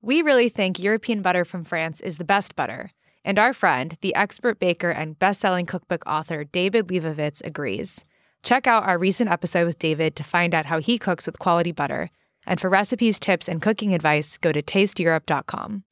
We 0.00 0.22
really 0.22 0.48
think 0.48 0.78
European 0.78 1.22
butter 1.22 1.44
from 1.44 1.64
France 1.64 2.00
is 2.00 2.18
the 2.18 2.24
best 2.24 2.54
butter. 2.54 2.92
And 3.24 3.36
our 3.36 3.52
friend, 3.52 3.96
the 4.00 4.14
expert 4.14 4.60
baker 4.60 4.90
and 4.90 5.18
best-selling 5.18 5.66
cookbook 5.66 6.04
author 6.06 6.44
David 6.44 6.86
Lebovitz 6.86 7.44
agrees. 7.44 8.04
Check 8.44 8.68
out 8.68 8.84
our 8.84 8.96
recent 8.96 9.28
episode 9.28 9.66
with 9.66 9.80
David 9.80 10.14
to 10.14 10.22
find 10.22 10.54
out 10.54 10.66
how 10.66 10.78
he 10.78 10.98
cooks 10.98 11.26
with 11.26 11.40
quality 11.40 11.72
butter. 11.72 12.10
And 12.46 12.60
for 12.60 12.70
recipes, 12.70 13.18
tips, 13.18 13.48
and 13.48 13.60
cooking 13.60 13.92
advice, 13.92 14.38
go 14.38 14.52
to 14.52 14.62
tasteeurope.com. 14.62 15.82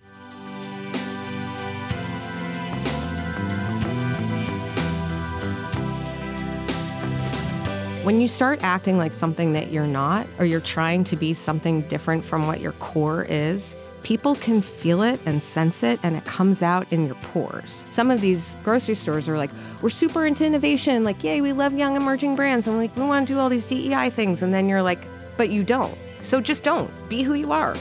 When 8.04 8.20
you 8.20 8.28
start 8.28 8.62
acting 8.62 8.98
like 8.98 9.12
something 9.12 9.52
that 9.54 9.72
you're 9.72 9.88
not, 9.88 10.28
or 10.38 10.44
you're 10.44 10.60
trying 10.60 11.02
to 11.02 11.16
be 11.16 11.34
something 11.34 11.80
different 11.88 12.24
from 12.24 12.46
what 12.46 12.60
your 12.60 12.70
core 12.72 13.26
is, 13.28 13.74
people 14.06 14.36
can 14.36 14.62
feel 14.62 15.02
it 15.02 15.18
and 15.26 15.42
sense 15.42 15.82
it, 15.82 15.98
and 16.04 16.14
it 16.14 16.24
comes 16.24 16.62
out 16.62 16.92
in 16.92 17.06
your 17.06 17.16
pores. 17.16 17.84
Some 17.90 18.08
of 18.08 18.20
these 18.20 18.56
grocery 18.62 18.94
stores 18.94 19.28
are 19.28 19.36
like, 19.36 19.50
we're 19.82 19.90
super 19.90 20.24
into 20.24 20.46
innovation, 20.46 21.02
like, 21.02 21.24
yay, 21.24 21.40
we 21.40 21.52
love 21.52 21.76
young 21.76 21.96
emerging 21.96 22.36
brands. 22.36 22.68
And 22.68 22.76
like, 22.76 22.94
we 22.96 23.02
want 23.02 23.26
to 23.26 23.34
do 23.34 23.40
all 23.40 23.48
these 23.48 23.64
DEI 23.64 24.10
things. 24.10 24.42
And 24.42 24.54
then 24.54 24.68
you're 24.68 24.80
like, 24.80 25.00
but 25.36 25.50
you 25.50 25.64
don't. 25.64 25.92
So 26.20 26.40
just 26.40 26.62
don't. 26.62 26.88
Be 27.08 27.24
who 27.24 27.34
you 27.34 27.50
are. 27.50 27.74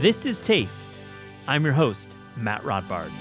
This 0.00 0.26
is 0.26 0.42
Taste. 0.42 0.98
I'm 1.46 1.62
your 1.62 1.74
host, 1.74 2.10
Matt 2.36 2.64
Rodbard. 2.64 3.12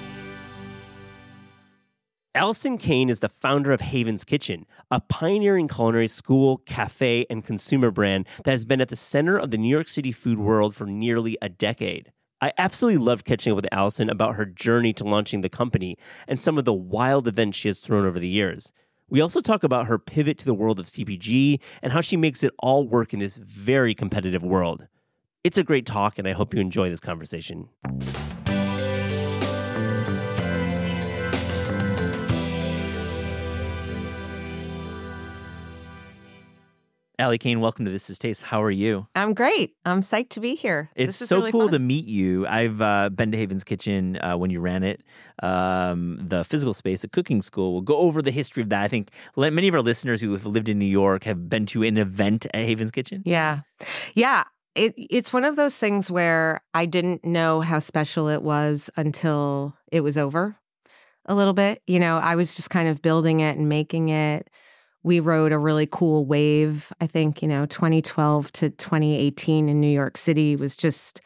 Alison 2.34 2.78
Cayne 2.78 3.10
is 3.10 3.20
the 3.20 3.28
founder 3.28 3.74
of 3.74 3.82
Haven's 3.82 4.24
Kitchen, 4.24 4.66
a 4.90 5.02
pioneering 5.02 5.68
culinary 5.68 6.08
school, 6.08 6.60
cafe, 6.60 7.26
and 7.30 7.44
consumer 7.44 7.92
brand 7.92 8.26
that 8.46 8.52
has 8.52 8.64
been 8.64 8.80
at 8.80 8.88
the 8.88 8.96
center 8.96 9.38
of 9.38 9.52
the 9.52 9.58
New 9.58 9.68
York 9.68 9.90
City 9.90 10.14
food 10.14 10.40
world 10.40 10.74
for 10.74 10.86
nearly 10.86 11.38
a 11.42 11.50
decade. 11.50 12.14
I 12.40 12.54
absolutely 12.58 13.00
loved 13.00 13.26
catching 13.26 13.52
up 13.52 13.58
with 13.58 13.68
Alison 13.74 14.10
about 14.10 14.36
her 14.36 14.46
journey 14.46 14.94
to 14.94 15.04
launching 15.04 15.42
the 15.42 15.50
company 15.50 15.98
and 16.26 16.40
some 16.40 16.58
of 16.58 16.64
the 16.64 16.74
wild 16.74 17.28
events 17.28 17.58
she 17.58 17.68
has 17.68 17.80
thrown 17.80 18.06
over 18.06 18.18
the 18.18 18.30
years. 18.30 18.72
We 19.10 19.20
also 19.20 19.42
talk 19.42 19.66
about 19.66 19.88
her 19.88 20.00
pivot 20.00 20.38
to 20.38 20.46
the 20.46 20.54
world 20.54 20.80
of 20.80 20.86
CPG 20.86 21.60
and 21.82 21.92
how 21.92 22.00
she 22.00 22.16
makes 22.16 22.44
it 22.44 22.54
all 22.60 22.88
work 22.88 23.14
in 23.14 23.20
this 23.20 23.36
very 23.36 23.94
competitive 23.94 24.42
world. 24.42 24.88
It's 25.44 25.58
a 25.58 25.64
great 25.64 25.86
talk, 25.86 26.18
and 26.18 26.26
I 26.26 26.32
hope 26.32 26.54
you 26.54 26.62
enjoy 26.62 26.90
this 26.90 27.02
conversation. 27.02 27.68
Allie 37.22 37.38
Cayne, 37.38 37.60
welcome 37.62 37.86
to 37.86 37.92
This 37.92 38.10
Is 38.10 38.18
Taste. 38.18 38.42
How 38.42 38.64
are 38.64 38.72
you? 38.72 39.06
I'm 39.14 39.36
great. 39.36 39.76
I'm 39.86 40.02
psyched 40.02 40.30
to 40.30 40.40
be 40.40 40.56
here. 40.56 40.90
It's 40.96 41.20
This 41.20 41.22
is 41.22 41.30
so 41.30 41.38
really 41.38 41.52
cool 41.52 41.68
fun. 41.68 41.74
to 41.74 41.78
meet 41.78 42.06
you. 42.06 42.48
I've 42.48 42.82
uh, 42.82 43.10
been 43.10 43.32
to 43.32 43.38
Haven's 43.38 43.64
Kitchen 43.64 44.18
uh, 44.24 44.38
when 44.38 44.50
you 44.50 44.60
ran 44.60 44.82
it, 44.82 45.04
um, 45.44 46.18
the 46.20 46.44
physical 46.44 46.74
space, 46.74 47.04
a 47.04 47.08
cooking 47.08 47.44
school. 47.44 47.74
We'll 47.74 47.84
go 47.84 47.98
over 47.98 48.24
the 48.24 48.32
history 48.32 48.64
of 48.64 48.70
that. 48.70 48.82
I 48.82 48.88
think 48.88 49.12
many 49.38 49.68
of 49.68 49.76
our 49.76 49.84
listeners 49.84 50.20
who 50.20 50.32
have 50.32 50.48
lived 50.48 50.68
in 50.68 50.80
New 50.80 50.86
York 50.86 51.26
have 51.26 51.48
been 51.48 51.68
to 51.68 51.84
an 51.84 51.98
event 51.98 52.48
at 52.56 52.66
Haven's 52.66 52.90
Kitchen. 52.90 53.22
Yeah. 53.24 53.60
Yeah. 54.16 54.46
It, 54.74 54.96
it's 54.98 55.32
one 55.32 55.46
of 55.46 55.56
those 55.58 55.78
things 55.78 56.10
where 56.10 56.62
I 56.74 56.88
didn't 56.88 57.24
know 57.24 57.62
how 57.62 57.78
special 57.78 58.30
it 58.30 58.42
was 58.42 58.90
until 58.98 59.76
it 59.92 60.02
was 60.02 60.18
over 60.18 60.56
a 61.28 61.36
little 61.36 61.54
bit. 61.54 61.84
You 61.86 62.00
know, 62.00 62.18
I 62.18 62.36
was 62.36 62.56
just 62.56 62.72
kind 62.72 62.88
of 62.88 63.04
building 63.04 63.42
it 63.42 63.60
and 63.60 63.70
making 63.70 64.10
it. 64.10 64.50
We 65.04 65.20
rode 65.20 65.52
a 65.52 65.58
really 65.58 65.88
cool 65.88 66.26
wave. 66.26 66.94
I 67.02 67.08
think, 67.08 67.42
you 67.42 67.48
know, 67.48 67.66
2012 67.66 68.52
to 68.54 68.70
2018 68.70 69.68
in 69.68 69.82
New 69.82 69.88
York 69.88 70.18
City 70.18 70.56
was 70.56 70.76
just 70.76 71.22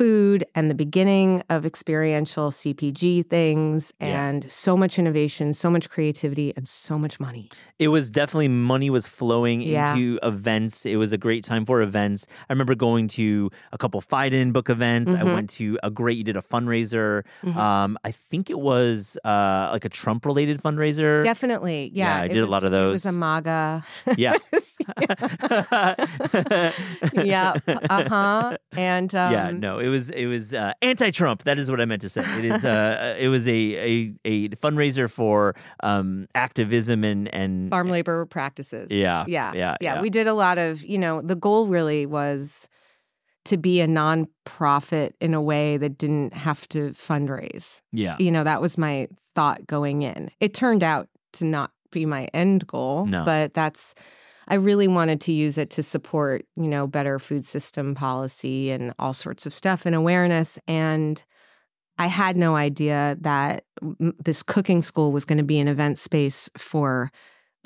food 0.00 0.44
and 0.54 0.70
the 0.70 0.74
beginning 0.74 1.42
of 1.50 1.66
experiential 1.66 2.52
CPG 2.52 3.28
things 3.28 3.92
Yeah. 4.00 4.28
and 4.28 4.50
so 4.50 4.76
much 4.76 5.00
innovation, 5.00 5.52
so 5.52 5.68
much 5.68 5.90
creativity, 5.90 6.52
and 6.56 6.68
so 6.68 6.96
much 6.96 7.18
money. 7.18 7.50
It 7.80 7.88
was 7.88 8.08
definitely 8.08 8.46
money 8.48 8.88
was 8.88 9.08
flowing 9.08 9.62
Yeah. 9.62 9.96
into 9.96 10.20
events. 10.22 10.86
It 10.86 10.94
was 10.94 11.12
a 11.12 11.18
great 11.18 11.42
time 11.42 11.66
for 11.66 11.82
events. 11.82 12.28
I 12.48 12.52
remember 12.52 12.76
going 12.76 13.08
to 13.18 13.50
a 13.72 13.78
couple 13.78 14.00
Phaidon 14.00 14.52
book 14.52 14.70
events. 14.70 15.10
I 15.10 15.22
Mhm. 15.24 15.34
went 15.34 15.50
to 15.58 15.76
a 15.82 15.90
great, 15.90 16.16
you 16.18 16.24
did 16.24 16.36
a 16.36 16.42
fundraiser. 16.42 17.24
Mhm. 17.42 17.56
Um, 17.56 17.98
I 18.04 18.12
think 18.12 18.48
it 18.48 18.60
was 18.60 19.18
uh, 19.24 19.70
like 19.72 19.84
a 19.84 19.88
Trump 19.88 20.24
related 20.24 20.62
fundraiser. 20.62 21.24
Definitely. 21.24 21.90
Yeah. 21.92 22.20
I 22.20 22.24
it 22.26 22.28
did 22.28 22.44
a 22.44 22.46
lot 22.46 22.62
of 22.62 22.70
those. 22.70 23.04
It 23.04 23.08
was 23.08 23.16
a. 23.16 23.18
MAGA. 23.18 23.82
Yeah. 24.16 24.36
yeah. 27.24 27.54
Uh 27.90 28.08
huh. 28.08 28.56
And 28.76 29.12
um, 29.14 29.32
yeah, 29.32 29.50
no, 29.50 29.79
it 29.80 29.88
was 29.88 30.10
it 30.10 30.26
was 30.26 30.52
uh, 30.52 30.72
anti-Trump. 30.82 31.44
That 31.44 31.58
is 31.58 31.70
what 31.70 31.80
I 31.80 31.84
meant 31.86 32.02
to 32.02 32.08
say. 32.08 32.22
It 32.38 32.44
is 32.44 32.64
uh, 32.64 33.16
it 33.18 33.28
was 33.28 33.46
a, 33.48 33.50
a 33.52 34.14
a 34.24 34.48
fundraiser 34.50 35.10
for 35.10 35.54
um, 35.82 36.26
activism 36.34 37.02
and 37.04 37.26
and 37.34 37.70
farm 37.70 37.88
labor 37.88 38.26
practices. 38.26 38.90
Yeah, 38.90 39.24
Yeah. 39.26 39.52
yeah, 39.54 39.76
yeah. 39.80 40.00
We 40.00 40.10
did 40.10 40.26
a 40.26 40.34
lot 40.34 40.58
of, 40.58 40.82
you 40.84 40.98
know, 40.98 41.20
the 41.22 41.34
goal 41.36 41.66
really 41.66 42.06
was 42.06 42.68
to 43.46 43.56
be 43.56 43.80
a 43.80 43.86
nonprofit 43.86 45.12
in 45.20 45.34
a 45.34 45.40
way 45.40 45.76
that 45.78 45.96
didn't 45.98 46.34
have 46.34 46.68
to 46.68 46.90
fundraise. 46.90 47.80
yeah. 47.92 48.16
You 48.18 48.30
know, 48.30 48.44
that 48.44 48.60
was 48.60 48.76
my 48.78 49.08
thought 49.34 49.66
going 49.66 50.02
in. 50.02 50.30
It 50.40 50.52
turned 50.54 50.82
out 50.82 51.08
to 51.34 51.44
not 51.44 51.70
be 51.90 52.04
my 52.06 52.24
end 52.34 52.66
goal, 52.66 53.06
No. 53.06 53.24
but 53.24 53.54
that's 53.54 53.94
I 54.50 54.56
really 54.56 54.88
wanted 54.88 55.20
to 55.22 55.32
use 55.32 55.56
it 55.56 55.70
to 55.70 55.82
support, 55.82 56.44
you 56.56 56.68
know, 56.68 56.86
better 56.86 57.18
food 57.18 57.46
system 57.46 57.94
policy 57.94 58.70
and 58.70 58.92
all 58.98 59.12
sorts 59.12 59.46
of 59.46 59.54
stuff 59.54 59.86
and 59.86 59.94
awareness 59.94 60.58
and 60.66 61.24
I 62.00 62.06
had 62.06 62.34
no 62.34 62.56
idea 62.56 63.18
that 63.20 63.64
m- 63.82 64.14
this 64.24 64.42
cooking 64.42 64.80
school 64.80 65.12
was 65.12 65.26
going 65.26 65.36
to 65.36 65.44
be 65.44 65.58
an 65.58 65.68
event 65.68 65.98
space 65.98 66.48
for, 66.56 67.10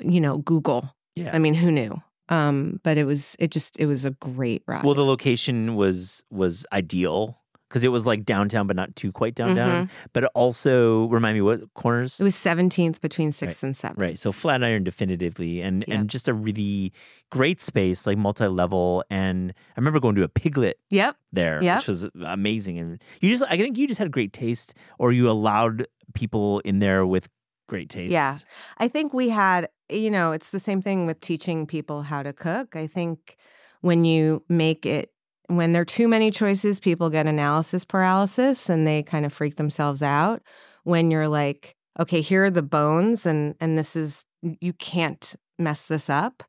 you 0.01 0.19
know, 0.19 0.39
Google. 0.39 0.93
Yeah. 1.15 1.31
I 1.33 1.39
mean, 1.39 1.53
who 1.53 1.71
knew? 1.71 2.01
Um, 2.27 2.81
but 2.83 2.97
it 2.97 3.05
was 3.05 3.37
it 3.39 3.49
just 3.49 3.79
it 3.79 3.85
was 3.85 4.03
a 4.03 4.11
great 4.11 4.61
ride. 4.67 4.83
Well, 4.83 4.93
the 4.93 5.05
location 5.05 5.75
was 5.75 6.21
was 6.29 6.65
ideal 6.73 7.39
because 7.69 7.83
it 7.83 7.89
was 7.89 8.05
like 8.05 8.23
downtown, 8.25 8.67
but 8.67 8.75
not 8.75 8.95
too 8.95 9.11
quite 9.11 9.35
downtown. 9.35 9.89
But 10.13 10.25
also 10.35 11.05
remind 11.07 11.35
me 11.35 11.41
what 11.41 11.61
corners. 11.73 12.13
Mm-hmm. 12.15 12.23
it 12.23 12.25
was 12.25 12.35
17th 12.35 13.01
between 13.01 13.31
6th 13.31 13.41
Right, 13.45 13.63
and 13.63 13.75
7th. 13.75 13.97
Right, 13.97 14.19
so 14.19 14.31
Flatiron 14.31 14.83
definitively, 14.83 15.61
and 15.61 15.83
Yeah. 15.87 15.95
and 15.95 16.09
just 16.09 16.27
a 16.27 16.33
really 16.33 16.93
great 17.31 17.61
space, 17.61 18.05
like 18.07 18.17
multi-level. 18.17 19.03
And 19.09 19.53
I 19.75 19.79
remember 19.79 19.99
going 19.99 20.15
to 20.15 20.23
a 20.23 20.29
Piglet 20.29 20.77
Yep. 20.89 21.17
there, 21.33 21.59
Yep. 21.63 21.77
which 21.79 21.87
was 21.87 22.07
amazing. 22.23 22.77
And 22.77 23.01
you 23.21 23.29
just, 23.29 23.43
I 23.49 23.57
think 23.57 23.77
you 23.77 23.87
just 23.87 23.99
had 23.99 24.11
great 24.11 24.31
taste, 24.33 24.73
or 24.99 25.11
you 25.11 25.29
allowed 25.29 25.87
people 26.13 26.59
in 26.59 26.79
there 26.79 27.05
with 27.05 27.29
great 27.67 27.89
taste. 27.89 28.11
Yeah. 28.11 28.37
I 28.77 28.87
think 28.87 29.11
we 29.13 29.29
had, 29.29 29.69
you 29.89 30.11
know, 30.11 30.31
it's 30.33 30.51
the 30.51 30.59
same 30.59 30.81
thing 30.83 31.07
with 31.07 31.19
teaching 31.19 31.65
people 31.65 32.03
how 32.03 32.21
to 32.21 32.31
cook. 32.31 32.75
I 32.75 32.85
think 32.85 33.37
when 33.81 34.05
you 34.05 34.43
make 34.47 34.85
it, 34.85 35.11
when 35.47 35.73
there 35.73 35.81
are 35.81 35.85
too 35.85 36.07
many 36.07 36.31
choices, 36.31 36.79
people 36.79 37.09
get 37.09 37.27
analysis 37.27 37.85
paralysis 37.85 38.69
and 38.69 38.85
they 38.87 39.03
kind 39.03 39.25
of 39.25 39.33
freak 39.33 39.55
themselves 39.55 40.01
out. 40.01 40.41
When 40.83 41.09
you're 41.11 41.27
like, 41.27 41.75
okay, 41.99 42.21
here 42.21 42.45
are 42.45 42.51
the 42.51 42.61
bones, 42.63 43.25
and 43.25 43.55
and 43.59 43.77
this 43.77 43.95
is 43.95 44.23
you 44.61 44.73
can't 44.73 45.35
mess 45.57 45.85
this 45.87 46.09
up. 46.09 46.43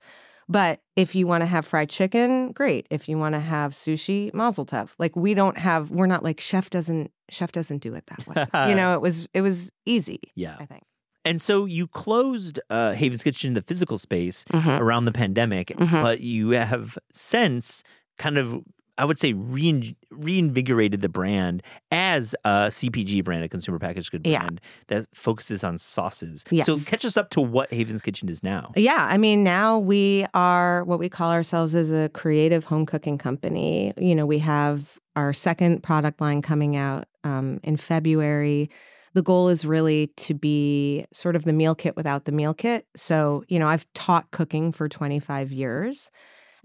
But 0.48 0.80
if 0.94 1.14
you 1.16 1.26
want 1.26 1.42
to 1.42 1.46
have 1.46 1.66
fried 1.66 1.88
chicken, 1.88 2.52
great. 2.52 2.86
If 2.90 3.08
you 3.08 3.18
want 3.18 3.34
to 3.34 3.40
have 3.40 3.72
sushi, 3.72 4.32
mazel 4.32 4.64
tov. 4.64 4.90
Like 4.98 5.16
we 5.16 5.34
don't 5.34 5.58
have, 5.58 5.90
we're 5.90 6.06
not 6.06 6.22
like 6.22 6.38
chef 6.40 6.70
doesn't 6.70 7.10
chef 7.30 7.50
doesn't 7.50 7.78
do 7.82 7.94
it 7.94 8.06
that 8.06 8.26
way. 8.28 8.68
you 8.70 8.76
know, 8.76 8.94
it 8.94 9.00
was 9.00 9.26
it 9.34 9.40
was 9.40 9.70
easy. 9.86 10.20
Yeah. 10.36 10.56
I 10.60 10.66
think. 10.66 10.82
And 11.24 11.42
so 11.42 11.64
you 11.64 11.88
closed 11.88 12.60
uh, 12.70 12.92
Haven's 12.92 13.24
Kitchen, 13.24 13.54
the 13.54 13.62
physical 13.62 13.98
space, 13.98 14.44
Mhm. 14.52 14.78
around 14.78 15.06
the 15.06 15.12
pandemic, 15.12 15.68
Mhm. 15.76 16.00
but 16.02 16.20
you 16.20 16.50
have 16.50 16.96
since 17.12 17.82
kind 18.16 18.38
of, 18.38 18.62
I 18.98 19.04
would 19.04 19.18
say, 19.18 19.32
rein- 19.34 19.94
reinvigorated 20.10 21.00
the 21.02 21.08
brand 21.08 21.62
as 21.90 22.34
a 22.44 22.68
CPG 22.70 23.22
brand, 23.24 23.44
a 23.44 23.48
consumer 23.48 23.78
packaged 23.78 24.10
good 24.10 24.26
Yeah. 24.26 24.40
brand 24.40 24.60
that 24.88 25.06
focuses 25.14 25.62
on 25.64 25.78
sauces. 25.78 26.44
Yes. 26.50 26.66
So 26.66 26.78
catch 26.78 27.04
us 27.04 27.16
up 27.16 27.30
to 27.30 27.40
what 27.40 27.72
Haven's 27.72 28.02
Kitchen 28.02 28.28
is 28.28 28.42
now. 28.42 28.72
Yeah, 28.76 29.06
I 29.10 29.18
mean, 29.18 29.44
now 29.44 29.78
we 29.78 30.26
are 30.34 30.84
what 30.84 30.98
we 30.98 31.08
call 31.08 31.30
ourselves 31.30 31.74
as 31.74 31.90
a 31.90 32.08
creative 32.10 32.64
home 32.64 32.86
cooking 32.86 33.18
company. 33.18 33.92
You 33.98 34.14
know, 34.14 34.26
we 34.26 34.38
have 34.40 34.98
our 35.14 35.32
second 35.32 35.82
product 35.82 36.20
line 36.20 36.42
coming 36.42 36.76
out 36.76 37.04
um, 37.24 37.60
in 37.62 37.76
February. 37.76 38.70
The 39.14 39.22
goal 39.22 39.48
is 39.48 39.64
really 39.64 40.08
to 40.18 40.34
be 40.34 41.06
sort 41.12 41.36
of 41.36 41.44
the 41.44 41.52
meal 41.54 41.74
kit 41.74 41.96
without 41.96 42.26
the 42.26 42.32
meal 42.32 42.52
kit. 42.52 42.86
So, 42.96 43.44
you 43.48 43.58
know, 43.58 43.66
I've 43.68 43.86
taught 43.94 44.30
cooking 44.30 44.72
for 44.72 44.88
25 44.88 45.50
years. 45.52 46.10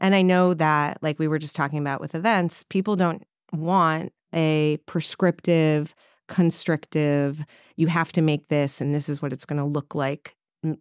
And 0.01 0.13
I 0.15 0.21
know 0.23 0.53
that, 0.55 0.97
like 1.01 1.17
we 1.19 1.29
were 1.29 1.39
just 1.39 1.55
talking 1.55 1.79
about 1.79 2.01
with 2.01 2.15
events, 2.15 2.63
people 2.69 2.97
don't 2.97 3.23
want 3.53 4.11
a 4.33 4.77
prescriptive, 4.87 5.95
constrictive, 6.27 7.45
you 7.77 7.87
have 7.87 8.11
to 8.13 8.21
make 8.21 8.47
this 8.49 8.81
and 8.81 8.93
this 8.93 9.07
is 9.07 9.21
what 9.21 9.31
it's 9.31 9.45
going 9.45 9.59
to 9.59 9.65
look 9.65 9.93
like 9.95 10.35
mm, 10.65 10.77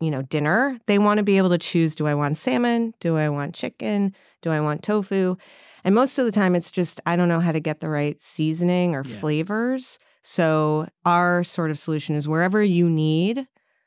you 0.00 0.10
know, 0.10 0.22
dinner. 0.22 0.78
They 0.86 0.98
want 0.98 1.18
to 1.18 1.24
be 1.24 1.38
able 1.38 1.50
to 1.50 1.58
choose 1.58 1.94
do 1.94 2.06
I 2.06 2.14
want 2.14 2.36
salmon? 2.36 2.94
Do 3.00 3.16
I 3.16 3.28
want 3.28 3.54
chicken? 3.54 4.14
Do 4.42 4.50
I 4.50 4.60
want 4.60 4.82
tofu? 4.82 5.36
And 5.84 5.94
most 5.94 6.18
of 6.18 6.24
the 6.24 6.32
time, 6.32 6.54
it's 6.54 6.70
just 6.70 7.00
I 7.06 7.16
don't 7.16 7.28
know 7.28 7.40
how 7.40 7.52
to 7.52 7.60
get 7.60 7.80
the 7.80 7.88
right 7.90 8.20
seasoning 8.22 8.94
or 8.94 9.04
Yeah. 9.06 9.20
flavors. 9.20 9.98
So, 10.22 10.88
our 11.04 11.44
sort 11.44 11.70
of 11.70 11.78
solution 11.78 12.16
is 12.16 12.26
wherever 12.26 12.62
you 12.62 12.88
need 12.88 13.46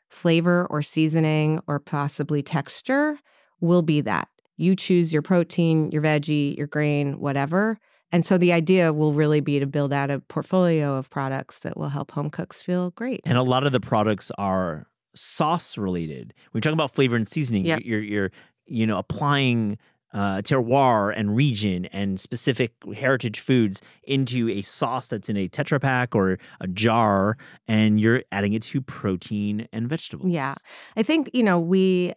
flavor 0.09 0.67
or 0.69 0.81
seasoning 0.83 1.59
or 1.67 1.79
possibly 1.79 2.43
texture, 2.43 3.17
will 3.59 3.81
be 3.81 4.01
that. 4.01 4.27
You 4.57 4.75
choose 4.75 5.13
your 5.13 5.21
protein, 5.21 5.91
your 5.91 6.01
veggie, 6.01 6.57
your 6.57 6.67
grain, 6.67 7.19
whatever. 7.19 7.79
And 8.11 8.25
so 8.25 8.37
the 8.37 8.53
idea 8.53 8.93
will 8.93 9.13
really 9.13 9.41
be 9.41 9.59
to 9.59 9.67
build 9.67 9.91
out 9.91 10.09
a 10.09 10.19
portfolio 10.19 10.95
of 10.95 11.09
products 11.09 11.59
that 11.59 11.77
will 11.77 11.89
help 11.89 12.11
home 12.11 12.29
cooks 12.29 12.61
feel 12.61 12.91
great. 12.91 13.21
And 13.25 13.37
a 13.37 13.43
lot 13.43 13.65
of 13.65 13.71
the 13.73 13.79
products 13.81 14.31
are 14.37 14.87
sauce 15.13 15.77
related. 15.77 16.33
When 16.51 16.59
you're 16.59 16.61
talking 16.61 16.73
about 16.73 16.93
flavor 16.93 17.15
and 17.15 17.27
seasoning, 17.27 17.65
Yep. 17.65 17.81
you're 17.83 18.01
you're 18.01 18.31
you 18.65 18.87
know 18.87 18.97
applying 18.97 19.77
uh, 20.13 20.41
terroir 20.41 21.13
and 21.15 21.35
region 21.35 21.85
and 21.87 22.17
specific 22.19 22.71
heritage 22.95 23.39
foods 23.39 23.81
into 24.03 24.47
a 24.49 24.61
sauce 24.61 25.09
that's 25.09 25.27
in 25.27 25.35
a 25.35 25.49
Tetra 25.49 25.81
Pak 25.81 26.15
or 26.15 26.39
a 26.61 26.67
jar, 26.67 27.37
and 27.67 27.99
you're 27.99 28.23
adding 28.31 28.53
it 28.53 28.63
to 28.63 28.81
protein 28.81 29.67
and 29.73 29.89
vegetables. 29.89 30.31
Yeah. 30.31 30.55
I 30.95 31.03
think, 31.03 31.29
you 31.33 31.43
know, 31.43 31.59
we, 31.59 32.13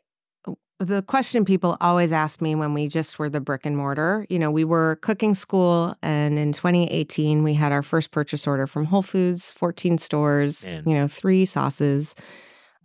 the 0.78 1.02
question 1.02 1.44
people 1.44 1.76
always 1.82 2.10
ask 2.10 2.40
me 2.40 2.54
when 2.54 2.72
we 2.72 2.88
just 2.88 3.18
were 3.18 3.28
the 3.28 3.40
brick 3.40 3.66
and 3.66 3.76
mortar, 3.76 4.26
you 4.30 4.38
know, 4.38 4.50
we 4.50 4.64
were 4.64 4.96
cooking 5.02 5.34
school 5.34 5.94
and 6.02 6.38
in 6.38 6.52
2018 6.54 7.42
we 7.42 7.52
had 7.52 7.70
our 7.70 7.82
first 7.82 8.10
purchase 8.12 8.46
order 8.46 8.66
from 8.66 8.86
Whole 8.86 9.02
Foods, 9.02 9.52
14 9.52 9.98
stores, 9.98 10.64
Man. 10.64 10.82
you 10.86 10.94
know, 10.94 11.06
three 11.06 11.44
sauces. 11.44 12.14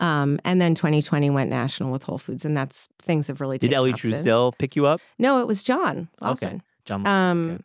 Um, 0.01 0.41
and 0.43 0.59
then 0.59 0.75
2020 0.75 1.29
went 1.29 1.49
national 1.49 1.89
with 1.89 2.03
Whole 2.03 2.17
Foods, 2.17 2.43
and 2.43 2.57
that's 2.57 2.89
things 3.01 3.27
have 3.27 3.39
really 3.39 3.57
Did 3.57 3.71
Ellie. 3.71 3.93
Truesdale 3.93 4.51
pick 4.51 4.75
you 4.75 4.85
up? 4.85 4.99
No, 5.17 5.39
it 5.39 5.47
was 5.47 5.63
John 5.63 6.09
Okay. 6.21 6.25
Lawson. 6.27 6.63
John. 6.83 7.07
Um, 7.07 7.51
okay. 7.51 7.63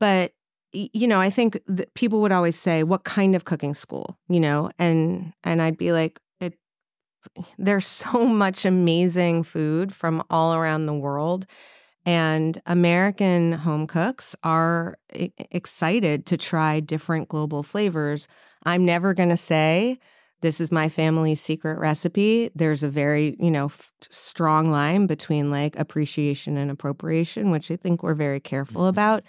but 0.00 0.32
you 0.72 1.06
know, 1.06 1.20
I 1.20 1.28
think 1.28 1.60
people 1.94 2.22
would 2.22 2.32
always 2.32 2.58
say, 2.58 2.82
"What 2.84 3.04
kind 3.04 3.34
of 3.36 3.44
cooking 3.44 3.74
school?" 3.74 4.18
You 4.30 4.40
know, 4.40 4.70
and 4.78 5.34
and 5.44 5.60
I'd 5.60 5.76
be 5.76 5.92
like. 5.92 6.20
There's 7.58 7.86
so 7.86 8.26
much 8.26 8.64
amazing 8.64 9.42
food 9.42 9.94
from 9.94 10.22
all 10.30 10.54
around 10.54 10.86
the 10.86 10.94
world, 10.94 11.46
and 12.06 12.60
American 12.66 13.52
home 13.52 13.86
cooks 13.86 14.36
are 14.44 14.98
e- 15.14 15.30
excited 15.50 16.26
to 16.26 16.36
try 16.36 16.80
different 16.80 17.28
global 17.28 17.62
flavors. 17.62 18.28
I'm 18.64 18.84
never 18.84 19.14
going 19.14 19.30
to 19.30 19.36
say. 19.36 19.98
This 20.40 20.60
is 20.60 20.72
my 20.72 20.88
family's 20.88 21.40
secret 21.40 21.78
recipe. 21.80 22.50
There's 22.54 22.84
a 22.84 22.88
very, 22.88 23.36
you 23.40 23.50
know, 23.50 23.66
f- 23.66 23.92
strong 24.10 24.70
line 24.70 25.06
between 25.06 25.50
like 25.50 25.78
appreciation 25.78 26.56
and 26.56 26.70
appropriation, 26.70 27.50
which 27.50 27.70
I 27.70 27.76
think 27.76 28.02
we're 28.02 28.14
very 28.14 28.40
careful 28.40 28.82
Mhm. 28.82 28.88
about. 28.90 29.24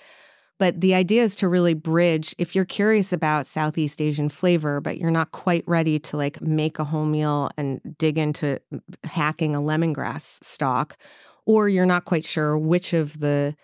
But 0.59 0.81
the 0.81 0.93
idea 0.93 1.23
is 1.23 1.35
to 1.37 1.47
really 1.47 1.73
bridge 1.73 2.35
if 2.37 2.53
you're 2.53 2.65
curious 2.65 3.13
about 3.13 3.47
Southeast 3.47 4.01
Asian 4.01 4.29
flavor, 4.29 4.81
but 4.81 4.97
you're 4.97 5.09
not 5.09 5.31
quite 5.31 5.63
ready 5.65 5.99
to 5.99 6.17
like 6.17 6.41
make 6.41 6.77
a 6.79 6.83
whole 6.83 7.05
meal 7.05 7.49
and 7.57 7.79
dig 7.97 8.17
into 8.17 8.59
hacking 9.05 9.55
a 9.55 9.59
lemongrass 9.59 10.43
stalk, 10.43 10.97
or 11.45 11.69
you're 11.69 11.85
not 11.85 12.05
quite 12.05 12.25
sure 12.25 12.57
which 12.57 12.93
of 12.93 13.19
the 13.19 13.55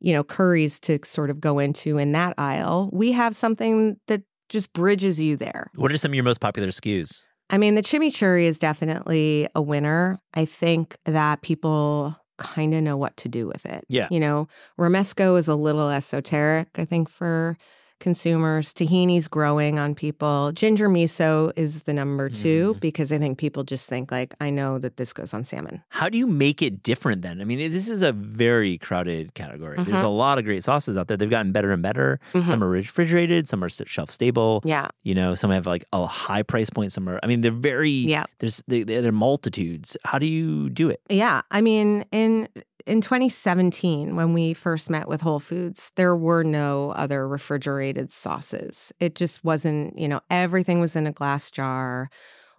you 0.00 0.12
know 0.12 0.22
curries 0.22 0.78
to 0.80 0.98
sort 1.04 1.30
of 1.30 1.40
go 1.40 1.58
into 1.58 1.98
in 1.98 2.12
that 2.12 2.34
aisle, 2.38 2.90
we 2.92 3.12
have 3.12 3.34
something 3.34 3.96
that 4.06 4.22
just 4.48 4.72
bridges 4.72 5.20
you 5.20 5.36
there. 5.36 5.70
What 5.74 5.90
are 5.92 5.98
some 5.98 6.12
of 6.12 6.14
your 6.14 6.24
most 6.24 6.40
popular 6.40 6.68
SKUs? 6.68 7.22
I 7.50 7.58
mean, 7.58 7.74
the 7.74 7.82
chimichurri 7.82 8.44
is 8.44 8.58
definitely 8.58 9.48
a 9.54 9.62
winner. 9.62 10.18
I 10.34 10.44
think 10.44 10.96
that 11.04 11.42
people 11.42 12.16
kind 12.36 12.74
of 12.74 12.82
know 12.82 12.96
what 12.96 13.16
to 13.18 13.28
do 13.28 13.46
with 13.46 13.66
it. 13.66 13.84
Yeah. 13.88 14.08
You 14.10 14.20
know, 14.20 14.48
romesco 14.78 15.38
is 15.38 15.48
a 15.48 15.54
little 15.54 15.90
esoteric, 15.90 16.68
I 16.76 16.84
think, 16.84 17.08
for 17.08 17.56
consumers. 17.98 18.72
Tahini's 18.72 19.28
growing 19.28 19.78
on 19.78 19.94
people. 19.94 20.52
Ginger 20.52 20.88
miso 20.88 21.52
is 21.56 21.82
the 21.82 21.92
number 21.92 22.28
2 22.28 22.74
Mhm. 22.74 22.80
because 22.80 23.12
I 23.12 23.18
think 23.18 23.38
people 23.38 23.64
just 23.64 23.88
think 23.88 24.10
like, 24.10 24.34
I 24.40 24.50
know 24.50 24.78
that 24.78 24.96
this 24.96 25.12
goes 25.12 25.32
on 25.34 25.44
salmon. 25.44 25.82
How 25.88 26.08
do 26.08 26.18
you 26.18 26.26
make 26.26 26.62
it 26.62 26.82
different 26.82 27.22
then? 27.22 27.40
I 27.40 27.44
mean, 27.44 27.58
this 27.70 27.88
is 27.88 28.02
a 28.02 28.12
very 28.12 28.78
crowded 28.78 29.34
category. 29.34 29.76
There's 29.76 29.88
Mhm. 30.00 30.04
a 30.04 30.08
lot 30.08 30.38
of 30.38 30.44
great 30.44 30.64
sauces 30.64 30.96
out 30.96 31.08
there. 31.08 31.16
They've 31.16 31.30
gotten 31.30 31.52
better 31.52 31.72
and 31.72 31.82
better. 31.82 32.20
Mhm. 32.32 32.46
Some 32.46 32.62
are 32.62 32.68
refrigerated, 32.68 33.48
some 33.48 33.62
are 33.64 33.68
shelf 33.68 34.10
stable. 34.10 34.62
Yeah. 34.64 34.88
You 35.02 35.14
know, 35.14 35.34
some 35.34 35.50
have 35.50 35.66
like 35.66 35.84
a 35.92 36.06
high 36.06 36.42
price 36.42 36.70
point. 36.70 36.92
Some 36.92 37.08
are. 37.08 37.18
I 37.22 37.26
mean, 37.26 37.40
they're 37.40 37.50
very. 37.50 37.90
Yeah. 37.90 38.24
There's 38.38 38.62
they, 38.68 38.82
they're 38.82 39.12
multitudes. 39.12 39.96
How 40.04 40.18
do 40.18 40.26
you 40.26 40.70
do 40.70 40.88
it? 40.88 41.00
Yeah, 41.08 41.42
I 41.50 41.60
mean, 41.60 42.04
in 42.12 42.48
in 42.86 43.00
2017, 43.00 44.16
when 44.16 44.32
we 44.32 44.54
first 44.54 44.90
met 44.90 45.08
with 45.08 45.20
Whole 45.20 45.40
Foods, 45.40 45.92
there 45.96 46.16
were 46.16 46.42
no 46.44 46.90
other 46.92 47.26
refrigerated 47.26 48.12
sauces. 48.12 48.92
It 49.00 49.14
just 49.14 49.44
wasn't, 49.44 49.98
you 49.98 50.08
know, 50.08 50.20
everything 50.30 50.80
was 50.80 50.94
in 50.96 51.06
a 51.06 51.12
glass 51.12 51.50
jar, 51.50 52.10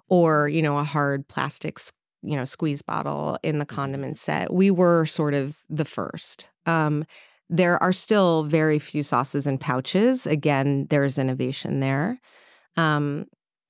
or 0.10 0.50
you 0.50 0.62
know, 0.62 0.78
a 0.78 0.84
hard 0.84 1.28
plastic, 1.28 1.80
you 2.24 2.36
know, 2.36 2.46
squeeze 2.46 2.82
bottle 2.82 3.38
in 3.44 3.60
the 3.60 3.66
condiment 3.66 4.18
set. 4.18 4.54
We 4.54 4.72
were 4.72 5.06
sort 5.06 5.34
of 5.34 5.64
the 5.70 5.86
first. 5.86 6.48
Um, 6.66 7.06
there 7.50 7.82
are 7.82 7.94
still 7.94 8.44
very 8.44 8.80
few 8.80 9.04
sauces 9.04 9.48
in 9.48 9.58
pouches. 9.58 10.28
Again, 10.28 10.88
there's 10.90 11.18
innovation 11.18 11.80
there. 11.80 12.20
Um, 12.78 13.28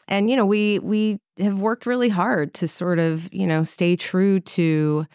and 0.07 0.29
you 0.29 0.35
know, 0.35 0.45
we 0.45 0.79
we 0.79 1.19
have 1.39 1.59
worked 1.59 1.85
really 1.85 2.09
hard 2.09 2.53
to 2.55 2.67
sort 2.67 2.99
of, 2.99 3.31
you 3.33 3.45
know, 3.47 3.63
stay 3.63 3.95
true 3.95 4.39
to 4.41 5.05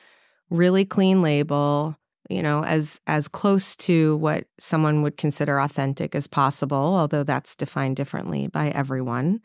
really 0.53 0.85
clean 0.85 1.23
label, 1.23 1.97
you 2.31 2.43
know, 2.43 2.65
as 2.65 3.01
as 3.07 3.29
close 3.29 3.75
to 3.77 4.17
what 4.17 4.45
someone 4.59 5.03
would 5.03 5.17
consider 5.17 5.59
authentic 5.59 6.15
as 6.15 6.27
possible, 6.27 6.77
although 6.77 7.25
that's 7.25 7.57
defined 7.57 7.97
differently 7.97 8.47
by 8.49 8.71
everyone. 8.71 9.41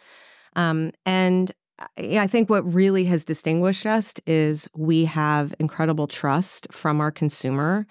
Um, 0.56 0.92
and 1.06 1.52
I 1.98 2.20
I 2.20 2.28
think 2.28 2.50
what 2.50 2.72
really 2.74 3.06
has 3.06 3.24
distinguished 3.24 3.86
us 3.86 4.14
is 4.26 4.68
we 4.76 5.06
have 5.06 5.54
incredible 5.60 6.08
trust 6.08 6.68
from 6.72 7.00
our 7.02 7.12
consumer, 7.12 7.86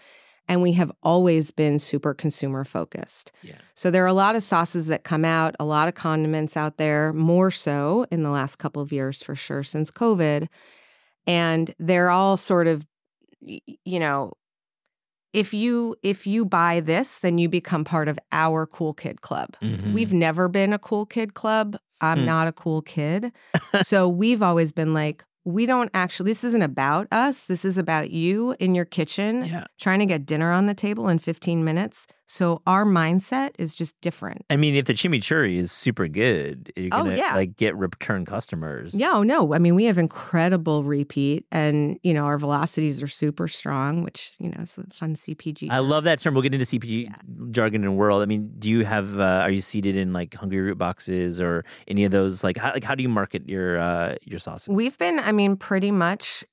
and 0.48 0.62
we 0.62 0.72
have 0.72 0.92
always 1.02 1.50
been 1.50 1.78
super 1.78 2.14
consumer 2.14 2.64
focused. 2.64 3.32
Yeah. 3.42 3.58
So 3.74 3.90
there 3.90 4.04
are 4.04 4.08
a 4.08 4.12
lot 4.12 4.36
of 4.36 4.42
sauces 4.42 4.86
that 4.86 5.04
come 5.04 5.24
out, 5.24 5.54
a 5.58 5.64
lot 5.64 5.88
of 5.88 5.94
condiments 5.94 6.56
out 6.56 6.76
there, 6.76 7.12
more 7.12 7.50
so 7.50 8.06
in 8.10 8.22
the 8.22 8.30
last 8.30 8.58
couple 8.58 8.82
of 8.82 8.92
years 8.92 9.22
for 9.22 9.34
sure 9.34 9.62
since 9.62 9.90
COVID. 9.90 10.48
And 11.26 11.74
they're 11.78 12.10
all 12.10 12.36
sort 12.36 12.68
of 12.68 12.86
you 13.40 13.98
know, 14.00 14.32
if 15.32 15.52
you 15.52 15.96
if 16.02 16.26
you 16.26 16.44
buy 16.46 16.80
this, 16.80 17.18
then 17.18 17.38
you 17.38 17.48
become 17.48 17.84
part 17.84 18.08
of 18.08 18.18
our 18.32 18.66
cool 18.66 18.94
kid 18.94 19.20
club. 19.20 19.56
Mhm. 19.60 19.92
We've 19.92 20.12
never 20.12 20.48
been 20.48 20.72
a 20.72 20.78
cool 20.78 21.04
kid 21.06 21.34
club. 21.34 21.76
I'm 22.00 22.20
Hmm. 22.20 22.24
not 22.26 22.48
a 22.48 22.52
cool 22.52 22.82
kid. 22.82 23.32
so 23.82 24.08
we've 24.08 24.42
always 24.42 24.72
been 24.72 24.94
like, 24.94 25.24
we 25.44 25.64
don't 25.66 25.90
actually, 25.94 26.30
this 26.32 26.42
isn't 26.44 26.62
about 26.62 27.06
us. 27.12 27.44
This 27.46 27.64
is 27.64 27.78
about 27.78 28.10
you 28.10 28.56
in 28.58 28.74
your 28.74 28.84
kitchen 28.84 29.44
Yeah. 29.44 29.64
trying 29.78 30.00
to 30.00 30.06
get 30.06 30.26
dinner 30.26 30.50
on 30.52 30.66
the 30.66 30.74
table 30.74 31.08
in 31.08 31.18
15 31.18 31.64
minutes. 31.64 32.06
So 32.28 32.60
our 32.66 32.84
mindset 32.84 33.50
is 33.58 33.74
just 33.74 33.94
different. 34.00 34.44
I 34.50 34.56
mean, 34.56 34.74
if 34.74 34.86
the 34.86 34.92
chimichurri 34.94 35.56
is 35.56 35.70
super 35.70 36.08
good, 36.08 36.72
you're 36.76 36.88
Oh, 36.92 37.04
gonna 37.04 37.16
yeah. 37.16 37.34
like 37.34 37.56
get 37.56 37.76
return 37.76 38.24
customers. 38.24 38.94
Yeah, 38.94 39.12
oh, 39.14 39.22
no. 39.22 39.54
I 39.54 39.58
mean, 39.58 39.74
we 39.76 39.84
have 39.84 39.96
incredible 39.98 40.82
repeat 40.82 41.46
and, 41.52 41.98
you 42.02 42.12
know, 42.12 42.24
our 42.24 42.36
velocities 42.38 43.02
are 43.02 43.06
super 43.06 43.46
strong, 43.48 44.02
which, 44.02 44.32
you 44.40 44.48
know, 44.50 44.58
is 44.60 44.76
a 44.76 44.92
fun 44.94 45.14
CPG. 45.14 45.68
I 45.70 45.78
love 45.78 46.04
that 46.04 46.18
term. 46.18 46.34
We'll 46.34 46.42
get 46.42 46.52
into 46.54 46.66
CPG 46.66 47.50
jargon 47.52 47.84
and 47.84 47.96
world. 47.96 48.22
I 48.22 48.26
mean, 48.26 48.52
do 48.58 48.68
you 48.68 48.84
have? 48.84 49.20
Uh, 49.20 49.40
are 49.42 49.50
you 49.50 49.60
seated 49.60 49.94
in 49.96 50.12
like 50.12 50.30
Hungryroot 50.30 50.78
boxes 50.78 51.40
or 51.40 51.64
any 51.86 52.04
of 52.04 52.10
those? 52.10 52.42
Like, 52.42 52.56
how, 52.56 52.72
like 52.72 52.84
how 52.84 52.94
do 52.94 53.02
you 53.02 53.08
market 53.08 53.48
your 53.48 53.78
uh, 53.78 54.16
your 54.24 54.38
sauces? 54.40 54.68
We've 54.68 54.98
been, 54.98 55.18
I 55.20 55.32
mean, 55.32 55.56
pretty 55.56 55.90
much 55.92 56.44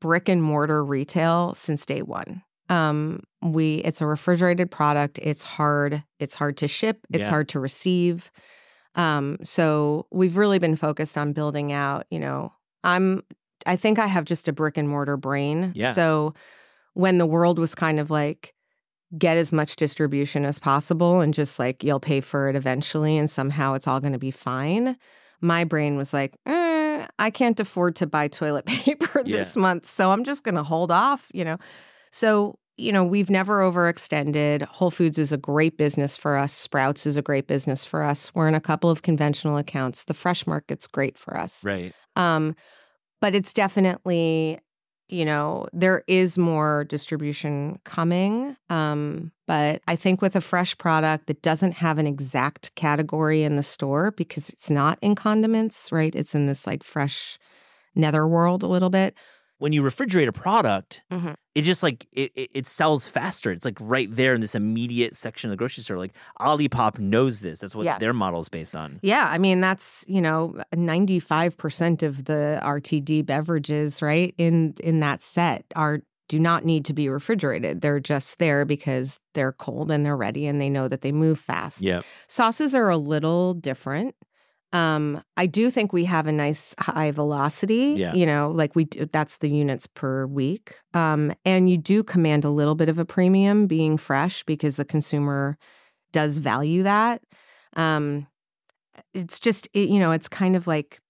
brick 0.00 0.28
and 0.28 0.42
mortar 0.42 0.84
retail 0.84 1.54
since 1.54 1.84
day 1.84 2.02
one. 2.02 2.42
Um, 2.70 3.22
we 3.42 3.76
it's 3.78 4.00
a 4.00 4.06
refrigerated 4.06 4.70
product. 4.70 5.18
It's 5.22 5.42
hard. 5.42 6.02
It's 6.18 6.34
hard 6.34 6.56
to 6.58 6.68
ship. 6.68 7.00
It's 7.12 7.24
Yeah. 7.24 7.30
hard 7.30 7.48
to 7.50 7.60
receive. 7.60 8.30
Um, 8.94 9.36
so 9.42 10.06
we've 10.10 10.36
really 10.36 10.58
been 10.58 10.76
focused 10.76 11.18
on 11.18 11.32
building 11.32 11.72
out. 11.72 12.06
You 12.10 12.20
know, 12.20 12.52
I'm. 12.84 13.22
I 13.66 13.76
think 13.76 13.98
I 13.98 14.06
have 14.06 14.24
just 14.24 14.48
a 14.48 14.52
brick 14.54 14.78
and 14.78 14.88
mortar 14.88 15.18
brain. 15.18 15.72
Yeah. 15.74 15.92
So 15.92 16.32
when 16.94 17.18
the 17.18 17.26
world 17.26 17.58
was 17.58 17.74
kind 17.74 18.00
of 18.00 18.10
like 18.10 18.54
get 19.18 19.36
as 19.36 19.52
much 19.52 19.76
distribution 19.76 20.44
as 20.44 20.58
possible 20.58 21.20
and 21.20 21.34
just 21.34 21.58
like 21.58 21.82
you'll 21.82 22.00
pay 22.00 22.20
for 22.20 22.48
it 22.48 22.54
eventually 22.56 23.18
and 23.18 23.28
somehow 23.28 23.74
it's 23.74 23.88
all 23.88 23.98
going 24.00 24.12
to 24.12 24.20
be 24.20 24.30
fine 24.30 24.96
my 25.40 25.64
brain 25.64 25.96
was 25.96 26.12
like 26.12 26.36
eh, 26.46 27.04
i 27.18 27.28
can't 27.28 27.58
afford 27.58 27.96
to 27.96 28.06
buy 28.06 28.28
toilet 28.28 28.64
paper 28.66 29.24
this 29.24 29.56
month 29.56 29.88
so 29.88 30.12
i'm 30.12 30.22
just 30.22 30.44
going 30.44 30.54
to 30.54 30.62
hold 30.62 30.92
off 30.92 31.28
you 31.34 31.44
know 31.44 31.56
so 32.10 32.58
you 32.76 32.92
know 32.92 33.04
we've 33.04 33.30
never 33.30 33.60
overextended 33.60 34.62
whole 34.62 34.90
foods 34.90 35.18
is 35.18 35.32
a 35.32 35.36
great 35.36 35.76
business 35.76 36.16
for 36.16 36.36
us 36.36 36.52
sprouts 36.52 37.06
is 37.06 37.16
a 37.16 37.22
great 37.22 37.46
business 37.46 37.84
for 37.84 38.02
us 38.02 38.34
we're 38.34 38.48
in 38.48 38.54
a 38.54 38.60
couple 38.60 38.90
of 38.90 39.02
conventional 39.02 39.56
accounts 39.56 40.04
the 40.04 40.14
fresh 40.14 40.46
market's 40.46 40.86
great 40.86 41.18
for 41.18 41.36
us 41.36 41.64
right. 41.64 41.92
um, 42.16 42.54
but 43.20 43.34
it's 43.34 43.52
definitely, 43.52 44.58
you 45.08 45.24
know, 45.24 45.66
there 45.72 46.04
is 46.06 46.38
more 46.38 46.84
distribution 46.84 47.78
coming. 47.84 48.56
Um, 48.70 49.32
but 49.46 49.82
I 49.86 49.96
think 49.96 50.22
with 50.22 50.36
a 50.36 50.40
fresh 50.40 50.76
product 50.78 51.26
that 51.26 51.42
doesn't 51.42 51.72
have 51.72 51.98
an 51.98 52.06
exact 52.06 52.74
category 52.76 53.42
in 53.42 53.56
the 53.56 53.62
store 53.62 54.12
because 54.12 54.48
it's 54.48 54.70
not 54.70 54.98
in 55.02 55.14
condiments, 55.14 55.92
right? 55.92 56.14
It's 56.14 56.34
in 56.34 56.46
this 56.46 56.66
like 56.66 56.82
fresh 56.82 57.38
netherworld 57.94 58.62
a 58.62 58.68
little 58.68 58.90
bit. 58.90 59.14
When 59.60 59.72
you 59.72 59.82
refrigerate 59.82 60.26
a 60.26 60.32
product, 60.32 61.02
Mhm. 61.12 61.34
it 61.54 61.62
just 61.62 61.82
like 61.82 62.08
it, 62.12 62.32
it, 62.34 62.50
it 62.54 62.66
sells 62.66 63.06
faster. 63.06 63.52
It's 63.52 63.64
like 63.64 63.76
right 63.80 64.08
there 64.10 64.34
in 64.34 64.40
this 64.40 64.54
immediate 64.54 65.14
section 65.14 65.48
of 65.48 65.52
the 65.52 65.56
grocery 65.56 65.84
store. 65.84 65.98
Like 65.98 66.14
Olipop 66.40 66.98
knows 66.98 67.40
this. 67.40 67.60
That's 67.60 67.74
what 67.74 67.84
Yes. 67.84 68.00
their 68.00 68.12
model 68.12 68.40
is 68.40 68.48
based 68.48 68.74
on. 68.74 68.98
Yeah, 69.02 69.26
I 69.28 69.38
mean 69.38 69.60
that's 69.60 70.04
you 70.08 70.20
know 70.20 70.56
ninety 70.74 71.20
five 71.20 71.56
percent 71.56 72.02
of 72.02 72.24
the 72.24 72.58
RTD 72.62 73.22
beverages, 73.24 74.02
right 74.02 74.34
in 74.38 74.74
in 74.82 75.00
that 75.00 75.22
set 75.22 75.64
are 75.76 76.00
do 76.28 76.38
not 76.38 76.64
need 76.64 76.84
to 76.86 76.92
be 76.94 77.08
refrigerated. 77.08 77.80
They're 77.80 78.00
just 78.00 78.38
there 78.38 78.64
because 78.64 79.18
they're 79.34 79.52
cold 79.52 79.90
and 79.90 80.06
they're 80.06 80.16
ready 80.16 80.46
and 80.46 80.60
they 80.60 80.70
know 80.70 80.86
that 80.88 81.00
they 81.02 81.12
move 81.12 81.38
fast. 81.40 81.82
Yeah. 81.82 82.02
Sauces 82.28 82.74
are 82.74 82.88
a 82.88 82.96
little 82.96 83.52
different. 83.52 84.14
Um, 84.72 85.22
I 85.36 85.46
do 85.46 85.70
think 85.70 85.92
we 85.92 86.04
have 86.04 86.26
a 86.26 86.32
nice 86.32 86.74
high 86.78 87.10
velocity. 87.10 87.94
Yeah. 87.96 88.14
You 88.14 88.26
know, 88.26 88.50
like 88.50 88.76
we 88.76 88.84
do, 88.84 89.06
that's 89.06 89.38
the 89.38 89.50
units 89.50 89.86
per 89.86 90.26
week. 90.26 90.74
Um, 90.94 91.32
and 91.44 91.68
you 91.68 91.76
do 91.76 92.04
command 92.04 92.44
a 92.44 92.50
little 92.50 92.74
bit 92.74 92.88
of 92.88 92.98
a 92.98 93.04
premium 93.04 93.66
being 93.66 93.96
fresh 93.96 94.44
because 94.44 94.76
the 94.76 94.84
consumer 94.84 95.58
does 96.12 96.38
value 96.38 96.82
that. 96.84 97.22
Um, 97.76 98.26
it's 99.14 99.40
just 99.40 99.68
it, 99.72 99.88
you 99.88 99.98
know, 99.98 100.12
it's 100.12 100.28
kind 100.28 100.54
of 100.54 100.66
like 100.66 101.00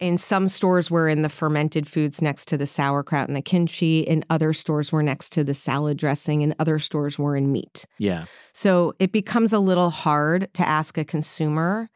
in 0.00 0.16
some 0.16 0.48
stores 0.48 0.90
we're 0.90 1.08
in 1.08 1.22
the 1.22 1.28
fermented 1.28 1.88
foods 1.88 2.22
next 2.22 2.46
to 2.48 2.56
the 2.56 2.66
sauerkraut 2.66 3.28
and 3.28 3.36
the 3.36 3.42
kimchi. 3.42 4.00
In 4.00 4.24
other 4.30 4.52
stores 4.52 4.92
we're 4.92 5.02
next 5.02 5.30
to 5.32 5.44
the 5.44 5.54
salad 5.54 5.98
dressing. 5.98 6.42
In 6.42 6.54
other 6.58 6.78
stores 6.78 7.18
we're 7.18 7.36
in 7.36 7.52
meat. 7.52 7.84
Yeah. 7.98 8.26
So 8.52 8.94
it 8.98 9.12
becomes 9.12 9.52
a 9.52 9.58
little 9.58 9.90
hard 9.90 10.52
to 10.54 10.66
ask 10.66 10.98
a 10.98 11.04
consumer 11.04 11.90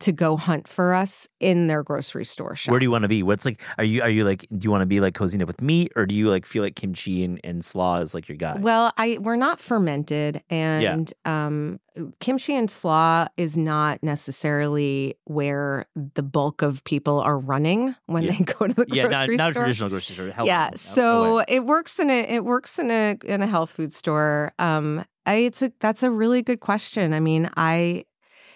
to 0.00 0.12
go 0.12 0.36
hunt 0.36 0.66
for 0.68 0.94
us 0.94 1.28
in 1.40 1.66
their 1.66 1.82
grocery 1.82 2.24
store 2.24 2.56
shop. 2.56 2.70
Where 2.70 2.80
do 2.80 2.84
you 2.84 2.90
want 2.90 3.02
to 3.02 3.08
be? 3.08 3.22
What's 3.22 3.44
like? 3.44 3.60
Are 3.78 3.84
you 3.84 4.02
are 4.02 4.08
you 4.10 4.24
like? 4.24 4.40
Do 4.50 4.58
you 4.64 4.70
want 4.70 4.82
to 4.82 4.86
be 4.86 5.00
like 5.00 5.14
cozying 5.14 5.40
up 5.42 5.48
with 5.48 5.60
meat, 5.62 5.92
or 5.96 6.06
do 6.06 6.14
you 6.14 6.28
like 6.30 6.44
feel 6.46 6.62
like 6.62 6.74
kimchi 6.76 7.22
and, 7.24 7.40
and 7.44 7.64
slaw 7.64 7.98
is 7.98 8.14
like 8.14 8.28
your 8.28 8.36
guy? 8.36 8.56
well, 8.58 8.92
I 8.96 9.18
we're 9.20 9.36
not 9.36 9.60
fermented, 9.60 10.42
and 10.50 11.12
um, 11.24 11.80
kimchi 12.20 12.54
and 12.54 12.70
slaw 12.70 13.26
is 13.36 13.56
not 13.56 14.02
necessarily 14.02 15.14
where 15.24 15.86
the 16.14 16.22
bulk 16.22 16.62
of 16.62 16.82
people 16.84 17.20
are 17.20 17.38
running 17.38 17.94
when 18.06 18.22
Yeah. 18.22 18.32
they 18.32 18.44
go 18.58 18.66
to 18.66 18.74
the 18.74 18.86
yeah, 18.88 19.06
grocery 19.08 19.36
not, 19.36 19.44
not 19.44 19.50
a 19.50 19.52
store. 19.52 19.62
traditional 19.64 19.90
grocery 19.90 20.14
store. 20.14 20.30
Health 20.30 20.46
yeah, 20.46 20.70
food. 20.70 20.78
So 20.78 21.36
way. 21.38 21.44
it 21.48 21.64
works 21.66 21.98
in 21.98 22.10
a 22.10 22.20
it 22.22 22.44
works 22.44 22.78
in 22.78 22.90
a 22.90 23.16
in 23.24 23.42
a 23.42 23.46
health 23.46 23.70
food 23.72 23.92
store. 23.92 24.52
Um, 24.58 25.04
I, 25.26 25.34
it's 25.36 25.62
a 25.62 25.70
that's 25.80 26.02
a 26.02 26.10
really 26.10 26.42
good 26.42 26.60
question. 26.60 27.12
I 27.12 27.20
mean, 27.20 27.50
I 27.56 28.04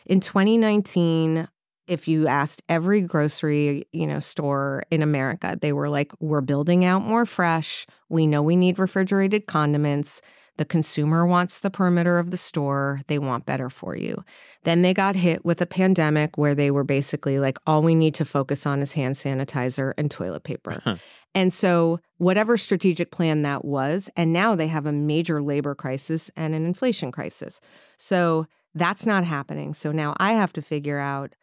in 0.07 0.21
2019, 0.21 1.49
if 1.87 2.09
you 2.09 2.27
asked 2.27 2.63
every 2.69 3.03
grocery 3.03 3.87
you 3.93 4.07
know 4.07 4.19
store 4.19 4.85
in 4.91 5.03
America, 5.03 5.59
they 5.61 5.73
were 5.73 5.89
like, 5.89 6.13
"We're 6.21 6.41
building 6.41 6.85
out 6.85 7.03
more 7.03 7.27
fresh. 7.27 7.87
We 8.09 8.27
know 8.27 8.43
we 8.43 8.57
need 8.57 8.79
refrigerated 8.79 9.47
condiments." 9.47 10.23
The 10.57 10.65
consumer 10.65 11.27
wants 11.27 11.59
the 11.59 11.71
perimeter 11.71 12.19
of 12.19 12.31
the 12.31 12.37
store. 12.37 13.01
They 13.09 13.19
want 13.19 13.45
better 13.45 13.69
for 13.69 13.97
you. 13.97 14.25
Then 14.63 14.83
they 14.83 14.95
got 14.95 15.17
hit 15.17 15.45
with 15.45 15.61
a 15.61 15.67
pandemic 15.67 16.39
where 16.39 16.55
they 16.55 16.71
were 16.71 16.85
basically 16.85 17.41
like, 17.41 17.59
all 17.67 17.83
we 17.83 17.97
need 17.97 18.15
to 18.15 18.25
focus 18.25 18.65
on 18.65 18.81
is 18.81 18.93
hand 18.93 19.17
sanitizer 19.17 19.95
and 19.99 20.11
toilet 20.11 20.45
paper. 20.45 20.81
And 21.37 21.53
so, 21.53 21.99
whatever 22.19 22.57
strategic 22.57 23.11
plan 23.11 23.43
that 23.43 23.65
was, 23.65 24.09
and 24.17 24.33
now 24.33 24.55
they 24.55 24.69
have 24.69 24.87
a 24.87 24.93
major 24.93 25.43
labor 25.43 25.75
crisis 25.75 26.31
and 26.37 26.55
an 26.55 26.65
inflation 26.65 27.11
crisis. 27.11 27.61
So, 27.97 28.47
that's 28.75 29.07
not 29.07 29.25
happening. 29.25 29.75
So, 29.75 29.93
now 29.93 30.15
I 30.19 30.33
have 30.33 30.53
to 30.55 30.63
figure 30.63 30.99
out 30.99 31.35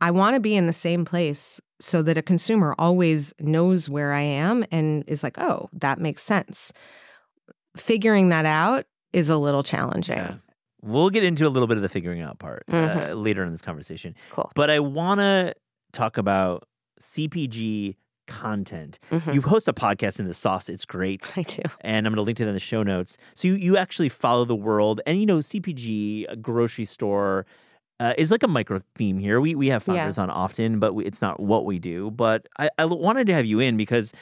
I 0.00 0.10
want 0.10 0.34
to 0.34 0.40
be 0.40 0.56
in 0.56 0.66
the 0.66 0.72
same 0.72 1.04
place 1.04 1.60
so 1.80 2.02
that 2.02 2.16
a 2.16 2.22
consumer 2.22 2.74
always 2.78 3.34
knows 3.38 3.88
where 3.88 4.12
I 4.12 4.20
am 4.20 4.64
and 4.70 5.04
is 5.06 5.22
like, 5.22 5.38
oh, 5.38 5.68
that 5.74 5.98
makes 5.98 6.22
sense. 6.22 6.72
Figuring 7.76 8.30
that 8.30 8.46
out 8.46 8.86
is 9.12 9.28
a 9.30 9.36
little 9.36 9.62
challenging. 9.62 10.16
Yeah. 10.16 10.34
We'll 10.82 11.10
get 11.10 11.24
into 11.24 11.46
a 11.46 11.50
little 11.50 11.66
bit 11.66 11.76
of 11.76 11.82
the 11.82 11.88
figuring 11.90 12.22
out 12.22 12.38
part 12.38 12.64
uh, 12.68 12.72
Mhm. 12.72 13.22
later 13.22 13.44
in 13.44 13.52
this 13.52 13.60
conversation. 13.62 14.14
Cool. 14.30 14.50
But 14.54 14.70
I 14.70 14.80
want 14.80 15.20
to 15.20 15.54
talk 15.92 16.16
about 16.16 16.66
CPG 17.00 17.96
content. 18.30 18.98
Mhm. 19.10 19.34
You 19.34 19.40
host 19.42 19.68
a 19.68 19.72
podcast 19.72 20.18
in 20.18 20.26
the 20.26 20.34
sauce. 20.34 20.68
It's 20.68 20.84
great. 20.86 21.30
I 21.36 21.42
do. 21.42 21.62
and 21.82 22.06
I'm 22.06 22.12
going 22.12 22.16
to 22.16 22.22
link 22.22 22.38
to 22.38 22.44
that 22.44 22.48
in 22.50 22.54
the 22.54 22.60
show 22.60 22.82
notes. 22.82 23.18
So 23.34 23.48
you, 23.48 23.54
you 23.54 23.76
actually 23.76 24.08
follow 24.08 24.44
the 24.46 24.56
world, 24.56 25.00
and 25.06 25.20
you 25.20 25.26
know 25.26 25.38
CPG, 25.38 26.26
a 26.28 26.36
grocery 26.36 26.84
store, 26.86 27.44
uh, 27.98 28.14
is 28.16 28.30
like 28.30 28.42
a 28.42 28.48
micro 28.48 28.80
theme 28.96 29.18
here. 29.18 29.40
We 29.40 29.54
we 29.54 29.66
have 29.68 29.84
Yeah. 29.86 29.94
founders 29.96 30.16
on 30.18 30.30
often, 30.30 30.78
but 30.78 30.94
we, 30.94 31.04
it's 31.04 31.20
not 31.20 31.38
what 31.40 31.64
we 31.66 31.78
do. 31.78 32.10
But 32.10 32.46
I, 32.58 32.70
I 32.78 32.86
wanted 32.86 33.26
to 33.26 33.34
have 33.34 33.44
you 33.44 33.60
in 33.60 33.76
because 33.76 34.12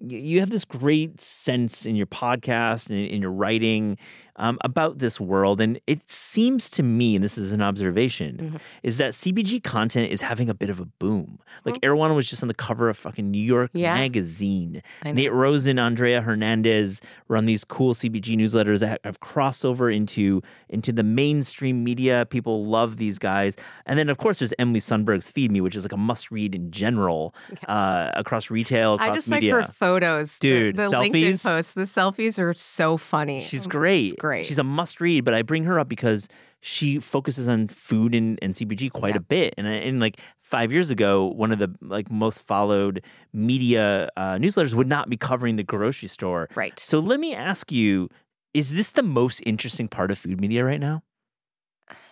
you 0.00 0.38
have 0.40 0.50
this 0.50 0.64
great 0.64 1.20
sense 1.20 1.84
in 1.84 1.96
your 1.96 2.06
podcast 2.06 2.88
and 2.88 2.98
in 2.98 3.20
your 3.20 3.32
writing 3.32 3.98
um, 4.38 4.58
about 4.64 4.98
this 4.98 5.20
world, 5.20 5.60
and 5.60 5.78
it 5.86 6.08
seems 6.10 6.70
to 6.70 6.82
me, 6.82 7.14
and 7.16 7.22
this 7.24 7.36
is 7.36 7.52
an 7.52 7.60
observation, 7.60 8.36
Mhm. 8.54 8.60
is 8.82 8.96
that 8.96 9.14
CPG 9.14 9.60
content 9.60 10.10
is 10.10 10.20
having 10.22 10.48
a 10.48 10.54
bit 10.54 10.70
of 10.70 10.80
a 10.80 10.84
boom. 10.84 11.38
Like 11.64 11.78
Erewhon 11.82 12.14
was 12.14 12.30
just 12.30 12.42
on 12.42 12.48
the 12.48 12.54
cover 12.54 12.88
of 12.88 12.96
fucking 12.96 13.30
New 13.30 13.42
York 13.42 13.70
Yeah. 13.74 13.94
Magazine. 13.94 14.80
Nate 15.04 15.32
Rosen, 15.32 15.78
Andrea 15.78 16.22
Hernandez 16.22 17.00
run 17.28 17.46
these 17.46 17.64
cool 17.64 17.94
CPG 17.94 18.36
newsletters 18.36 18.78
that 18.80 19.00
have 19.04 19.20
crossover 19.20 19.94
into 19.94 20.40
into 20.68 20.92
the 20.92 21.02
mainstream 21.02 21.82
media. 21.82 22.26
People 22.30 22.64
love 22.66 22.96
these 22.96 23.18
guys, 23.18 23.56
and 23.86 23.98
then 23.98 24.08
of 24.08 24.18
course 24.18 24.38
there's 24.38 24.54
Emily 24.58 24.80
Sundberg's 24.80 25.30
Feed 25.30 25.50
Me, 25.50 25.60
which 25.60 25.74
is 25.74 25.82
like 25.84 25.92
a 25.92 25.96
must 25.96 26.30
read 26.30 26.54
in 26.54 26.70
general 26.70 27.34
uh, 27.66 28.10
across 28.14 28.50
retail, 28.50 28.94
across 28.94 29.10
I 29.10 29.14
just 29.14 29.30
media. 29.30 29.56
like 29.56 29.66
her 29.66 29.72
photos, 29.72 30.38
Dude, 30.38 30.76
The, 30.76 30.84
selfies? 30.84 31.10
LinkedIn 31.12 31.42
posts, 31.42 31.72
the 31.72 31.82
selfies 31.82 32.38
are 32.38 32.54
so 32.54 32.96
funny. 32.96 33.40
She's 33.40 33.66
great. 33.66 34.16
great. 34.18 34.27
She's 34.44 34.58
a 34.58 34.64
must 34.64 35.00
read, 35.00 35.24
but 35.24 35.34
I 35.34 35.42
bring 35.42 35.64
her 35.64 35.78
up 35.78 35.88
because 35.88 36.28
she 36.60 36.98
focuses 36.98 37.48
on 37.48 37.68
food 37.68 38.14
and, 38.14 38.38
and 38.42 38.54
CPG 38.54 38.92
quite 38.92 39.16
a 39.16 39.20
bit. 39.20 39.54
And, 39.56 39.66
and 39.66 40.00
like 40.00 40.20
five 40.40 40.72
years 40.72 40.90
ago, 40.90 41.26
one 41.26 41.52
of 41.52 41.58
the 41.58 41.74
like 41.80 42.10
most 42.10 42.40
followed 42.42 43.04
media 43.32 44.10
uh, 44.16 44.34
newsletters 44.34 44.74
would 44.74 44.88
not 44.88 45.08
be 45.08 45.16
covering 45.16 45.56
the 45.56 45.62
grocery 45.62 46.08
store. 46.08 46.48
Right. 46.54 46.78
So 46.78 46.98
let 46.98 47.20
me 47.20 47.34
ask 47.34 47.70
you: 47.70 48.08
Is 48.54 48.74
this 48.74 48.92
the 48.92 49.02
most 49.02 49.40
interesting 49.46 49.88
part 49.88 50.10
of 50.10 50.18
food 50.18 50.40
media 50.40 50.64
right 50.64 50.80
now? 50.80 51.02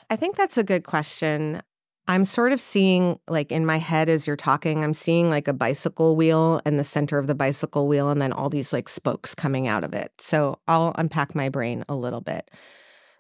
I 0.09 0.17
think 0.17 0.37
that's 0.37 0.57
a 0.57 0.65
good 0.65 0.85
question. 0.85 1.63
I'm 2.09 2.25
sort 2.25 2.53
of 2.53 2.61
seeing, 2.61 3.19
like 3.29 3.51
in 3.51 3.67
my 3.67 3.79
head 3.79 4.09
as 4.09 4.27
you're 4.27 4.37
talking, 4.37 4.85
I'm 4.85 4.95
seeing 4.95 5.29
like 5.29 5.49
a 5.49 5.53
bicycle 5.53 6.15
wheel 6.15 6.61
and 6.65 6.79
the 6.79 6.85
center 6.85 7.19
of 7.19 7.27
the 7.27 7.35
bicycle 7.35 7.89
wheel, 7.89 8.11
and 8.11 8.23
then 8.23 8.33
all 8.33 8.49
these 8.49 8.73
like 8.73 8.89
spokes 8.89 9.35
coming 9.35 9.67
out 9.67 9.83
of 9.83 9.93
it. 9.93 10.13
So 10.19 10.59
I'll 10.69 10.93
unpack 10.97 11.35
my 11.35 11.49
brain 11.49 11.85
a 11.89 11.95
little 11.97 12.21
bit. 12.21 12.49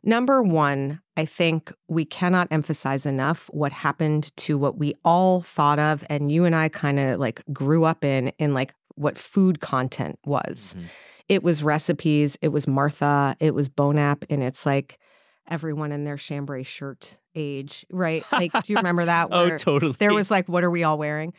Number 0.04 0.40
one, 0.40 1.00
I 1.16 1.24
think 1.24 1.72
we 1.88 2.04
cannot 2.04 2.46
emphasize 2.52 3.06
enough 3.06 3.48
what 3.52 3.72
happened 3.72 4.30
to 4.36 4.56
what 4.56 4.78
we 4.78 4.94
all 5.04 5.40
thought 5.42 5.80
of, 5.80 6.04
and 6.08 6.30
you 6.30 6.44
and 6.44 6.54
I 6.54 6.68
kind 6.68 7.00
of 7.00 7.18
like 7.18 7.42
grew 7.52 7.84
up 7.84 8.04
in, 8.04 8.28
in 8.38 8.54
like 8.54 8.72
what 8.94 9.18
food 9.18 9.60
content 9.60 10.18
was. 10.24 10.74
Mhm. 10.78 10.84
It 11.28 11.42
was 11.42 11.62
recipes, 11.64 12.38
it 12.40 12.48
was 12.48 12.68
Martha, 12.68 13.36
it 13.40 13.52
was 13.52 13.68
Bon 13.68 13.98
App, 13.98 14.24
and 14.30 14.44
it's 14.44 14.64
like 14.64 14.98
everyone 15.50 15.90
in 15.90 16.04
their 16.04 16.16
chambray 16.16 16.62
shirt 16.62 17.18
age, 17.36 17.86
right? 17.92 18.24
Like, 18.32 18.52
do 18.52 18.72
you 18.72 18.76
remember 18.78 19.04
that? 19.06 19.28
Oh, 19.30 19.46
where 19.48 19.58
totally. 19.58 19.94
There 19.98 20.12
was 20.14 20.30
like, 20.30 20.48
what 20.48 20.64
are 20.64 20.70
we 20.70 20.82
all 20.82 20.98
wearing? 20.98 21.32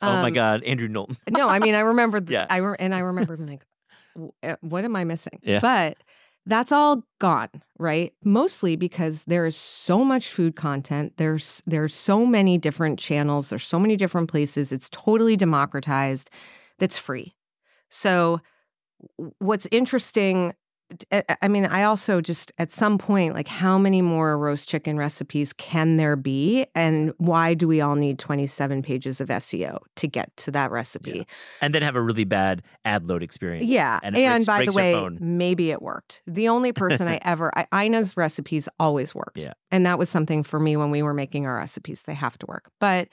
oh 0.00 0.20
my 0.22 0.28
Um, 0.28 0.34
God, 0.34 0.62
Andrew 0.64 0.88
Knowlton. 0.88 1.16
no, 1.30 1.48
I 1.48 1.60
mean, 1.60 1.74
I 1.76 1.80
remember, 1.80 2.20
th- 2.20 2.30
Yeah. 2.30 2.46
I 2.50 2.56
re- 2.56 2.76
and 2.80 2.92
I 2.94 2.98
remember 3.00 3.36
being 3.36 3.48
like, 3.50 3.64
uh, 4.42 4.56
what 4.62 4.84
am 4.84 4.96
I 4.96 5.04
missing? 5.04 5.38
Yeah. 5.44 5.60
But 5.60 5.96
that's 6.44 6.72
all 6.72 7.04
gone, 7.20 7.48
right? 7.78 8.12
Mostly 8.24 8.74
because 8.74 9.22
there 9.24 9.46
is 9.46 9.56
so 9.56 10.04
much 10.04 10.28
food 10.28 10.56
content. 10.56 11.12
There's 11.18 11.62
there's 11.66 11.94
so 11.94 12.26
many 12.26 12.58
different 12.58 12.98
channels. 12.98 13.48
There's 13.50 13.64
so 13.64 13.78
many 13.78 13.96
different 13.96 14.28
places. 14.28 14.72
It's 14.72 14.88
totally 14.88 15.36
democratized. 15.36 16.30
That's 16.80 16.98
free. 16.98 17.36
So, 17.90 18.40
what's 19.38 19.66
interesting? 19.70 20.54
I 21.42 21.48
mean, 21.48 21.66
I 21.66 21.82
also 21.84 22.20
just 22.20 22.52
at 22.58 22.70
some 22.72 22.98
point, 22.98 23.34
like, 23.34 23.48
how 23.48 23.78
many 23.78 24.02
more 24.02 24.36
roast 24.38 24.68
chicken 24.68 24.96
recipes 24.96 25.52
can 25.52 25.96
there 25.96 26.16
be? 26.16 26.66
And 26.74 27.12
why 27.18 27.54
do 27.54 27.66
we 27.68 27.80
all 27.80 27.94
need 27.96 28.18
27 28.18 28.82
pages 28.82 29.20
of 29.20 29.28
SEO 29.28 29.78
to 29.96 30.06
get 30.06 30.36
to 30.38 30.50
that 30.52 30.70
recipe? 30.70 31.26
And 31.60 31.74
then 31.74 31.82
have 31.82 31.96
a 31.96 32.02
really 32.02 32.24
bad 32.24 32.62
ad 32.84 33.06
load 33.08 33.22
experience. 33.22 33.66
Yeah. 33.66 34.00
And 34.02 34.16
And, 34.16 34.44
breaks- 34.44 34.46
by 34.46 34.56
breaks 34.58 34.74
the 34.74 34.76
way, 34.78 34.92
phone. 34.94 35.18
maybe 35.20 35.70
it 35.70 35.82
worked. 35.82 36.22
The 36.26 36.48
only 36.48 36.72
person 36.72 37.08
I 37.08 37.16
ever, 37.22 37.50
I, 37.56 37.84
Ina's 37.84 38.16
recipes 38.16 38.68
always 38.80 39.14
worked. 39.14 39.38
Yeah. 39.38 39.52
And 39.70 39.86
that 39.86 39.98
was 39.98 40.08
something 40.08 40.42
for 40.42 40.58
me 40.60 40.76
when 40.76 40.90
we 40.90 41.02
were 41.02 41.14
making 41.14 41.46
our 41.46 41.56
recipes. 41.56 42.02
They 42.02 42.14
have 42.14 42.38
to 42.38 42.46
work. 42.46 42.70
But 42.80 43.08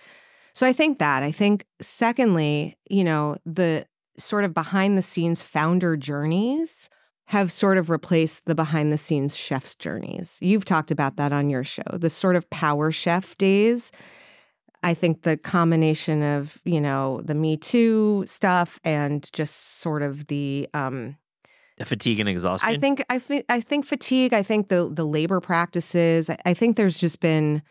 so 0.53 0.65
I 0.67 0.73
think 0.73 0.99
that. 0.99 1.23
I 1.23 1.31
think, 1.31 1.65
secondly, 1.81 2.77
you 2.89 3.03
know, 3.03 3.37
the 3.45 3.85
sort 4.17 4.43
of 4.43 4.53
behind 4.53 4.97
the 4.97 5.01
scenes 5.01 5.41
founder 5.41 5.95
journeys 5.95 6.89
have 7.29 7.51
sort 7.51 7.77
of 7.77 7.91
replaced 7.91 8.45
the 8.45 8.55
behind 8.55 8.91
the 8.91 8.97
scenes 8.97 9.37
chef's 9.37 9.75
journeys. 9.75 10.39
You've 10.41 10.65
talked 10.65 10.89
about 10.89 11.15
that 11.17 11.31
on 11.31 11.51
your 11.51 11.63
show, 11.63 11.83
the 11.93 12.09
sort 12.09 12.35
of 12.35 12.49
power 12.49 12.91
chef 12.91 13.37
days. 13.37 13.91
I 14.81 14.95
think 14.95 15.21
the 15.21 15.37
combination 15.37 16.23
of, 16.23 16.57
you 16.65 16.81
know, 16.81 17.21
the 17.23 17.35
Me 17.35 17.55
Too 17.55 18.23
stuff 18.25 18.79
and 18.83 19.31
just 19.31 19.79
sort 19.79 20.01
of 20.01 20.25
the 20.25 20.67
um 20.73 21.17
The 21.77 21.85
fatigue 21.85 22.19
and 22.19 22.27
exhaustion. 22.27 22.67
I 22.67 22.79
think 22.79 23.05
I 23.11 23.19
think 23.19 23.45
I 23.47 23.61
think 23.61 23.85
fatigue, 23.85 24.33
I 24.33 24.41
think 24.41 24.69
the 24.69 24.89
the 24.91 25.05
labor 25.05 25.39
practices, 25.39 26.31
I, 26.31 26.37
I 26.45 26.53
think 26.55 26.77
there's 26.77 26.97
just 26.97 27.19
been 27.19 27.61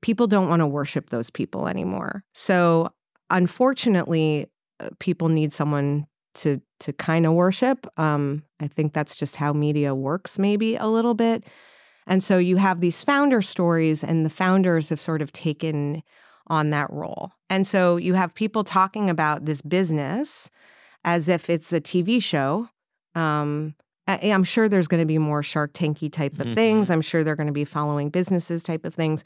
people 0.00 0.26
don't 0.26 0.48
want 0.48 0.60
to 0.60 0.66
worship 0.66 1.10
those 1.10 1.28
people 1.28 1.68
anymore. 1.68 2.24
So 2.32 2.88
unfortunately, 3.28 4.46
uh, 4.80 4.88
people 4.98 5.28
need 5.28 5.52
someone 5.52 6.06
to 6.34 6.60
to 6.80 6.92
kind 6.92 7.26
of 7.26 7.32
worship. 7.34 7.86
Um, 7.98 8.44
I 8.60 8.66
think 8.68 8.92
that's 8.92 9.14
just 9.16 9.36
how 9.36 9.52
media 9.52 9.94
works, 9.94 10.38
maybe 10.38 10.76
a 10.76 10.86
little 10.86 11.14
bit. 11.14 11.44
And 12.06 12.22
so 12.22 12.36
you 12.38 12.56
have 12.56 12.80
these 12.80 13.02
founder 13.02 13.40
stories, 13.42 14.04
and 14.04 14.26
the 14.26 14.30
founders 14.30 14.90
have 14.90 15.00
sort 15.00 15.22
of 15.22 15.32
taken 15.32 16.02
on 16.48 16.70
that 16.70 16.90
role. 16.92 17.32
And 17.48 17.66
so 17.66 17.96
you 17.96 18.14
have 18.14 18.34
people 18.34 18.64
talking 18.64 19.08
about 19.08 19.46
this 19.46 19.62
business 19.62 20.50
as 21.04 21.28
if 21.28 21.48
it's 21.50 21.72
a 21.72 21.80
TV 21.80 22.20
show. 22.20 22.68
Um, 23.14 23.74
I, 24.06 24.18
I'm 24.32 24.44
sure 24.44 24.68
there's 24.68 24.88
going 24.88 25.00
to 25.02 25.06
be 25.06 25.18
more 25.18 25.42
Shark 25.42 25.72
Tanky 25.72 26.12
type 26.12 26.38
of 26.40 26.48
Mhm. 26.48 26.54
things. 26.54 26.90
I'm 26.90 27.00
sure 27.00 27.24
they're 27.24 27.36
going 27.36 27.46
to 27.46 27.52
be 27.52 27.64
following 27.64 28.10
businesses 28.10 28.62
type 28.62 28.84
of 28.84 28.94
things, 28.94 29.24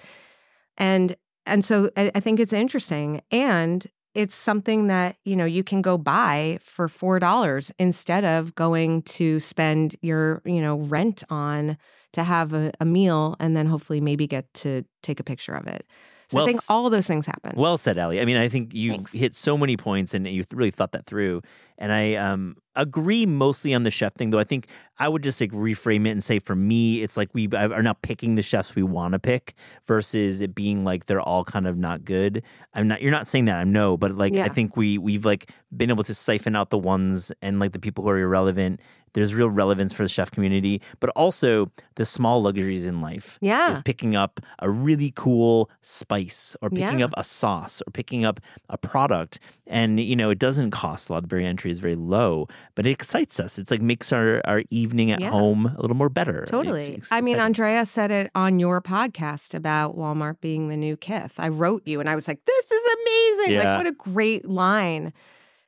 and 0.76 1.16
and 1.46 1.64
so 1.64 1.90
I, 1.96 2.10
I 2.14 2.20
think 2.20 2.40
it's 2.40 2.52
interesting, 2.52 3.22
and 3.30 3.86
it's 4.18 4.34
something 4.34 4.88
that 4.88 5.16
you 5.24 5.36
know 5.36 5.44
you 5.44 5.62
can 5.62 5.80
go 5.80 5.96
buy 5.96 6.58
for 6.60 6.88
four 6.88 7.20
dollars 7.20 7.70
instead 7.78 8.24
of 8.24 8.52
going 8.56 9.02
to 9.02 9.38
spend 9.38 9.94
your 10.02 10.42
you 10.44 10.60
know 10.60 10.78
rent 10.80 11.22
on 11.30 11.78
to 12.12 12.24
have 12.24 12.52
a, 12.52 12.72
a 12.80 12.84
meal 12.84 13.36
and 13.38 13.56
then 13.56 13.66
hopefully 13.66 14.00
maybe 14.00 14.26
get 14.26 14.52
to 14.54 14.84
take 15.04 15.20
a 15.20 15.24
picture 15.24 15.54
of 15.54 15.68
it. 15.68 15.86
So 16.30 16.36
Well 16.36 16.44
I 16.44 16.48
think 16.48 16.60
all 16.68 16.90
those 16.90 17.06
things 17.06 17.24
happen. 17.24 17.52
Well 17.56 17.78
said, 17.78 17.96
Allie. 17.96 18.20
I 18.20 18.26
mean, 18.26 18.36
I 18.36 18.48
think 18.48 18.74
you 18.74 18.90
Thanks. 18.90 19.12
hit 19.12 19.34
so 19.34 19.56
many 19.56 19.76
points 19.76 20.12
and 20.12 20.26
you 20.26 20.44
really 20.52 20.70
thought 20.70 20.92
that 20.92 21.06
through. 21.06 21.40
And 21.78 21.92
I 21.92 22.14
um, 22.14 22.56
agree 22.74 23.24
mostly 23.24 23.72
on 23.72 23.84
the 23.84 23.90
chef 23.90 24.14
thing, 24.14 24.30
though. 24.30 24.38
I 24.38 24.44
think 24.44 24.66
I 24.98 25.08
would 25.08 25.22
just 25.22 25.40
like 25.40 25.52
reframe 25.52 26.06
it 26.06 26.10
and 26.10 26.22
say, 26.22 26.38
for 26.40 26.56
me, 26.56 27.02
it's 27.02 27.16
like 27.16 27.30
we 27.32 27.48
are 27.54 27.82
now 27.82 27.94
picking 28.02 28.34
the 28.34 28.42
chefs 28.42 28.74
we 28.74 28.82
want 28.82 29.12
to 29.12 29.18
pick 29.18 29.54
versus 29.86 30.40
it 30.40 30.54
being 30.54 30.84
like 30.84 31.06
they're 31.06 31.20
all 31.20 31.44
kind 31.44 31.66
of 31.66 31.78
not 31.78 32.04
good. 32.04 32.42
I'm 32.74 32.88
not. 32.88 33.00
You're 33.00 33.12
not 33.12 33.26
saying 33.26 33.44
that. 33.46 33.56
I 33.56 33.64
know, 33.64 33.96
but 33.96 34.16
like 34.16 34.34
I 34.34 34.48
think 34.48 34.76
we 34.76 34.98
we've 34.98 35.24
like 35.24 35.50
been 35.74 35.90
able 35.90 36.04
to 36.04 36.14
siphon 36.14 36.56
out 36.56 36.70
the 36.70 36.78
ones 36.78 37.30
and 37.42 37.60
like 37.60 37.72
the 37.72 37.78
people 37.78 38.04
who 38.04 38.10
are 38.10 38.18
irrelevant. 38.18 38.80
There's 39.14 39.34
real 39.34 39.50
relevance 39.50 39.92
for 39.92 40.02
the 40.02 40.08
chef 40.08 40.30
community, 40.30 40.80
but 41.00 41.10
also 41.10 41.70
the 41.96 42.04
small 42.06 42.42
luxuries 42.42 42.86
in 42.86 43.00
life 43.00 43.38
yeah, 43.40 43.70
is 43.72 43.80
picking 43.80 44.14
up 44.16 44.40
a 44.60 44.70
really 44.70 45.12
cool 45.16 45.70
spice 45.82 46.56
or 46.62 46.70
picking 46.70 47.00
Yeah. 47.00 47.06
up 47.06 47.14
a 47.16 47.24
sauce 47.24 47.82
or 47.86 47.90
picking 47.90 48.24
up 48.24 48.40
a 48.68 48.78
product 48.78 49.40
and 49.66 50.00
you 50.00 50.16
know 50.16 50.30
it 50.30 50.38
doesn't 50.38 50.70
cost 50.70 51.08
a 51.08 51.12
lot 51.12 51.20
the 51.22 51.28
barrier 51.28 51.46
entry 51.46 51.70
is 51.70 51.78
very 51.80 51.94
low 51.94 52.46
but 52.74 52.86
it 52.86 52.90
excites 52.90 53.38
us 53.38 53.58
it's 53.58 53.70
like 53.70 53.82
makes 53.82 54.12
our, 54.12 54.40
our 54.46 54.62
evening 54.70 55.10
at 55.10 55.20
Yeah. 55.20 55.30
home 55.30 55.66
a 55.66 55.80
little 55.82 55.96
more 55.96 56.08
better 56.08 56.44
Totally. 56.46 56.94
it's 56.94 57.12
I 57.12 57.20
mean. 57.20 57.38
Andrea 57.38 57.84
said 57.84 58.10
it 58.10 58.30
on 58.34 58.58
your 58.60 58.80
podcast 58.80 59.54
about 59.54 59.96
Walmart 59.96 60.40
being 60.40 60.68
the 60.68 60.76
new 60.76 60.96
Kith. 60.96 61.34
I 61.38 61.48
wrote 61.48 61.82
you 61.86 62.00
and 62.00 62.08
I 62.08 62.14
was 62.14 62.26
like, 62.28 62.40
this 62.46 62.70
is 62.70 62.82
amazing. 63.02 63.54
Yeah. 63.54 63.64
Like, 63.76 63.78
what 63.78 63.86
a 63.86 63.92
great 63.92 64.48
line. 64.48 65.12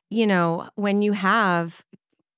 You 0.09 0.27
know, 0.27 0.67
when 0.75 1.01
you 1.01 1.13
have 1.13 1.83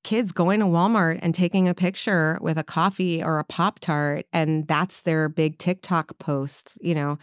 kids 0.03 0.31
going 0.31 0.60
to 0.60 0.65
Walmart 0.65 1.19
and 1.22 1.33
taking 1.33 1.67
a 1.67 1.74
picture 1.74 2.38
with 2.41 2.57
a 2.57 2.63
coffee 2.63 3.24
or 3.24 3.39
a 3.39 3.43
Pop 3.43 3.79
Tart, 3.79 4.25
and 4.33 4.67
that's 4.67 5.01
their 5.01 5.29
big 5.29 5.57
TikTok 5.57 6.17
post, 6.19 6.74
you 6.81 6.93
know, 6.93 7.17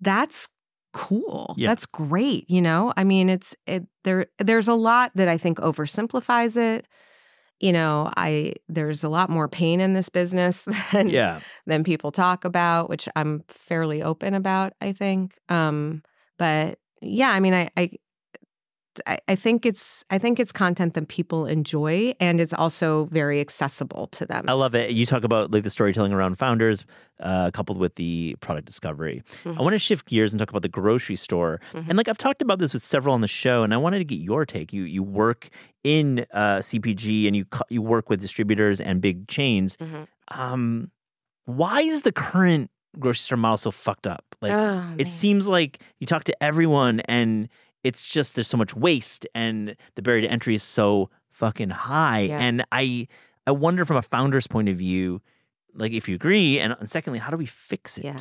that's 0.00 0.48
cool. 0.92 1.54
Yeah. 1.56 1.68
That's 1.68 1.86
great. 1.86 2.48
You 2.48 2.60
know, 2.60 2.92
I 2.96 3.04
mean, 3.04 3.28
it's 3.28 3.56
it 3.66 3.86
there. 4.04 4.26
There's 4.38 4.68
a 4.68 4.74
lot 4.74 5.12
that 5.14 5.28
I 5.28 5.38
think 5.38 5.58
oversimplifies 5.58 6.56
it. 6.56 6.86
You 7.60 7.72
know, 7.72 8.12
I 8.16 8.54
there's 8.68 9.04
a 9.04 9.08
lot 9.08 9.30
more 9.30 9.48
pain 9.48 9.80
in 9.80 9.94
this 9.94 10.08
business 10.08 10.66
than 10.92 11.08
yeah 11.08 11.40
than 11.66 11.84
people 11.84 12.12
talk 12.12 12.44
about, 12.44 12.88
which 12.88 13.08
I'm 13.16 13.44
fairly 13.48 14.02
open 14.02 14.34
about. 14.34 14.74
I 14.80 14.92
think, 14.92 15.38
um, 15.48 16.02
but 16.38 16.78
yeah, 17.00 17.30
I 17.30 17.40
mean, 17.40 17.54
I, 17.54 17.70
I 17.76 17.90
I 19.06 19.18
I 19.28 19.34
think 19.36 19.64
it's 19.66 20.04
I 20.10 20.18
think 20.18 20.38
it's 20.40 20.52
content 20.52 20.94
that 20.94 21.08
people 21.08 21.46
enjoy, 21.46 22.14
and 22.20 22.40
it's 22.40 22.52
also 22.52 23.06
very 23.06 23.40
accessible 23.40 24.06
to 24.08 24.26
them. 24.26 24.44
i 24.48 24.52
love 24.52 24.74
it 24.74 24.90
you 24.90 25.06
talk 25.06 25.24
about 25.24 25.50
like 25.50 25.62
the 25.62 25.70
storytelling 25.70 26.12
around 26.12 26.36
founders 26.38 26.84
uh, 27.20 27.50
coupled 27.52 27.78
with 27.78 27.94
the 27.94 28.36
product 28.40 28.66
discovery 28.66 29.22
Mhm. 29.44 29.58
i 29.58 29.62
want 29.62 29.74
to 29.74 29.78
shift 29.78 30.06
gears 30.06 30.32
and 30.32 30.38
talk 30.40 30.50
about 30.50 30.62
the 30.62 30.68
grocery 30.80 31.16
store 31.16 31.60
Mhm. 31.72 31.88
and 31.88 31.96
like 31.96 32.08
i've 32.08 32.18
talked 32.18 32.42
about 32.42 32.58
this 32.58 32.72
with 32.74 32.82
several 32.82 33.14
on 33.14 33.20
the 33.20 33.28
show 33.28 33.62
and 33.62 33.72
i 33.72 33.76
wanted 33.76 33.98
to 33.98 34.04
get 34.04 34.18
your 34.18 34.44
take 34.44 34.72
you 34.72 34.82
you 34.82 35.02
work 35.02 35.48
in 35.84 36.26
uh, 36.32 36.58
cpg 36.68 37.26
and 37.26 37.34
you 37.36 37.44
you 37.70 37.80
work 37.82 38.10
with 38.10 38.20
distributors 38.20 38.80
and 38.80 39.00
big 39.00 39.26
chains 39.28 39.76
Mhm. 39.78 40.06
um 40.28 40.90
why 41.46 41.80
is 41.82 42.02
the 42.02 42.12
current 42.12 42.70
grocery 42.98 43.24
store 43.28 43.38
model 43.38 43.56
so 43.58 43.70
fucked 43.70 44.06
up 44.06 44.24
like 44.42 44.52
Oh, 44.52 44.94
it 44.98 45.08
seems 45.08 45.48
like 45.48 45.80
you 46.00 46.06
talk 46.06 46.24
to 46.24 46.34
everyone 46.42 47.00
and 47.08 47.48
it's 47.84 48.08
just 48.08 48.34
there's 48.34 48.48
so 48.48 48.56
much 48.56 48.74
waste 48.76 49.26
and 49.34 49.76
the 49.96 50.02
barrier 50.02 50.22
to 50.22 50.30
entry 50.30 50.54
is 50.54 50.62
so 50.62 51.10
fucking 51.30 51.70
high 51.70 52.20
Yeah. 52.20 52.38
and 52.38 52.64
i 52.72 53.06
i 53.46 53.50
wonder 53.50 53.84
from 53.84 53.96
a 53.96 54.02
founder's 54.02 54.46
point 54.46 54.68
of 54.68 54.76
view 54.76 55.20
like 55.74 55.92
if 55.92 56.08
you 56.08 56.14
agree 56.14 56.58
and, 56.58 56.76
and 56.78 56.88
secondly 56.90 57.18
how 57.18 57.30
do 57.30 57.36
we 57.36 57.46
fix 57.46 57.98
it 57.98 58.04
Yeah. 58.04 58.18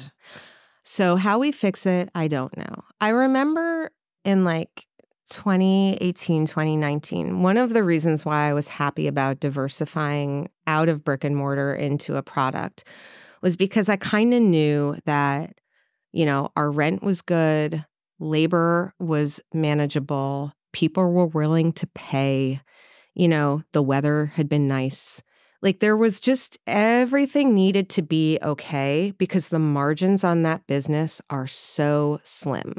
So 0.83 1.15
how 1.15 1.37
we 1.37 1.51
fix 1.51 1.85
it, 1.85 2.09
I 2.15 2.27
don't 2.27 2.57
know. 2.57 2.83
I 2.99 3.09
remember 3.09 3.91
in 4.25 4.43
like 4.43 4.87
2018, 5.29 6.47
2019, 6.47 7.41
one 7.43 7.57
of 7.57 7.73
the 7.73 7.83
reasons 7.83 8.25
why 8.25 8.49
I 8.49 8.53
was 8.53 8.67
happy 8.67 9.05
about 9.07 9.39
diversifying 9.39 10.49
out 10.65 10.89
of 10.89 11.03
brick 11.03 11.23
and 11.23 11.35
mortar 11.35 11.73
into 11.73 12.15
a 12.17 12.23
product 12.23 12.83
was 13.41 13.55
because 13.55 13.89
I 13.89 13.95
kind 13.95 14.33
of 14.33 14.41
knew 14.41 14.95
that, 15.05 15.59
you 16.13 16.25
know, 16.25 16.49
our 16.55 16.71
rent 16.71 17.03
was 17.03 17.21
good, 17.21 17.85
labor 18.21 18.93
was 18.99 19.41
manageable, 19.53 20.53
people 20.71 21.11
were 21.11 21.25
willing 21.25 21.73
to 21.73 21.87
pay, 21.87 22.61
you 23.13 23.27
know, 23.27 23.63
the 23.73 23.81
weather 23.81 24.27
had 24.27 24.47
been 24.47 24.67
nice. 24.67 25.21
Like 25.61 25.79
there 25.79 25.97
was 25.97 26.19
just 26.19 26.57
everything 26.65 27.53
needed 27.53 27.89
to 27.89 28.01
be 28.01 28.39
okay 28.41 29.13
because 29.17 29.49
the 29.49 29.59
margins 29.59 30.23
on 30.23 30.43
that 30.43 30.65
business 30.67 31.21
are 31.29 31.47
so 31.47 32.19
slim. 32.23 32.75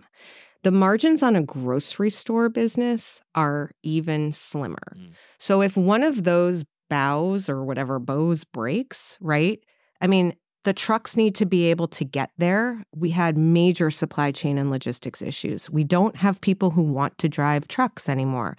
The 0.62 0.72
margins 0.72 1.22
on 1.22 1.36
a 1.36 1.42
grocery 1.42 2.10
store 2.10 2.48
business 2.48 3.20
are 3.34 3.72
even 3.82 4.32
slimmer. 4.32 4.96
Mm. 4.96 5.10
So 5.38 5.60
if 5.60 5.76
one 5.76 6.02
of 6.02 6.24
those 6.24 6.64
bows 6.88 7.48
or 7.48 7.64
whatever 7.64 7.98
bows 7.98 8.44
breaks, 8.44 9.18
right? 9.20 9.60
I 10.00 10.06
mean, 10.06 10.34
the 10.64 10.72
trucks 10.72 11.16
need 11.16 11.34
to 11.36 11.46
be 11.46 11.70
able 11.70 11.88
to 11.88 12.04
get 12.04 12.30
there. 12.38 12.84
We 12.94 13.10
had 13.10 13.36
major 13.36 13.90
supply 13.90 14.30
chain 14.30 14.58
and 14.58 14.70
logistics 14.70 15.20
issues. 15.20 15.68
We 15.68 15.84
don't 15.84 16.16
have 16.16 16.40
people 16.40 16.70
who 16.70 16.82
want 16.82 17.18
to 17.18 17.28
drive 17.28 17.68
trucks 17.68 18.08
anymore. 18.08 18.56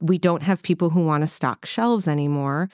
We 0.00 0.18
don't 0.18 0.42
have 0.42 0.62
people 0.62 0.90
who 0.90 1.04
want 1.04 1.22
to 1.22 1.26
stock 1.26 1.64
shelves 1.64 2.06
anymore. 2.06 2.68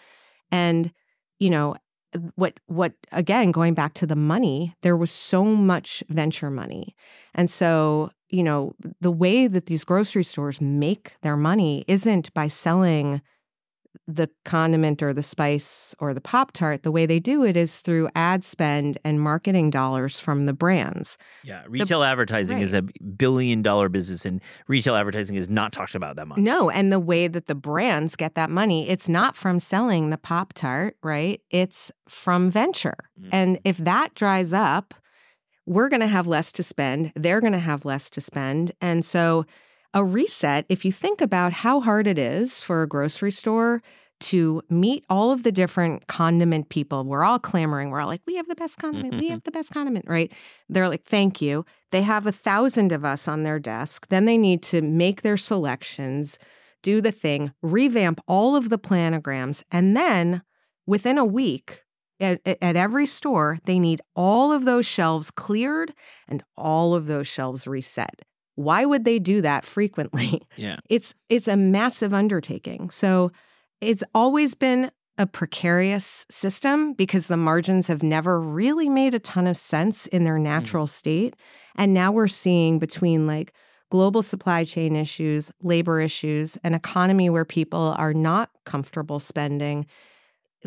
And, 0.50 0.92
you 1.38 1.50
know, 1.50 1.76
uh, 2.14 2.18
what 2.34 2.58
what 2.66 2.92
again 3.12 3.50
going 3.50 3.74
back 3.74 3.94
to 3.94 4.06
the 4.06 4.16
money 4.16 4.74
there 4.82 4.96
was 4.96 5.10
so 5.10 5.44
much 5.44 6.02
venture 6.08 6.50
money 6.50 6.94
and 7.34 7.50
so 7.50 8.10
you 8.28 8.42
know 8.42 8.74
the 9.00 9.10
way 9.10 9.48
that 9.48 9.66
these 9.66 9.84
grocery 9.84 10.22
stores 10.22 10.60
make 10.60 11.14
their 11.22 11.36
money 11.36 11.84
isn't 11.88 12.32
by 12.32 12.46
selling 12.46 13.20
the 14.06 14.28
condiment 14.44 15.02
or 15.02 15.12
the 15.12 15.22
spice 15.22 15.94
or 15.98 16.12
the 16.12 16.20
pop 16.20 16.52
tart 16.52 16.82
the 16.82 16.90
way 16.90 17.06
they 17.06 17.20
do 17.20 17.44
it 17.44 17.56
is 17.56 17.78
through 17.80 18.08
ad 18.14 18.44
spend 18.44 18.98
and 19.04 19.20
marketing 19.20 19.70
dollars 19.70 20.18
from 20.20 20.46
the 20.46 20.52
brands 20.52 21.16
yeah 21.42 21.62
retail 21.68 22.02
advertising 22.02 22.58
is 22.60 22.72
a 22.74 22.82
billion 23.16 23.62
dollar 23.62 23.88
business 23.88 24.26
and 24.26 24.40
retail 24.68 24.94
advertising 24.94 25.36
is 25.36 25.48
not 25.48 25.72
talked 25.72 25.94
about 25.94 26.16
that 26.16 26.26
much 26.26 26.38
No, 26.38 26.70
and 26.70 26.92
the 26.92 26.98
way 27.00 27.28
that 27.28 27.46
the 27.46 27.54
brands 27.54 28.16
get 28.16 28.34
that 28.34 28.50
money, 28.50 28.88
it's 28.88 29.08
not 29.08 29.36
from 29.36 29.58
selling 29.58 30.10
the 30.10 30.18
Pop 30.18 30.52
Tart, 30.52 30.96
right? 31.02 31.40
It's 31.50 31.90
from 32.08 32.50
venture. 32.50 32.96
Mhm. 33.20 33.28
And 33.32 33.58
if 33.64 33.76
that 33.78 34.14
dries 34.14 34.52
up, 34.52 34.94
we're 35.66 35.88
going 35.88 36.00
to 36.00 36.06
have 36.06 36.26
less 36.26 36.52
to 36.52 36.62
spend. 36.62 37.12
They're 37.14 37.40
going 37.40 37.52
to 37.54 37.58
have 37.58 37.84
less 37.84 38.10
to 38.10 38.20
spend. 38.20 38.72
And 38.80 39.04
so, 39.04 39.46
a 39.94 40.04
reset, 40.04 40.66
if 40.68 40.84
you 40.84 40.92
think 40.92 41.20
about 41.20 41.52
how 41.52 41.80
hard 41.80 42.06
it 42.06 42.18
is 42.18 42.60
for 42.60 42.82
a 42.82 42.86
grocery 42.86 43.30
store 43.30 43.80
to 44.20 44.62
meet 44.68 45.04
all 45.08 45.32
of 45.32 45.44
the 45.44 45.52
different 45.52 46.06
condiment 46.08 46.68
people, 46.68 47.04
we're 47.04 47.24
all 47.24 47.38
clamoring. 47.38 47.90
We're 47.90 48.00
all 48.00 48.08
like, 48.08 48.22
we 48.26 48.36
have 48.36 48.48
the 48.48 48.54
best 48.54 48.78
condiment. 48.78 49.14
we 49.14 49.22
mm-hmm. 49.22 49.32
have 49.32 49.44
the 49.44 49.50
best 49.50 49.70
condiment, 49.70 50.06
right? 50.08 50.32
They're 50.68 50.88
like, 50.88 51.04
thank 51.04 51.40
you. 51.40 51.64
They 51.92 52.02
have 52.02 52.26
a 52.26 52.32
thousand 52.32 52.92
of 52.92 53.04
us 53.04 53.28
on 53.28 53.44
their 53.44 53.58
desk. 53.58 54.08
Then 54.08 54.24
they 54.24 54.36
need 54.36 54.62
to 54.64 54.82
make 54.82 55.22
their 55.22 55.36
selections, 55.36 56.38
do 56.82 57.00
the 57.00 57.12
thing, 57.12 57.52
revamp 57.62 58.20
all 58.26 58.56
of 58.56 58.68
the 58.68 58.78
planograms, 58.78 59.62
and 59.70 59.96
then 59.96 60.42
within 60.86 61.18
a 61.18 61.24
week, 61.24 61.84
at, 62.20 62.40
at 62.46 62.76
every 62.76 63.06
store, 63.06 63.58
they 63.64 63.78
need 63.78 64.00
all 64.14 64.52
of 64.52 64.64
those 64.64 64.86
shelves 64.86 65.30
cleared 65.30 65.92
and 66.28 66.42
all 66.56 66.94
of 66.94 67.06
those 67.06 67.26
shelves 67.26 67.66
reset. 67.66 68.22
Why 68.56 68.84
would 68.84 69.04
they 69.04 69.18
do 69.18 69.40
that 69.42 69.64
frequently? 69.64 70.42
Yeah. 70.56 70.76
It's 70.88 71.14
it's 71.28 71.48
a 71.48 71.56
massive 71.56 72.14
undertaking. 72.14 72.90
So 72.90 73.32
it's 73.80 74.04
always 74.14 74.54
been 74.54 74.90
a 75.18 75.26
precarious 75.26 76.26
system 76.30 76.92
because 76.92 77.26
the 77.26 77.36
margins 77.36 77.86
have 77.88 78.02
never 78.02 78.40
really 78.40 78.88
made 78.88 79.14
a 79.14 79.18
ton 79.18 79.46
of 79.46 79.56
sense 79.56 80.06
in 80.08 80.24
their 80.24 80.34
mm-hmm. 80.34 80.44
natural 80.44 80.86
state. 80.86 81.34
And 81.76 81.92
now 81.92 82.12
we're 82.12 82.28
seeing 82.28 82.78
between 82.78 83.26
like 83.26 83.52
global 83.90 84.22
supply 84.22 84.64
chain 84.64 84.96
issues, 84.96 85.52
labor 85.62 86.00
issues, 86.00 86.56
an 86.64 86.74
economy 86.74 87.30
where 87.30 87.44
people 87.44 87.94
are 87.98 88.14
not 88.14 88.50
comfortable 88.64 89.20
spending. 89.20 89.86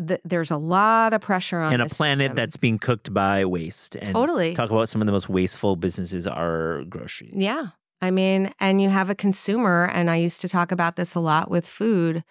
Th- 0.06 0.20
there's 0.24 0.50
a 0.50 0.56
lot 0.56 1.12
of 1.12 1.20
pressure 1.20 1.60
on 1.60 1.72
and 1.72 1.82
a 1.82 1.86
planet 1.86 2.18
system. 2.18 2.36
that's 2.36 2.56
being 2.56 2.78
cooked 2.78 3.12
by 3.12 3.44
waste. 3.44 3.96
And 3.96 4.06
Totally. 4.06 4.54
Talk 4.54 4.70
about 4.70 4.88
some 4.88 5.00
of 5.02 5.06
the 5.06 5.12
most 5.12 5.28
wasteful 5.28 5.76
businesses 5.76 6.26
are 6.26 6.84
grocery. 6.88 7.32
Yeah. 7.34 7.68
I 8.00 8.10
mean, 8.10 8.52
and 8.60 8.80
you 8.80 8.88
have 8.90 9.10
a 9.10 9.14
consumer, 9.14 9.90
and 9.92 10.08
I 10.10 10.16
used 10.16 10.40
to 10.42 10.48
talk 10.48 10.70
about 10.70 10.96
this 10.96 11.14
a 11.16 11.20
lot 11.20 11.50
with 11.50 11.66
food. 11.66 12.22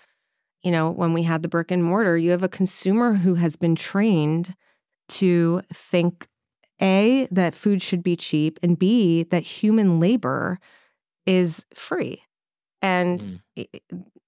You 0.63 0.71
know, 0.71 0.89
when 0.89 1.13
we 1.13 1.23
had 1.23 1.43
the 1.43 1.49
brick 1.49 1.71
and 1.71 1.83
mortar, 1.83 2.17
you 2.17 2.31
have 2.31 2.43
a 2.43 2.49
consumer 2.49 3.13
who 3.15 3.35
has 3.35 3.55
been 3.55 3.75
trained 3.75 4.55
to 5.09 5.61
think 5.73 6.27
A, 6.81 7.27
that 7.31 7.53
food 7.53 7.81
should 7.81 8.01
be 8.01 8.15
cheap, 8.15 8.59
and 8.63 8.77
B, 8.79 9.23
that 9.23 9.43
human 9.43 9.99
labor 9.99 10.59
is 11.25 11.65
free. 11.73 12.21
And, 12.81 13.41
Mm. 13.57 13.69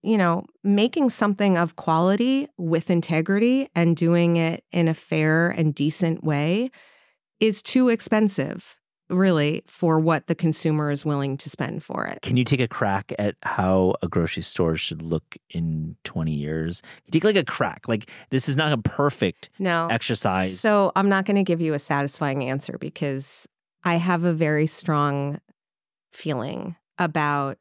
You 0.02 0.18
know, 0.18 0.46
making 0.64 1.10
something 1.10 1.58
of 1.58 1.76
quality 1.76 2.48
with 2.58 2.90
integrity 2.90 3.68
and 3.76 3.96
doing 3.98 4.38
it 4.38 4.64
in 4.72 4.88
a 4.88 4.94
fair 4.94 5.50
and 5.50 5.76
decent 5.76 6.24
way 6.24 6.70
is 7.40 7.62
too 7.62 7.90
expensive, 7.90 8.80
really, 9.10 9.62
for 9.68 10.00
what 10.00 10.28
the 10.28 10.36
consumer 10.36 10.92
is 10.92 11.04
willing 11.04 11.38
to 11.38 11.50
spend 11.50 11.84
for 11.84 12.06
it. 12.06 12.22
Can 12.22 12.38
you 12.38 12.44
take 12.44 12.60
a 12.60 12.68
crack 12.68 13.12
at 13.20 13.36
how 13.44 13.96
a 14.02 14.08
grocery 14.08 14.44
store 14.44 14.76
should 14.78 15.02
look 15.02 15.38
in 15.50 15.96
20 16.04 16.32
years? 16.34 16.82
Take 17.12 17.24
like 17.24 17.36
a 17.36 17.44
crack. 17.46 17.88
Like 17.88 18.10
this 18.30 18.48
is 18.48 18.56
not 18.56 18.72
a 18.72 18.78
perfect 18.78 19.50
No. 19.60 19.88
exercise. 19.90 20.60
So 20.60 20.92
I'm 20.96 21.10
not 21.10 21.26
going 21.26 21.38
to 21.38 21.44
give 21.44 21.60
you 21.62 21.74
a 21.74 21.80
satisfying 21.80 22.44
answer 22.44 22.78
because 22.78 23.48
I 23.84 23.96
have 23.96 24.24
a 24.24 24.34
very 24.34 24.68
strong 24.68 25.40
feeling 26.12 26.76
about 26.98 27.58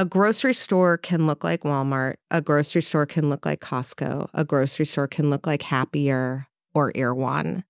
a 0.00 0.04
grocery 0.06 0.54
store 0.54 0.96
can 0.96 1.26
look 1.26 1.44
like 1.44 1.60
Walmart, 1.60 2.14
a 2.30 2.40
grocery 2.40 2.80
store 2.80 3.04
can 3.04 3.28
look 3.28 3.44
like 3.44 3.60
Costco, 3.60 4.30
a 4.32 4.46
grocery 4.46 4.86
store 4.86 5.06
can 5.06 5.28
look 5.28 5.46
like 5.46 5.60
Happier 5.60 6.46
or 6.74 6.90
Erewhon, 6.94 7.64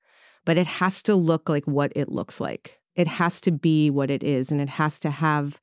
but 0.45 0.57
it 0.57 0.69
has 0.69 1.03
to 1.03 1.17
look 1.17 1.49
like 1.49 1.65
what 1.65 1.93
it 1.97 2.09
looks 2.09 2.39
like. 2.41 2.79
It 2.95 3.09
has 3.09 3.41
to 3.41 3.51
be 3.51 3.91
what 3.91 4.13
it 4.13 4.23
is, 4.23 4.53
and 4.53 4.61
it 4.61 4.69
has 4.69 5.01
to 5.01 5.11
have 5.11 5.61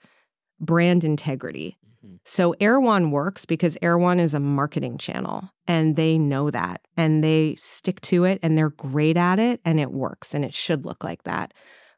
brand 0.60 1.06
integrity. 1.06 1.78
Mhm. 2.06 2.20
So 2.26 2.54
Erewhon 2.60 3.12
works 3.12 3.46
because 3.46 3.78
Erewhon 3.82 4.20
is 4.20 4.34
a 4.34 4.40
marketing 4.42 4.98
channel 4.98 5.50
and 5.68 5.96
they 5.96 6.18
know 6.18 6.52
that 6.52 6.82
and 6.98 7.24
they 7.24 7.56
stick 7.58 8.02
to 8.02 8.26
it 8.26 8.40
and 8.44 8.58
they're 8.58 8.72
great 8.72 9.16
at 9.16 9.40
it 9.40 9.62
and 9.64 9.80
it 9.80 9.92
works 9.94 10.34
and 10.34 10.44
it 10.44 10.54
should 10.54 10.86
look 10.86 11.02
like 11.02 11.24
that. 11.24 11.54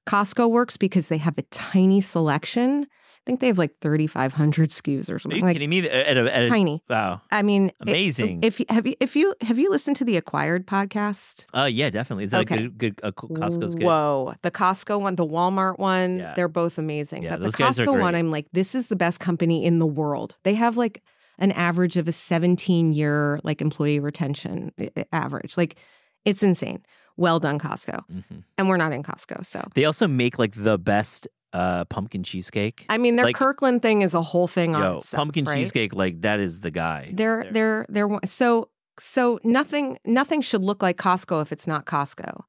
Costco 0.07 0.51
works 0.51 0.77
because 0.77 1.07
they 1.07 1.17
have 1.17 1.39
a 1.39 1.43
tiny 1.43 2.01
selection. 2.01 2.85
I 3.29 3.31
think 3.31 3.41
they 3.41 3.47
have 3.47 3.59
like 3.59 3.77
3,500 3.81 4.69
SKUs 4.71 5.07
or 5.07 5.15
Are 5.15 5.19
something 5.19 5.37
you 5.39 5.45
like 5.45 5.53
kidding 5.53 5.69
me? 5.69 5.87
At 5.87 6.17
a, 6.17 6.35
at 6.35 6.43
a- 6.45 6.47
tiny. 6.49 6.81
wow. 6.89 7.21
I 7.31 7.43
mean, 7.43 7.67
it- 7.67 7.75
Amazing. 7.81 8.39
if 8.43 8.59
you 8.59 8.65
have 8.69 8.87
you 8.87 8.95
if 8.99 9.15
you 9.15 9.35
have 9.41 9.59
you 9.59 9.69
listened 9.69 9.97
to 9.97 10.03
the 10.03 10.17
Acquired 10.17 10.65
podcast? 10.65 11.45
Uh, 11.53 11.65
yeah, 11.71 11.91
definitely. 11.91 12.23
Is 12.23 12.31
that 12.31 12.41
Okay. 12.41 12.55
a 12.55 12.69
good, 12.69 12.77
good 12.79 12.99
uh, 13.03 13.11
Costco's 13.11 13.75
good? 13.75 13.83
Whoa, 13.83 14.33
the 14.41 14.49
Costco 14.49 14.99
one, 14.99 15.15
the 15.15 15.27
Walmart 15.27 15.77
one, 15.77 16.17
Yeah. 16.19 16.33
they're 16.35 16.47
both 16.47 16.79
amazing. 16.79 17.21
Yeah, 17.21 17.29
but 17.31 17.37
the 17.39 17.43
those 17.45 17.55
guys 17.55 17.79
are 17.79 17.85
Costco 17.85 17.99
one. 17.99 18.15
I'm 18.15 18.31
like, 18.31 18.47
this 18.51 18.73
is 18.73 18.87
the 18.87 18.95
best 18.95 19.19
company 19.19 19.63
in 19.63 19.77
the 19.77 19.85
world. 19.85 20.35
They 20.43 20.55
have 20.55 20.75
like 20.75 21.03
an 21.37 21.51
average 21.51 21.97
of 21.97 22.07
a 22.07 22.11
17 22.11 22.93
year 22.93 23.39
like 23.43 23.61
employee 23.61 23.99
retention 23.99 24.71
average. 25.13 25.55
Like, 25.55 25.77
it's 26.25 26.41
insane. 26.41 26.81
Well 27.15 27.39
done, 27.39 27.59
Costco. 27.59 28.01
Mhm. 28.11 28.43
And 28.57 28.69
we're 28.69 28.77
not 28.77 28.91
in 28.91 29.03
Costco, 29.03 29.45
so 29.45 29.61
They 29.75 29.85
also 29.85 30.07
make 30.07 30.39
like 30.39 30.53
the 30.55 30.79
best 30.79 31.27
uh, 31.53 31.85
pumpkin 31.85 32.23
cheesecake. 32.23 32.85
I 32.89 32.97
mean, 32.97 33.15
their 33.15 33.25
Like- 33.25 33.35
Kirkland 33.35 33.81
thing 33.81 34.01
is 34.01 34.13
a 34.13 34.21
whole 34.21 34.47
thing 34.47 34.75
on 34.75 34.97
itself, 34.97 35.17
pumpkin 35.17 35.45
right? 35.45 35.57
cheesecake, 35.57 35.93
like 35.93 36.21
that 36.21 36.39
is 36.39 36.61
the 36.61 36.71
guy. 36.71 37.11
They're 37.13 37.43
there. 37.43 37.51
they're 37.89 38.07
they're 38.07 38.19
so 38.25 38.69
so 38.99 39.39
nothing 39.43 39.97
nothing 40.05 40.41
should 40.41 40.61
look 40.63 40.83
like 40.83 40.97
Costco 40.97 41.41
if 41.41 41.51
it's 41.51 41.67
not 41.67 41.85
Costco. 41.85 42.41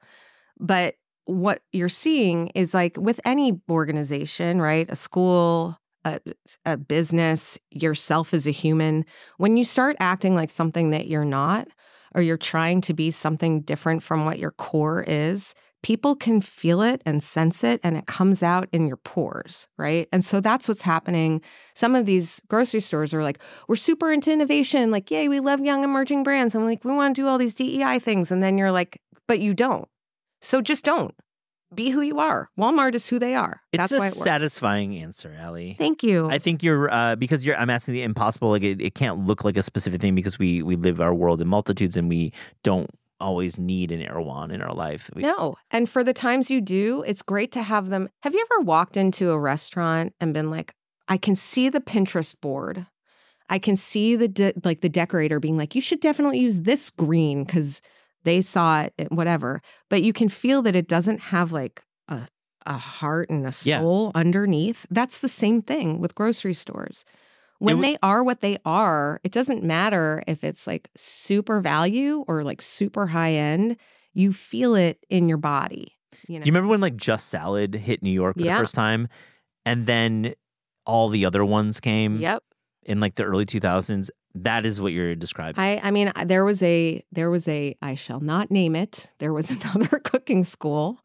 But 0.59 0.97
what 1.25 1.63
you're 1.73 1.89
seeing 1.89 2.49
is 2.55 2.75
like 2.75 2.97
with 2.99 3.21
any 3.25 3.61
organization, 3.71 4.61
right? 4.61 4.91
A 4.91 4.97
school, 4.97 5.79
a, 6.05 6.21
a 6.67 6.77
business, 6.77 7.59
yourself 7.71 8.35
as 8.35 8.47
a 8.47 8.51
human, 8.51 9.05
when 9.39 9.57
you 9.57 9.65
start 9.65 9.97
acting 10.01 10.35
like 10.35 10.51
something 10.51 10.91
that 10.91 11.07
you're 11.07 11.25
not, 11.25 11.69
or 12.15 12.23
you're 12.23 12.37
trying 12.37 12.81
to 12.83 12.95
be 12.95 13.11
something 13.11 13.61
different 13.63 14.03
from 14.03 14.25
what 14.25 14.39
your 14.39 14.51
core 14.51 15.05
is, 15.07 15.55
people 15.83 16.15
can 16.15 16.41
feel 16.41 16.83
it 16.83 17.03
and 17.07 17.23
sense 17.23 17.65
it, 17.65 17.81
and 17.83 17.97
it 17.97 18.07
comes 18.07 18.43
out 18.43 18.69
in 18.73 18.87
your 18.87 18.99
pores, 18.99 19.69
right? 19.79 20.09
And 20.13 20.25
so 20.25 20.41
that's 20.41 20.69
what's 20.69 20.83
happening. 20.83 21.41
Some 21.75 21.95
of 21.95 22.07
these 22.07 22.41
grocery 22.49 22.81
stores 22.81 23.15
are 23.15 23.23
like, 23.23 23.39
we're 23.69 23.77
super 23.77 24.13
into 24.13 24.33
innovation, 24.33 24.91
like, 24.91 25.11
yay, 25.11 25.29
we 25.29 25.41
love 25.41 25.61
young 25.61 25.85
emerging 25.85 26.23
brands. 26.23 26.55
And 26.55 26.65
like, 26.65 26.85
we 26.85 26.93
want 26.93 27.17
to 27.17 27.23
do 27.23 27.29
all 27.29 27.39
these 27.39 27.55
DEI 27.55 27.99
things. 27.99 28.31
And 28.31 28.43
then 28.43 28.59
you're 28.59 28.73
like, 28.73 29.01
but 29.27 29.41
you 29.41 29.55
don't. 29.55 29.89
So 30.43 30.61
just 30.61 30.85
don't. 30.85 31.15
Be 31.73 31.91
who 31.91 32.01
you 32.01 32.19
are. 32.19 32.51
Walmart 32.59 32.97
is 32.97 33.07
who 33.07 33.21
they 33.21 33.37
are. 33.37 33.61
It's 33.71 33.81
That's 33.81 33.93
a 33.93 33.99
why 33.99 34.07
it 34.07 34.15
works. 34.15 34.25
satisfying 34.25 34.97
answer, 34.97 35.37
Allie. 35.39 35.77
Thank 35.79 36.03
you. 36.03 36.29
I 36.29 36.39
think 36.39 36.65
you're 36.65 36.93
uh, 36.93 37.15
because 37.15 37.47
you're. 37.47 37.57
I'm 37.57 37.71
asking 37.71 37.95
the 37.95 38.03
impossible. 38.03 38.49
Like 38.49 38.65
it, 38.65 38.81
it 38.81 38.97
can't 38.97 39.25
look 39.25 39.45
like 39.45 39.57
a 39.57 39.63
specific 39.63 40.01
thing 40.01 40.17
because 40.17 40.37
we 40.37 40.63
we 40.63 40.75
live 40.75 41.01
our 41.01 41.15
world 41.15 41.41
in 41.41 41.47
multitudes 41.47 41.97
and 41.97 42.09
we 42.09 42.33
don't 42.65 42.91
always 43.21 43.59
need 43.59 43.93
an 43.93 44.03
Erewhon 44.03 44.51
in 44.51 44.63
our 44.63 44.75
life. 44.75 45.11
We, 45.15 45.23
No. 45.23 45.57
And 45.71 45.89
for 45.89 46.03
the 46.03 46.13
times 46.13 46.51
you 46.51 46.61
do, 46.61 47.03
it's 47.07 47.23
great 47.23 47.53
to 47.53 47.63
have 47.63 47.89
them. 47.89 48.09
Have 48.23 48.35
you 48.35 48.45
ever 48.53 48.63
walked 48.63 48.97
into 48.97 49.31
a 49.31 49.39
restaurant 49.39 50.15
and 50.21 50.33
been 50.35 50.51
like, 50.51 50.75
I 51.09 51.17
can 51.17 51.37
see 51.37 51.69
the 51.69 51.81
Pinterest 51.81 52.35
board. 52.41 52.87
I 53.49 53.59
can 53.59 53.77
see 53.77 54.15
the 54.17 54.29
de- 54.29 54.53
like 54.65 54.81
the 54.81 54.89
decorator 54.89 55.41
being 55.41 55.57
like, 55.57 55.75
you 55.75 55.81
should 55.83 56.01
definitely 56.01 56.39
use 56.39 56.63
this 56.63 56.89
green 56.91 57.45
because 57.45 57.83
they 58.23 58.41
saw 58.43 58.83
it, 58.83 59.11
whatever. 59.11 59.61
But 59.89 60.03
you 60.03 60.13
can 60.13 60.29
feel 60.29 60.63
that 60.63 60.77
it 60.77 60.87
doesn't 60.89 61.21
have 61.21 61.53
like 61.53 61.83
a 62.09 62.29
a 62.67 62.77
heart 62.77 63.31
and 63.31 63.47
a 63.47 63.53
Yeah. 63.65 63.81
soul 63.81 64.13
underneath. 64.15 64.87
That's 64.91 65.21
the 65.21 65.29
same 65.31 65.63
thing 65.63 65.99
with 65.99 66.15
grocery 66.15 66.53
stores. 66.55 67.05
When 67.61 67.77
w- 67.77 67.93
they 67.93 67.99
are 68.03 68.25
what 68.25 68.41
they 68.41 68.59
are, 68.65 69.21
it 69.23 69.33
doesn't 69.33 69.63
matter 69.63 70.23
if 70.27 70.43
it's 70.45 70.67
like 70.67 70.91
super 70.97 71.61
value 71.61 72.25
or 72.27 72.43
like 72.43 72.61
super 72.61 73.07
high 73.07 73.33
end. 73.33 73.77
You 74.13 74.33
feel 74.33 74.75
it 74.75 75.05
in 75.09 75.29
your 75.29 75.39
body. 75.39 75.97
You 76.27 76.39
know? 76.41 76.45
Do 76.45 76.49
you 76.49 76.53
remember 76.53 76.69
when 76.69 76.81
like 76.81 76.97
Just 76.97 77.29
Salad 77.29 77.75
hit 77.77 78.03
New 78.03 78.11
York 78.11 78.37
for 78.37 78.43
Yeah. 78.43 78.57
the 78.57 78.63
first 78.63 78.75
time, 78.75 79.07
and 79.65 79.87
then 79.87 80.35
all 80.85 81.09
the 81.09 81.25
other 81.25 81.45
ones 81.45 81.79
came 81.81 82.17
Yep. 82.17 82.43
in 82.83 82.99
like 82.99 83.15
the 83.15 83.23
early 83.25 83.47
2000s? 83.47 84.11
That 84.35 84.65
is 84.67 84.81
what 84.81 84.93
you're 84.93 85.15
describing. 85.15 85.63
I 85.63 85.81
I 85.83 85.91
mean 85.91 86.13
there 86.27 86.45
was 86.45 86.63
a 86.63 87.05
there 87.13 87.31
was 87.31 87.47
a 87.49 87.77
I 87.83 87.95
shall 87.95 88.21
not 88.21 88.51
name 88.51 88.75
it. 88.77 89.09
There 89.19 89.33
was 89.33 89.51
another 89.51 89.99
cooking 90.01 90.45
school 90.45 91.01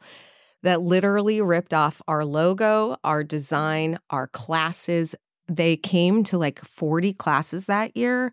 that 0.64 0.82
literally 0.82 1.42
ripped 1.42 1.74
off 1.74 2.02
our 2.08 2.24
logo, 2.26 2.98
our 3.04 3.24
design, 3.24 4.00
our 4.10 4.26
classes. 4.28 5.16
They 5.48 5.78
came 5.78 6.24
to 6.26 6.38
like 6.38 6.60
40 6.60 7.14
classes 7.14 7.66
that 7.68 7.96
year 7.96 8.32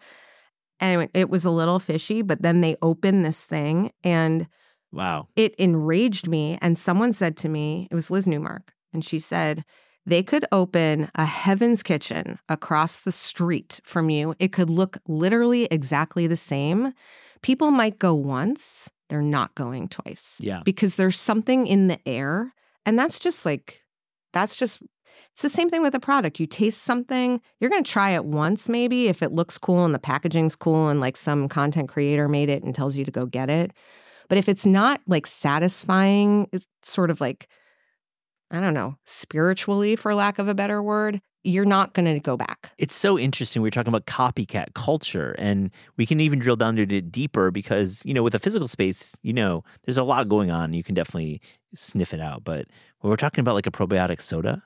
and 0.80 1.08
it 1.14 1.30
was 1.30 1.44
a 1.44 1.50
little 1.50 1.78
fishy, 1.78 2.22
but 2.22 2.42
then 2.42 2.60
they 2.60 2.76
opened 2.82 3.24
this 3.24 3.44
thing 3.44 3.92
and 4.02 4.48
wow. 4.90 5.28
it 5.36 5.54
enraged 5.54 6.26
me. 6.26 6.58
And 6.60 6.78
someone 6.78 7.12
said 7.12 7.36
to 7.38 7.48
me, 7.48 7.86
it 7.90 7.94
was 7.94 8.10
Liz 8.10 8.26
Newmark, 8.26 8.72
and 8.92 9.04
she 9.04 9.20
said, 9.20 9.64
they 10.04 10.22
could 10.24 10.44
open 10.50 11.08
a 11.14 11.24
Haven's 11.24 11.82
Kitchen 11.84 12.40
across 12.48 12.98
the 12.98 13.12
street 13.12 13.80
from 13.84 14.10
you. 14.10 14.34
It 14.40 14.52
could 14.52 14.68
look 14.68 14.98
literally 15.06 15.66
exactly 15.70 16.26
the 16.26 16.34
same. 16.34 16.92
People 17.42 17.70
might 17.70 18.00
go 18.00 18.12
once, 18.12 18.90
they're 19.08 19.22
not 19.22 19.54
going 19.54 19.88
twice 19.88 20.38
Yeah. 20.40 20.62
because 20.64 20.96
there's 20.96 21.20
something 21.20 21.66
in 21.68 21.86
the 21.86 22.00
air. 22.08 22.52
And 22.84 22.98
that's 22.98 23.20
just 23.20 23.46
like, 23.46 23.82
that's 24.32 24.56
just, 24.56 24.80
it's 25.32 25.42
the 25.42 25.48
same 25.48 25.70
thing 25.70 25.82
with 25.82 25.94
a 25.94 26.00
product. 26.00 26.40
You 26.40 26.46
taste 26.46 26.82
something, 26.82 27.40
you're 27.60 27.70
going 27.70 27.84
to 27.84 27.90
try 27.90 28.10
it 28.10 28.24
once, 28.24 28.68
maybe 28.68 29.08
if 29.08 29.22
it 29.22 29.32
looks 29.32 29.58
cool 29.58 29.84
and 29.84 29.94
the 29.94 29.98
packaging's 29.98 30.56
cool 30.56 30.88
and 30.88 31.00
like 31.00 31.16
some 31.16 31.48
content 31.48 31.88
creator 31.88 32.28
made 32.28 32.48
it 32.48 32.62
and 32.62 32.74
tells 32.74 32.96
you 32.96 33.04
to 33.04 33.10
go 33.10 33.26
get 33.26 33.50
it. 33.50 33.72
But 34.28 34.38
if 34.38 34.48
it's 34.48 34.66
not 34.66 35.00
like 35.06 35.26
satisfying, 35.26 36.48
it's 36.52 36.66
sort 36.82 37.10
of 37.10 37.20
like, 37.20 37.48
I 38.50 38.60
don't 38.60 38.74
know, 38.74 38.96
spiritually, 39.04 39.96
for 39.96 40.14
lack 40.14 40.38
of 40.38 40.48
a 40.48 40.54
better 40.54 40.82
word, 40.82 41.20
you're 41.44 41.64
not 41.64 41.92
going 41.92 42.06
to 42.12 42.20
go 42.20 42.36
back. 42.36 42.72
It's 42.78 42.94
so 42.94 43.18
interesting. 43.18 43.62
We 43.62 43.68
are 43.68 43.72
talking 43.72 43.92
about 43.92 44.06
copycat 44.06 44.74
culture, 44.74 45.34
and 45.38 45.70
we 45.96 46.06
can 46.06 46.20
even 46.20 46.38
drill 46.38 46.56
down 46.56 46.76
to 46.76 46.82
it 46.82 47.10
deeper 47.10 47.50
because, 47.50 48.02
you 48.04 48.14
know, 48.14 48.22
with 48.22 48.34
a 48.34 48.38
physical 48.38 48.68
space, 48.68 49.16
you 49.22 49.32
know, 49.32 49.64
there's 49.84 49.98
a 49.98 50.04
lot 50.04 50.28
going 50.28 50.50
on. 50.50 50.72
You 50.72 50.84
can 50.84 50.94
definitely 50.94 51.40
sniff 51.74 52.14
it 52.14 52.20
out. 52.20 52.44
But 52.44 52.68
when 53.00 53.10
we're 53.10 53.16
talking 53.16 53.40
about 53.42 53.54
like 53.54 53.66
a 53.66 53.72
probiotic 53.72 54.20
soda, 54.20 54.62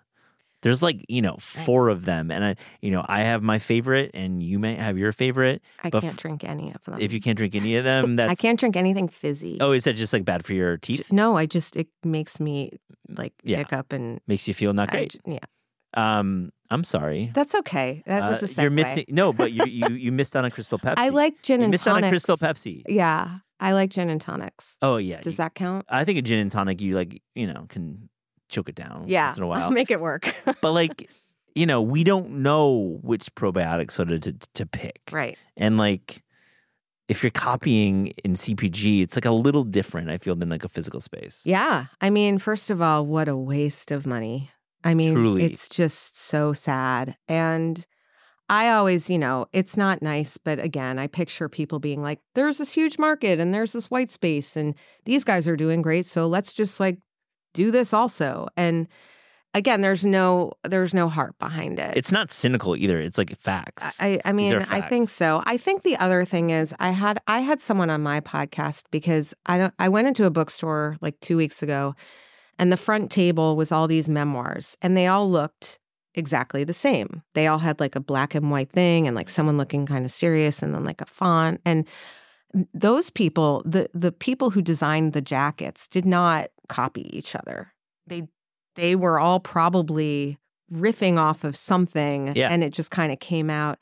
there's 0.66 0.82
like, 0.82 1.04
you 1.08 1.22
know, 1.22 1.36
four 1.38 1.88
of 1.88 2.04
them. 2.06 2.30
And 2.32 2.44
I, 2.44 2.56
you 2.82 2.90
know, 2.90 3.04
I 3.08 3.20
have 3.22 3.40
my 3.42 3.58
favorite 3.60 4.10
and 4.14 4.42
you 4.42 4.58
may 4.58 4.74
have 4.74 4.98
your 4.98 5.12
favorite. 5.12 5.62
I 5.84 5.90
can't 5.90 6.04
f- 6.06 6.16
drink 6.16 6.42
any 6.42 6.74
of 6.74 6.82
them. 6.84 7.00
If 7.00 7.12
you 7.12 7.20
can't 7.20 7.38
drink 7.38 7.54
any 7.54 7.76
of 7.76 7.84
them, 7.84 8.16
that's 8.18 8.32
I 8.32 8.34
can't 8.34 8.58
drink 8.58 8.76
anything 8.76 9.06
fizzy. 9.08 9.58
Oh, 9.60 9.70
is 9.70 9.84
that 9.84 9.92
just 9.94 10.12
like 10.12 10.24
bad 10.24 10.44
for 10.44 10.54
your 10.54 10.76
teeth? 10.76 11.12
No, 11.12 11.36
I 11.36 11.46
just 11.46 11.76
it 11.76 11.86
makes 12.04 12.40
me 12.40 12.72
like 13.08 13.32
Yeah. 13.44 13.62
up 13.70 13.92
and 13.92 14.20
Makes 14.26 14.48
you 14.48 14.54
feel 14.54 14.72
not 14.72 14.90
great. 14.90 15.12
j- 15.12 15.20
yeah, 15.38 15.46
Um, 15.94 16.50
I'm 16.70 16.82
sorry. 16.82 17.30
that's 17.32 17.54
okay. 17.54 18.02
That 18.06 18.28
was 18.28 18.42
a 18.42 18.46
Uh, 18.46 18.48
segue. 18.48 18.62
You're 18.62 18.70
missing 18.70 19.04
no, 19.08 19.32
but 19.40 19.52
you 19.52 19.64
you 19.66 19.88
you 19.94 20.10
missed 20.12 20.34
out 20.34 20.44
on 20.44 20.50
Crystal 20.50 20.78
Pepsi. 20.78 20.94
I 20.98 21.10
like 21.10 21.40
gin 21.42 21.60
you 21.60 21.64
and 21.66 21.70
missed 21.70 21.84
tonics. 21.84 22.02
out 22.02 22.04
on 22.04 22.10
Crystal 22.10 22.36
Pepsi. 22.36 22.82
Yeah, 22.88 23.38
I 23.60 23.72
like 23.72 23.90
gin 23.90 24.10
and 24.10 24.20
tonics. 24.20 24.76
Oh 24.82 24.96
yeah. 24.96 25.20
Does 25.20 25.34
you- 25.34 25.44
that 25.44 25.54
count? 25.54 25.86
I 25.88 26.04
think 26.04 26.18
a 26.18 26.22
gin 26.22 26.40
and 26.40 26.50
tonic 26.50 26.80
you 26.80 26.96
like, 26.96 27.22
you 27.36 27.46
know, 27.46 27.66
can 27.68 28.08
choke 28.48 28.68
it 28.68 28.74
down 28.74 29.04
Yeah, 29.06 29.26
once 29.26 29.36
in 29.38 29.42
a 29.42 29.46
while. 29.52 29.70
make 29.70 29.90
it 29.90 30.00
work. 30.00 30.34
but 30.60 30.72
like, 30.72 31.08
you 31.54 31.66
know, 31.66 31.80
we 31.82 32.04
don't 32.04 32.30
know 32.42 32.98
which 33.02 33.34
probiotic 33.34 33.90
soda 33.90 34.18
to 34.18 34.32
to 34.54 34.66
pick. 34.66 35.00
right. 35.12 35.36
And 35.56 35.76
like 35.78 36.22
if 37.08 37.22
you're 37.22 37.30
copying 37.30 38.08
in 38.24 38.34
CPG, 38.34 39.00
it's 39.02 39.16
like 39.16 39.24
a 39.26 39.30
little 39.30 39.62
different, 39.62 40.10
I 40.10 40.18
feel, 40.18 40.34
than 40.34 40.48
like 40.48 40.64
a 40.64 40.68
physical 40.68 41.00
space. 41.00 41.42
Yeah. 41.44 41.86
I 42.00 42.10
mean, 42.10 42.38
first 42.40 42.68
of 42.68 42.82
all, 42.82 43.06
what 43.06 43.28
a 43.28 43.36
waste 43.36 43.92
of 43.92 44.06
money. 44.06 44.50
I 44.82 44.94
mean, 44.94 45.14
Truly. 45.14 45.44
it's 45.44 45.68
just 45.68 46.18
so 46.18 46.52
sad. 46.52 47.16
And 47.28 47.86
I 48.48 48.70
always, 48.70 49.08
you 49.08 49.18
know, 49.18 49.46
it's 49.52 49.76
not 49.76 50.02
nice, 50.02 50.36
but 50.36 50.58
again, 50.58 50.98
I 50.98 51.06
picture 51.06 51.48
people 51.48 51.78
being 51.78 52.02
like, 52.02 52.18
there's 52.34 52.58
this 52.58 52.72
huge 52.72 52.98
market 52.98 53.38
and 53.40 53.54
there's 53.54 53.72
this 53.72 53.88
white 53.90 54.10
space 54.10 54.56
and 54.56 54.74
these 55.04 55.22
guys 55.22 55.46
are 55.46 55.56
doing 55.56 55.82
great. 55.82 56.06
So 56.06 56.26
let's 56.26 56.52
just 56.52 56.80
like 56.80 56.98
do 57.56 57.70
this 57.70 57.92
also. 57.92 58.46
And 58.56 58.86
again, 59.54 59.80
there's 59.80 60.04
no 60.04 60.52
there's 60.62 60.94
no 60.94 61.08
heart 61.08 61.36
behind 61.38 61.78
it. 61.78 61.96
It's 61.96 62.12
not 62.12 62.30
cynical 62.30 62.76
either. 62.76 63.00
It's 63.00 63.18
like 63.18 63.36
facts. 63.40 63.98
I, 64.00 64.20
I 64.24 64.32
mean, 64.32 64.54
are 64.54 64.66
I 64.70 64.82
think 64.82 65.08
so. 65.08 65.42
I 65.46 65.56
think 65.56 65.82
the 65.82 65.96
other 65.96 66.24
thing 66.24 66.50
is 66.50 66.74
I 66.78 66.90
had 66.90 67.18
I 67.26 67.40
had 67.40 67.60
someone 67.60 67.90
on 67.90 68.02
my 68.02 68.20
podcast 68.20 68.84
because 68.92 69.34
I 69.46 69.58
don't 69.58 69.74
I 69.78 69.88
went 69.88 70.06
into 70.06 70.26
a 70.26 70.30
bookstore 70.30 70.98
like 71.00 71.18
two 71.20 71.36
weeks 71.36 71.62
ago, 71.62 71.94
and 72.58 72.70
the 72.70 72.76
front 72.76 73.10
table 73.10 73.56
was 73.56 73.72
all 73.72 73.88
these 73.88 74.08
memoirs, 74.08 74.76
and 74.82 74.96
they 74.96 75.06
all 75.06 75.28
looked 75.28 75.78
exactly 76.14 76.64
the 76.64 76.72
same. 76.72 77.22
They 77.34 77.46
all 77.46 77.58
had 77.58 77.80
like 77.80 77.96
a 77.96 78.00
black 78.00 78.34
and 78.34 78.50
white 78.50 78.70
thing, 78.70 79.06
and 79.06 79.16
like 79.16 79.30
someone 79.30 79.56
looking 79.56 79.86
kind 79.86 80.04
of 80.04 80.10
serious, 80.10 80.62
and 80.62 80.74
then 80.74 80.84
like 80.84 81.00
a 81.00 81.06
font, 81.06 81.60
and 81.64 81.88
those 82.72 83.10
people, 83.10 83.62
the 83.64 83.88
the 83.92 84.12
people 84.12 84.50
who 84.50 84.62
designed 84.62 85.12
the 85.12 85.20
jackets, 85.20 85.86
did 85.88 86.04
not 86.06 86.50
copy 86.68 87.16
each 87.16 87.34
other. 87.34 87.72
They 88.06 88.28
they 88.74 88.96
were 88.96 89.18
all 89.18 89.40
probably 89.40 90.38
riffing 90.72 91.16
off 91.16 91.44
of 91.44 91.56
something 91.56 92.32
Yeah. 92.34 92.48
and 92.50 92.64
it 92.64 92.70
just 92.72 92.90
kind 92.90 93.12
of 93.12 93.20
came 93.20 93.50
out. 93.50 93.78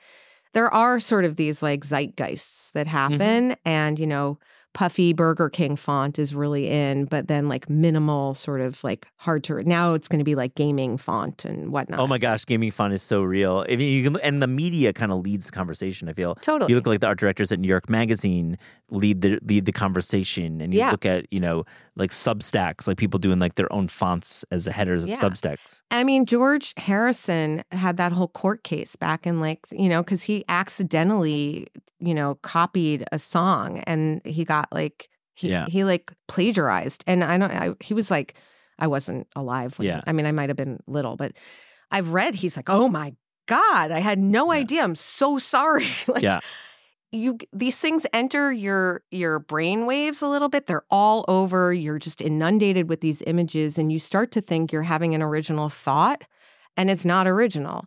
There 0.53 0.73
are 0.73 1.01
sort 1.01 1.25
of 1.25 1.37
these 1.37 1.63
like 1.63 1.81
zeitgeists 1.81 2.71
that 2.73 2.87
mm-hmm. 2.87 2.97
happen 2.97 3.57
and 3.65 3.99
you 3.99 4.07
know 4.07 4.39
puffy 4.75 5.13
Burger 5.15 5.49
King 5.49 5.77
font 5.77 6.19
is 6.19 6.35
really 6.35 6.69
in 6.69 7.07
but 7.07 7.29
then 7.29 7.49
like 7.49 7.71
minimal 7.71 8.35
sort 8.35 8.61
of 8.61 8.83
like 8.85 9.07
hard 9.17 9.43
to 9.45 9.63
now 9.63 9.95
it's 9.95 10.09
going 10.09 10.19
to 10.19 10.25
be 10.25 10.35
like 10.35 10.55
gaming 10.55 10.97
font 10.99 11.45
and 11.45 11.73
whatnot. 11.73 12.01
Oh 12.01 12.07
my 12.07 12.19
gosh, 12.19 12.45
gaming 12.45 12.71
fun 12.71 12.93
is 12.93 13.03
so 13.03 13.23
real. 13.23 13.65
I 13.69 13.77
mean, 13.77 13.93
you 13.93 14.11
can, 14.11 14.21
and 14.21 14.43
the 14.43 14.47
media 14.47 14.93
kind 14.93 15.11
of 15.13 15.21
leads 15.25 15.47
the 15.47 15.53
conversation. 15.53 16.09
I 16.09 16.13
feel 16.13 16.35
Totally. 16.37 16.71
you 16.71 16.77
look 16.77 16.87
like 16.87 17.01
the 17.01 17.07
art 17.07 17.19
directors 17.19 17.53
at 17.53 17.59
New 17.61 17.69
York 17.69 17.89
Magazine 17.89 18.59
lead 18.91 19.23
the 19.23 19.39
lead 19.43 19.65
the 19.65 19.73
conversation, 19.73 20.61
and 20.61 20.73
you 20.75 20.81
Yeah. 20.81 20.91
look 20.91 21.07
at 21.07 21.27
you 21.33 21.41
know 21.41 21.65
like 21.97 22.11
Substacks, 22.11 22.87
like 22.89 22.97
people 22.99 23.19
doing 23.19 23.39
like 23.39 23.55
their 23.55 23.73
own 23.73 23.89
fonts 23.89 24.45
as 24.51 24.67
headers 24.67 25.05
of 25.05 25.09
Yeah. 25.11 25.15
Substacks. 25.17 25.83
I 25.93 26.03
mean, 26.05 26.27
George 26.27 26.75
Harrison 26.77 27.63
had 27.71 27.97
that 27.97 28.13
whole 28.13 28.29
court 28.29 28.65
case 28.65 28.97
back 28.97 29.27
in 29.27 29.41
like, 29.41 29.61
you 29.71 29.89
know, 29.89 30.03
because 30.03 30.25
he 30.25 30.45
accidentally, 30.49 31.69
you 32.05 32.15
know, 32.15 32.37
copied 32.43 33.05
a 33.13 33.19
song 33.19 33.79
and 33.87 34.21
he 34.25 34.45
got 34.45 34.69
like, 34.73 35.09
he, 35.35 35.49
Yeah. 35.51 35.67
he 35.67 35.85
like 35.85 36.13
plagiarized. 36.29 37.03
And 37.07 37.25
I 37.25 37.39
don't, 37.39 37.51
I, 37.51 37.75
he 37.81 37.95
was 37.95 38.11
like, 38.11 38.35
I 38.79 38.87
wasn't 38.87 39.27
alive. 39.37 39.79
When, 39.79 39.89
Yeah. 39.89 40.01
I 40.07 40.13
mean, 40.13 40.27
I 40.27 40.33
might 40.33 40.49
have 40.51 40.57
been 40.57 40.81
little, 40.87 41.17
but 41.17 41.33
I've 41.91 42.11
read, 42.11 42.35
he's 42.35 42.57
like, 42.57 42.69
oh 42.71 42.89
my 42.89 43.15
God, 43.47 43.91
I 43.91 44.01
had 44.01 44.19
no 44.19 44.53
Yeah. 44.53 44.59
idea. 44.61 44.83
I'm 44.83 44.97
so 44.97 45.39
sorry. 45.39 45.87
like, 46.09 46.23
Yeah. 46.23 46.41
you 47.13 47.39
these 47.53 47.79
things 47.79 48.07
enter 48.13 48.53
your 48.53 49.03
your 49.11 49.39
brain 49.39 49.87
waves 49.87 50.21
a 50.23 50.27
little 50.29 50.49
bit 50.49 50.67
they're 50.67 50.83
all 50.91 51.25
over 51.29 51.73
you're 51.73 51.99
just 52.01 52.21
inundated 52.21 52.89
with 52.89 53.01
these 53.03 53.23
images 53.27 53.79
and 53.79 53.93
you 53.93 54.01
start 54.01 54.33
to 54.33 54.41
think 54.41 54.73
you're 54.73 54.83
having 54.83 55.15
an 55.15 55.23
original 55.23 55.69
thought 55.69 56.23
and 56.77 56.91
it's 56.91 57.05
not 57.05 57.29
original 57.29 57.85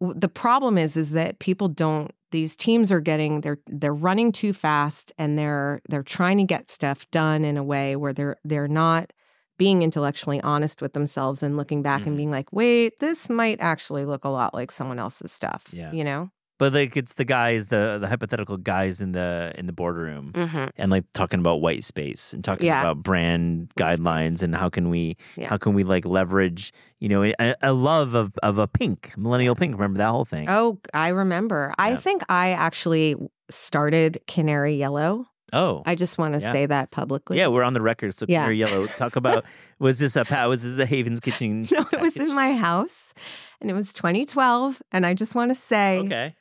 the 0.00 0.28
problem 0.28 0.78
is 0.78 0.96
is 0.96 1.10
that 1.10 1.40
people 1.40 1.66
don't 1.66 2.12
these 2.32 2.56
teams 2.56 2.90
are 2.90 3.00
getting 3.00 3.40
they're 3.42 3.58
they're 3.66 3.94
running 3.94 4.32
too 4.32 4.52
fast 4.52 5.12
and 5.18 5.38
they're 5.38 5.80
they're 5.88 6.02
trying 6.02 6.38
to 6.38 6.44
get 6.44 6.70
stuff 6.70 7.08
done 7.12 7.44
in 7.44 7.56
a 7.56 7.62
way 7.62 7.94
where 7.96 8.12
they're 8.12 8.36
they're 8.44 8.68
not 8.68 9.12
being 9.58 9.82
intellectually 9.82 10.40
honest 10.42 10.82
with 10.82 10.92
themselves 10.94 11.42
and 11.42 11.56
looking 11.56 11.82
back 11.82 12.02
Mhm. 12.02 12.06
and 12.08 12.16
being 12.16 12.30
like 12.32 12.52
wait 12.52 12.98
this 12.98 13.28
might 13.30 13.60
actually 13.60 14.04
look 14.04 14.24
a 14.24 14.28
lot 14.28 14.54
like 14.54 14.72
someone 14.72 14.98
else's 14.98 15.30
stuff 15.32 15.68
Yeah. 15.72 15.92
you 15.92 16.02
know 16.04 16.30
But 16.62 16.74
like 16.74 16.96
it's 16.96 17.14
the 17.14 17.24
guys, 17.24 17.66
the 17.74 17.98
the 18.00 18.06
hypothetical 18.06 18.56
guys 18.56 19.00
in 19.00 19.10
the 19.10 19.52
in 19.58 19.66
the 19.66 19.72
boardroom, 19.72 20.30
mm-hmm. 20.32 20.66
and 20.76 20.92
like 20.92 21.02
talking 21.12 21.40
about 21.40 21.60
white 21.60 21.82
space 21.82 22.32
and 22.32 22.44
talking 22.44 22.66
Yeah. 22.66 22.78
about 22.78 23.02
brand 23.02 23.72
guidelines 23.76 24.44
and 24.44 24.54
how 24.54 24.68
can 24.68 24.88
we 24.88 25.16
Yeah. 25.34 25.48
how 25.48 25.56
can 25.56 25.74
we 25.74 25.82
like 25.82 26.04
leverage 26.06 26.72
you 27.00 27.08
know 27.08 27.24
a, 27.24 27.56
a 27.62 27.72
love 27.72 28.14
of 28.14 28.30
of 28.44 28.58
a 28.58 28.68
pink 28.68 29.12
millennial 29.16 29.56
pink. 29.56 29.74
Remember 29.74 29.98
that 29.98 30.10
whole 30.10 30.24
thing? 30.24 30.46
Oh, 30.48 30.78
I 30.94 31.08
remember. 31.08 31.74
I 31.78 31.96
think 31.96 32.22
I 32.28 32.50
actually 32.50 33.16
started 33.50 34.20
Canary 34.28 34.76
Yellow. 34.76 35.26
Oh, 35.52 35.82
I 35.84 35.96
just 35.96 36.16
want 36.16 36.34
to 36.34 36.40
Yeah. 36.40 36.52
say 36.52 36.66
that 36.66 36.92
publicly. 36.92 37.38
yeah, 37.38 37.48
we're 37.48 37.64
on 37.64 37.74
the 37.74 37.82
record. 37.82 38.14
So 38.14 38.24
Yeah. 38.28 38.42
Canary 38.42 38.58
Yellow, 38.58 38.86
talk 38.86 39.16
about 39.22 39.44
was 39.80 39.98
this 39.98 40.14
a 40.14 40.24
was 40.48 40.62
this 40.62 40.78
a 40.78 40.86
Haven's 40.86 41.18
Kitchen? 41.18 41.66
No, 41.72 41.84
it 41.92 42.00
was 42.00 42.16
in 42.16 42.32
my 42.36 42.54
house 42.54 43.14
and 43.60 43.68
it 43.68 43.74
was 43.74 43.92
2012. 43.92 44.80
And 44.92 45.04
I 45.04 45.12
just 45.14 45.34
want 45.34 45.50
to 45.50 45.56
say 45.56 45.98
Okay, 45.98 46.36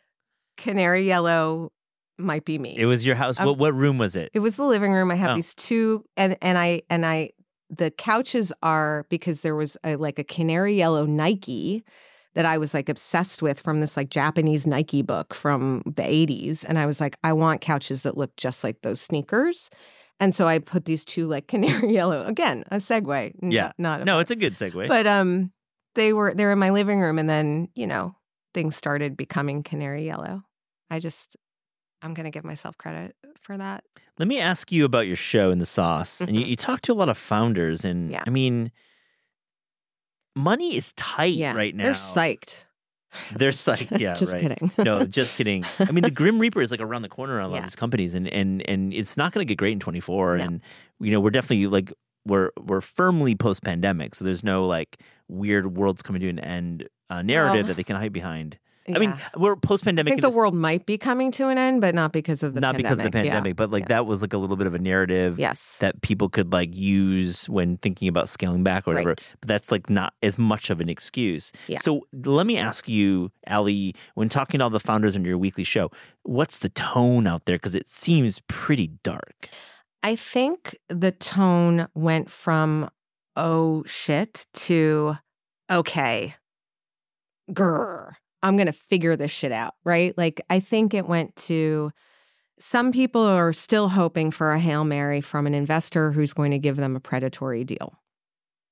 Canary 0.57 1.05
Yellow 1.05 1.71
might 2.17 2.45
be 2.45 2.59
me. 2.59 2.75
it 2.77 2.85
was 2.85 3.05
your 3.05 3.15
house. 3.15 3.39
Um, 3.39 3.45
what 3.47 3.57
what 3.57 3.73
room 3.73 3.97
was 3.97 4.15
it? 4.15 4.29
It 4.33 4.39
was 4.39 4.55
the 4.55 4.65
living 4.65 4.91
room. 4.91 5.09
I 5.11 5.15
have 5.15 5.31
Oh. 5.31 5.35
these 5.35 5.55
two, 5.55 6.03
and 6.17 6.37
and 6.41 6.57
I 6.57 6.81
and 6.89 7.05
I 7.05 7.31
the 7.69 7.89
couches 7.91 8.51
are 8.61 9.05
because 9.09 9.41
there 9.41 9.55
was 9.55 9.77
a, 9.83 9.95
like 9.95 10.19
a 10.19 10.23
canary 10.23 10.73
yellow 10.75 11.05
Nike 11.05 11.83
that 12.35 12.45
I 12.45 12.57
was 12.57 12.73
like 12.73 12.89
obsessed 12.89 13.41
with 13.41 13.59
from 13.59 13.81
this 13.81 13.95
like 13.97 14.09
Japanese 14.09 14.67
Nike 14.67 15.01
book 15.01 15.33
from 15.33 15.81
the 15.85 16.01
80s, 16.03 16.63
and 16.67 16.77
I 16.77 16.85
was 16.85 16.99
like, 17.01 17.17
I 17.23 17.33
want 17.33 17.61
couches 17.61 18.03
that 18.03 18.17
look 18.17 18.35
just 18.37 18.63
like 18.63 18.81
those 18.81 19.01
sneakers. 19.01 19.69
And 20.19 20.35
so 20.35 20.47
I 20.47 20.59
put 20.59 20.85
these 20.85 21.03
two 21.03 21.27
like 21.27 21.47
canary 21.53 21.93
yellow 21.93 22.23
again, 22.25 22.63
a 22.71 22.77
segue. 22.77 23.33
n- 23.41 23.51
Yeah. 23.51 23.71
not 23.77 24.01
a 24.01 24.05
no, 24.05 24.19
it's 24.19 24.31
a 24.31 24.35
good 24.35 24.55
segue. 24.55 24.87
but 24.87 25.07
um, 25.07 25.51
they 25.95 26.13
were 26.13 26.33
they're 26.35 26.51
in 26.51 26.59
my 26.59 26.69
living 26.69 26.99
room, 27.01 27.17
and 27.17 27.29
then 27.29 27.69
you 27.73 27.87
know 27.87 28.15
things 28.53 28.75
started 28.75 29.15
becoming 29.17 29.63
canary 29.63 30.05
yellow. 30.05 30.43
I 30.89 30.99
just 30.99 31.37
I'm 32.01 32.13
gonna 32.13 32.31
give 32.31 32.43
myself 32.43 32.77
credit 32.77 33.15
for 33.39 33.57
that. 33.57 33.83
Let 34.17 34.27
me 34.27 34.39
ask 34.39 34.71
you 34.71 34.85
about 34.85 35.07
your 35.07 35.15
show 35.15 35.51
in 35.51 35.59
the 35.59 35.65
sauce. 35.65 36.19
And 36.21 36.35
you, 36.35 36.45
Mhm. 36.45 36.49
you 36.49 36.55
talk 36.55 36.81
to 36.81 36.91
a 36.91 36.95
lot 36.95 37.09
of 37.09 37.17
founders, 37.17 37.85
and 37.85 38.11
Yeah. 38.11 38.23
I 38.25 38.29
mean, 38.31 38.71
money 40.35 40.75
is 40.75 40.93
tight 40.93 41.33
Yeah, 41.33 41.53
right 41.53 41.75
now. 41.75 41.83
They're 41.85 41.93
psyched. 41.93 42.65
They're 43.35 43.51
psyched. 43.65 43.99
Yeah, 43.99 44.13
just 44.15 44.33
right. 44.33 44.41
kidding. 44.41 44.71
no, 44.77 45.05
just 45.05 45.37
kidding. 45.37 45.65
I 45.79 45.91
mean, 45.91 46.03
the 46.03 46.11
Grim 46.21 46.39
Reaper 46.39 46.61
is 46.61 46.71
like 46.71 46.79
around 46.81 47.01
the 47.01 47.09
corner 47.09 47.39
on 47.39 47.45
a 47.45 47.47
lot 47.49 47.53
Yeah. 47.55 47.59
of 47.59 47.65
these 47.65 47.75
companies, 47.75 48.13
and 48.15 48.27
and 48.29 48.67
and 48.67 48.93
it's 48.93 49.17
not 49.17 49.33
going 49.33 49.45
to 49.45 49.49
get 49.51 49.57
great 49.57 49.73
in 49.73 49.79
24. 49.79 50.37
No. 50.37 50.43
And 50.43 50.61
you 50.99 51.11
know, 51.11 51.19
we're 51.19 51.29
definitely 51.31 51.67
like 51.67 51.91
we're 52.25 52.51
we're 52.59 52.81
firmly 52.81 53.35
post 53.35 53.63
pandemic, 53.63 54.15
so 54.15 54.23
there's 54.25 54.43
no 54.43 54.65
like 54.65 54.97
weird 55.27 55.75
world's 55.77 56.01
coming 56.01 56.21
to 56.21 56.29
an 56.29 56.39
end 56.39 56.87
uh, 57.12 57.21
narrative 57.21 57.63
Well, 57.63 57.67
that 57.67 57.74
they 57.76 57.84
can 57.84 57.95
hide 57.97 58.13
behind. 58.13 58.58
I 58.93 58.97
mean, 58.97 59.15
we're 59.38 59.56
post 59.56 59.84
pandemic. 59.84 60.12
I 60.12 60.15
pandemic. 60.15 60.24
think 60.24 60.34
the 60.34 60.38
world 60.38 60.56
might 60.56 60.88
be 60.88 60.97
coming 60.97 61.30
to 61.34 61.50
an 61.50 61.58
end, 61.60 61.82
but 61.82 61.93
not 61.93 62.12
because 62.12 62.41
of 62.41 62.56
the 62.56 62.60
not 62.60 62.76
because 62.76 62.97
of 62.97 63.06
the 63.06 63.12
pandemic. 63.12 63.52
Yeah. 63.52 63.54
but 63.54 63.69
like 63.69 63.84
Yeah. 63.84 63.89
that 63.89 64.06
was 64.08 64.21
like 64.24 64.34
a 64.34 64.38
little 64.39 64.56
bit 64.58 64.65
of 64.65 64.74
a 64.74 64.80
narrative 64.80 65.38
Yes. 65.38 65.78
that 65.78 66.02
people 66.02 66.30
could 66.30 66.52
like 66.52 66.76
use 66.76 67.47
when 67.47 67.78
thinking 67.78 68.08
about 68.08 68.28
scaling 68.28 68.63
back 68.63 68.88
or 68.88 68.91
whatever. 68.91 69.10
Right. 69.10 69.36
But 69.39 69.47
that's 69.47 69.71
like 69.71 69.88
not 69.89 70.13
as 70.24 70.39
much 70.39 70.71
of 70.71 70.82
an 70.82 70.89
excuse. 70.89 71.52
Yeah. 71.67 71.78
So 71.80 72.08
let 72.12 72.47
me 72.47 72.58
ask 72.58 72.89
you, 72.89 73.32
Allie, 73.45 73.93
when 74.15 74.30
talking 74.30 74.58
to 74.58 74.63
all 74.63 74.71
the 74.71 74.80
founders 74.80 75.15
on 75.15 75.24
your 75.24 75.38
weekly 75.38 75.63
show, 75.63 75.91
what's 76.24 76.58
the 76.60 76.69
tone 76.69 77.28
out 77.28 77.45
there? 77.45 77.58
Because 77.58 77.76
it 77.76 77.88
seems 77.89 78.41
pretty 78.47 78.88
dark. 79.04 79.47
I 80.02 80.15
think 80.15 80.76
the 80.89 81.12
tone 81.12 81.88
went 81.93 82.32
from 82.32 82.89
oh 83.36 83.84
shit 83.86 84.47
to 84.54 85.17
okay, 85.71 86.36
grr, 87.49 88.13
I'm 88.43 88.58
going 88.58 88.67
to 88.67 88.73
figure 88.73 89.15
this 89.15 89.32
shit 89.32 89.51
out, 89.51 89.75
right? 89.84 90.17
Like, 90.17 90.41
I 90.49 90.60
think 90.60 90.93
it 90.93 91.08
went 91.08 91.36
to 91.47 91.91
some 92.60 92.91
people 92.91 93.23
are 93.23 93.54
still 93.54 93.89
hoping 93.89 94.30
for 94.30 94.54
a 94.54 94.60
Hail 94.60 94.84
Mary 94.84 95.19
from 95.19 95.47
an 95.47 95.56
investor 95.56 96.12
who's 96.12 96.34
going 96.34 96.51
to 96.51 96.60
give 96.60 96.75
them 96.75 96.95
a 96.95 96.99
predatory 96.99 97.63
deal. 97.63 97.95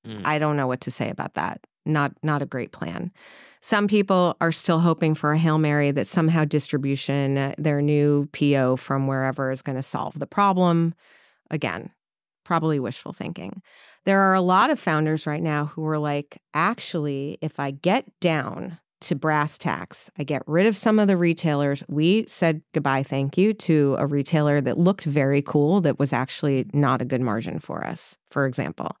Mm. 0.06 0.22
I 0.24 0.38
don't 0.38 0.56
know 0.56 0.68
what 0.68 0.80
to 0.82 0.90
say 0.90 1.10
about 1.10 1.34
that. 1.34 1.66
Not 1.84 2.12
not 2.22 2.42
a 2.42 2.46
great 2.46 2.72
plan. 2.72 3.10
Some 3.60 3.88
people 3.88 4.36
are 4.40 4.52
still 4.52 4.78
hoping 4.78 5.14
for 5.14 5.32
a 5.32 5.38
Hail 5.38 5.58
Mary 5.58 5.90
that 5.90 6.06
somehow 6.06 6.44
distribution, 6.44 7.36
uh, 7.36 7.54
their 7.58 7.82
new 7.82 8.28
PO 8.32 8.76
from 8.76 9.06
wherever 9.06 9.50
is 9.50 9.60
going 9.60 9.76
to 9.76 9.82
solve 9.82 10.18
the 10.18 10.26
problem. 10.26 10.94
Again, 11.50 11.90
probably 12.44 12.78
wishful 12.78 13.12
thinking. 13.12 13.60
There 14.06 14.20
are 14.20 14.34
a 14.34 14.40
lot 14.40 14.70
of 14.70 14.78
founders 14.78 15.26
right 15.26 15.42
now 15.42 15.66
who 15.66 15.86
are 15.86 15.98
like, 15.98 16.40
actually, 16.54 17.38
if 17.40 17.60
I 17.60 17.70
get 17.70 18.06
down 18.20 18.78
to 19.02 19.14
brass 19.14 19.56
tacks, 19.56 20.10
I 20.18 20.24
get 20.24 20.42
rid 20.46 20.66
of 20.66 20.76
some 20.76 20.98
of 20.98 21.08
the 21.08 21.16
retailers. 21.16 21.82
We 21.88 22.26
said 22.26 22.62
goodbye, 22.74 23.02
thank 23.02 23.38
you 23.38 23.54
to 23.54 23.96
a 23.98 24.06
retailer 24.06 24.60
that 24.60 24.78
looked 24.78 25.04
very 25.04 25.42
cool, 25.42 25.80
that 25.82 25.98
was 25.98 26.12
actually 26.12 26.66
not 26.72 27.00
a 27.00 27.06
good 27.06 27.20
margin 27.20 27.58
for 27.58 27.84
us, 27.84 28.16
for 28.30 28.46
example 28.46 28.96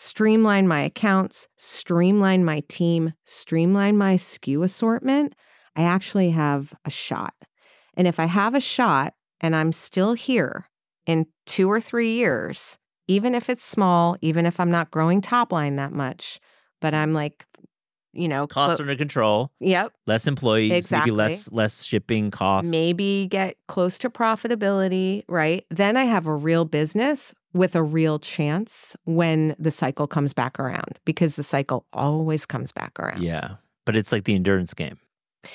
streamline 0.00 0.68
my 0.68 0.80
accounts, 0.80 1.48
streamline 1.56 2.44
my 2.44 2.62
team, 2.68 3.12
streamline 3.24 3.96
my 3.96 4.14
SKU 4.14 4.62
assortment, 4.62 5.34
I 5.74 5.82
actually 5.82 6.30
have 6.30 6.72
a 6.84 6.90
shot. 6.90 7.34
And 7.94 8.06
if 8.06 8.20
I 8.20 8.26
have 8.26 8.54
a 8.54 8.60
shot 8.60 9.14
and 9.40 9.56
I'm 9.56 9.72
still 9.72 10.12
here 10.12 10.66
in 11.04 11.26
two 11.46 11.68
or 11.68 11.80
three 11.80 12.12
years, 12.12 12.78
even 13.08 13.34
if 13.34 13.48
it's 13.50 13.64
small, 13.64 14.16
even 14.20 14.46
if 14.46 14.60
I'm 14.60 14.70
not 14.70 14.90
growing 14.90 15.20
top 15.20 15.52
line 15.52 15.76
that 15.76 15.92
much, 15.92 16.38
but 16.80 16.94
I'm 16.94 17.12
like, 17.12 17.44
you 18.12 18.28
know, 18.28 18.46
Costs 18.46 18.76
clo- 18.76 18.84
under 18.84 18.96
control, 18.96 19.50
yep, 19.60 19.92
less 20.06 20.26
employees, 20.26 20.72
Exactly. 20.72 21.10
maybe 21.12 21.16
less 21.16 21.50
less 21.52 21.82
shipping 21.84 22.30
costs. 22.30 22.70
maybe 22.70 23.26
get 23.30 23.56
close 23.68 23.98
to 23.98 24.10
profitability, 24.10 25.24
right? 25.28 25.64
Then 25.70 25.96
I 25.96 26.04
have 26.04 26.26
a 26.26 26.34
real 26.34 26.64
business 26.64 27.34
with 27.52 27.74
a 27.76 27.82
real 27.82 28.18
chance 28.18 28.96
when 29.04 29.54
the 29.58 29.70
cycle 29.70 30.06
comes 30.06 30.32
back 30.32 30.58
around 30.58 30.98
because 31.04 31.36
the 31.36 31.42
cycle 31.42 31.86
always 31.92 32.46
comes 32.46 32.72
back 32.72 32.98
around. 32.98 33.22
Yeah, 33.22 33.56
but 33.84 33.94
it's 33.96 34.10
like 34.12 34.24
the 34.24 34.34
endurance 34.34 34.74
game. 34.74 34.98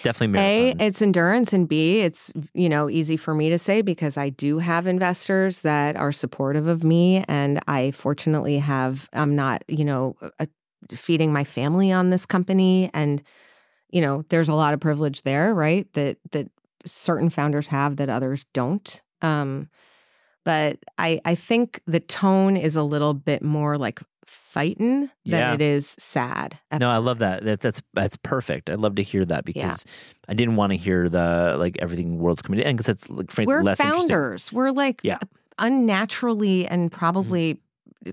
Definitely 0.02 0.28
A, 0.40 0.76
it's 0.80 1.02
endurance, 1.02 1.54
and 1.54 1.68
B, 1.68 2.02
it's 2.02 2.32
you 2.54 2.70
know 2.70 2.90
easy 2.90 3.18
for 3.18 3.34
me 3.34 3.50
to 3.50 3.60
say 3.60 3.82
because 3.82 4.18
I 4.18 4.30
do 4.30 4.60
have 4.60 4.88
investors 4.88 5.60
that 5.60 5.96
are 5.96 6.12
supportive 6.12 6.68
of 6.68 6.84
me, 6.84 7.24
and 7.28 7.60
I 7.68 7.92
fortunately 7.92 8.58
have. 8.60 9.10
I'm 9.14 9.36
not 9.36 9.64
you 9.68 9.86
know 9.86 10.16
uh, 10.40 10.46
feeding 10.92 11.32
my 11.32 11.44
family 11.44 11.92
on 11.92 12.10
this 12.10 12.26
company, 12.26 12.90
and 12.94 13.22
you 13.92 14.02
know 14.02 14.24
there's 14.30 14.50
a 14.50 14.56
lot 14.56 14.74
of 14.74 14.80
privilege 14.80 15.24
there, 15.24 15.54
right? 15.54 15.92
That 15.94 16.18
that 16.32 16.50
certain 16.86 17.30
founders 17.30 17.68
have 17.68 17.98
that 17.98 18.10
others 18.10 18.46
don't. 18.54 19.02
Um, 19.22 19.70
but 20.46 20.80
I 20.98 21.22
I 21.26 21.36
think 21.36 21.82
the 21.86 22.00
tone 22.00 22.58
is 22.58 22.76
a 22.76 22.84
little 22.84 23.14
bit 23.14 23.44
more 23.44 23.78
like 23.78 24.02
fighting 24.26 25.02
than 25.26 25.42
Yeah. 25.42 25.54
it 25.54 25.62
is 25.62 25.96
sad. 26.00 26.60
no, 26.80 26.90
I 26.90 26.98
love 26.98 27.20
that. 27.20 27.44
that. 27.44 27.60
That's 27.62 27.82
that's 27.94 28.18
perfect. 28.18 28.70
I 28.70 28.76
love 28.76 28.96
to 28.96 29.04
hear 29.04 29.26
that 29.26 29.44
Yeah. 29.48 29.54
because 29.54 29.86
I 30.28 30.34
didn't 30.34 30.56
want 30.56 30.72
to 30.72 30.78
hear 30.78 31.10
the 31.10 31.56
like 31.60 31.78
everything 31.80 32.18
world's 32.20 32.42
coming 32.42 32.60
to 32.60 32.66
end 32.68 32.78
because 32.78 32.88
that's 32.88 33.10
like 33.10 33.32
frankly 33.32 33.54
we're 33.56 33.64
less 33.64 33.80
founders. 33.80 34.52
We're 34.54 34.72
like 34.72 35.02
Yeah. 35.04 35.16
Mm-hmm. 35.18 35.66
unnaturally 35.66 36.68
and 36.68 36.92
probably 36.92 37.60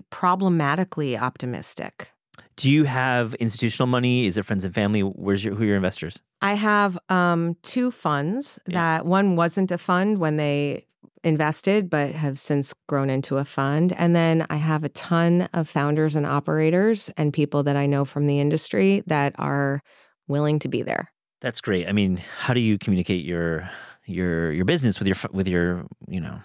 problematically 0.09 1.17
optimistic. 1.17 2.11
Do 2.57 2.69
you 2.69 2.83
have 2.85 3.33
institutional 3.35 3.87
money? 3.87 4.25
Is 4.27 4.37
it 4.37 4.45
friends 4.45 4.63
and 4.65 4.73
family? 4.73 5.01
Where's 5.01 5.43
your 5.43 5.55
who 5.55 5.63
are 5.63 5.67
your 5.67 5.75
investors? 5.75 6.19
I 6.41 6.53
have 6.55 6.97
um, 7.09 7.55
two 7.63 7.91
funds 7.91 8.59
Yeah. 8.67 8.73
that 8.97 9.05
one 9.05 9.35
wasn't 9.35 9.71
a 9.71 9.77
fund 9.77 10.19
when 10.19 10.37
they 10.37 10.85
invested, 11.23 11.89
but 11.89 12.11
have 12.11 12.39
since 12.39 12.73
grown 12.87 13.09
into 13.09 13.37
a 13.37 13.45
fund. 13.45 13.93
And 13.97 14.15
then 14.15 14.45
I 14.49 14.55
have 14.55 14.83
a 14.83 14.89
ton 14.89 15.49
of 15.53 15.69
founders 15.69 16.15
and 16.15 16.25
operators 16.25 17.09
and 17.17 17.33
people 17.33 17.63
that 17.63 17.75
I 17.75 17.85
know 17.85 18.05
from 18.05 18.27
the 18.27 18.39
industry 18.39 19.03
that 19.07 19.33
are 19.37 19.81
willing 20.27 20.59
to 20.59 20.67
be 20.67 20.81
there. 20.81 21.11
That's 21.41 21.61
great. 21.61 21.87
I 21.87 21.91
mean, 21.91 22.17
how 22.39 22.53
do 22.53 22.59
you 22.59 22.77
communicate 22.77 23.25
your 23.25 23.69
your 24.05 24.51
your 24.51 24.65
business 24.65 24.99
with 24.99 25.07
your 25.07 25.17
with 25.31 25.47
your 25.47 25.85
you 26.07 26.19
know 26.19 26.39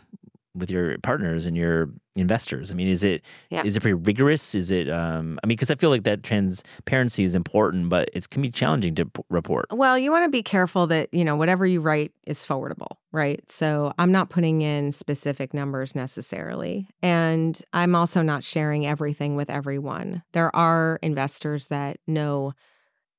with 0.57 0.71
your 0.71 0.99
partners 0.99 1.47
and 1.47 1.57
your 1.57 1.91
investors? 2.15 2.73
I 2.73 2.75
mean, 2.75 2.89
is 2.89 3.05
it 3.05 3.23
is 3.23 3.25
Yeah. 3.51 3.63
it 3.65 3.81
pretty 3.81 3.95
rigorous? 3.95 4.55
Is 4.55 4.71
it? 4.71 4.89
Um, 4.89 5.39
I 5.43 5.47
mean, 5.47 5.57
because 5.57 5.71
I 5.71 5.75
feel 5.75 5.91
like 5.91 6.05
that 6.05 6.23
transparency 6.23 7.25
is 7.25 7.35
important, 7.35 7.89
but 7.89 8.09
it 8.13 8.29
can 8.31 8.43
be 8.43 8.51
challenging 8.51 8.95
to 8.97 9.07
p- 9.07 9.23
report. 9.29 9.67
Well, 9.71 9.99
you 9.99 10.11
want 10.11 10.25
to 10.25 10.31
be 10.31 10.43
careful 10.43 10.87
that, 10.89 11.13
you 11.13 11.25
know, 11.25 11.37
whatever 11.37 11.67
you 11.67 11.81
write 11.81 12.13
is 12.27 12.45
forwardable, 12.47 12.97
right? 13.13 13.41
So 13.51 13.93
I'm 13.99 14.13
not 14.13 14.31
putting 14.31 14.63
in 14.63 14.93
specific 14.93 15.53
numbers 15.55 15.95
necessarily. 15.95 16.89
And 17.03 17.61
I'm 17.73 17.95
also 17.95 18.23
not 18.23 18.45
sharing 18.45 18.87
everything 18.87 19.37
with 19.37 19.51
everyone. 19.51 20.23
There 20.33 20.55
are 20.57 20.99
investors 21.03 21.67
that 21.67 21.99
know 22.07 22.55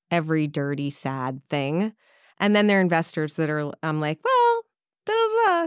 every 0.10 0.48
dirty, 0.48 0.90
sad 0.90 1.42
thing. 1.50 1.94
And 2.40 2.56
then 2.56 2.68
there 2.68 2.78
are 2.78 2.82
investors 2.82 3.34
that 3.36 3.50
are, 3.50 3.72
I'm 3.84 4.00
like, 4.00 4.20
well, 4.24 4.57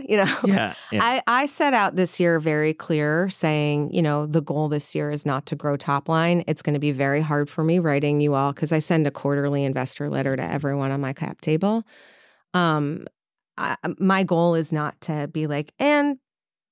you 0.09 0.16
know. 0.16 0.37
Yeah, 0.44 0.74
yeah. 0.92 1.00
I, 1.03 1.22
I 1.26 1.46
set 1.46 1.74
out 1.74 1.96
this 1.96 2.18
year 2.20 2.40
very 2.40 2.72
clear 2.74 3.31
saying, 3.31 3.92
you 3.92 4.03
know, 4.03 4.26
the 4.26 4.40
goal 4.42 4.68
this 4.68 4.94
year 4.94 5.11
is 5.11 5.24
not 5.26 5.46
to 5.46 5.57
grow 5.57 5.76
top 5.76 6.09
line. 6.09 6.44
It's 6.46 6.62
going 6.62 6.74
to 6.74 6.81
be 6.81 6.92
very 6.92 7.20
hard 7.20 7.48
for 7.48 7.62
me 7.64 7.79
writing 7.79 8.20
you 8.20 8.35
all 8.35 8.53
because 8.53 8.72
I 8.72 8.79
send 8.81 9.07
a 9.07 9.11
quarterly 9.11 9.64
investor 9.64 10.09
letter 10.11 10.37
to 10.37 10.42
everyone 10.42 10.90
on 10.90 11.00
my 11.00 11.12
cap 11.12 11.40
table. 11.40 11.85
Um, 12.55 13.07
I, 13.57 13.76
my 13.98 14.24
goal 14.24 14.55
is 14.55 14.72
not 14.72 15.00
to 15.03 15.29
be 15.33 15.46
like, 15.46 15.72
and 15.79 16.18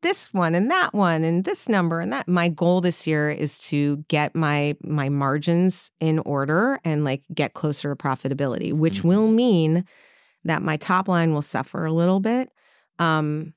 this 0.02 0.32
one 0.32 0.54
and 0.54 0.70
that 0.70 0.94
one 0.94 1.24
and 1.24 1.44
this 1.44 1.68
number 1.68 2.00
and 2.00 2.12
that. 2.12 2.28
My 2.28 2.48
goal 2.48 2.80
this 2.80 3.06
year 3.06 3.30
is 3.30 3.58
to 3.60 3.98
get 4.08 4.34
my 4.36 4.76
my 4.82 5.08
margins 5.08 5.90
in 6.00 6.20
order 6.20 6.78
and 6.84 7.04
like 7.04 7.22
get 7.34 7.54
closer 7.54 7.94
to 7.94 7.96
profitability, 7.96 8.72
which 8.72 9.02
Mhm. 9.02 9.04
will 9.04 9.28
mean 9.28 9.84
that 10.44 10.62
my 10.62 10.76
top 10.76 11.08
line 11.08 11.32
will 11.34 11.42
suffer 11.42 11.84
a 11.84 11.92
little 11.92 12.20
bit. 12.20 12.50
Um, 12.98 13.54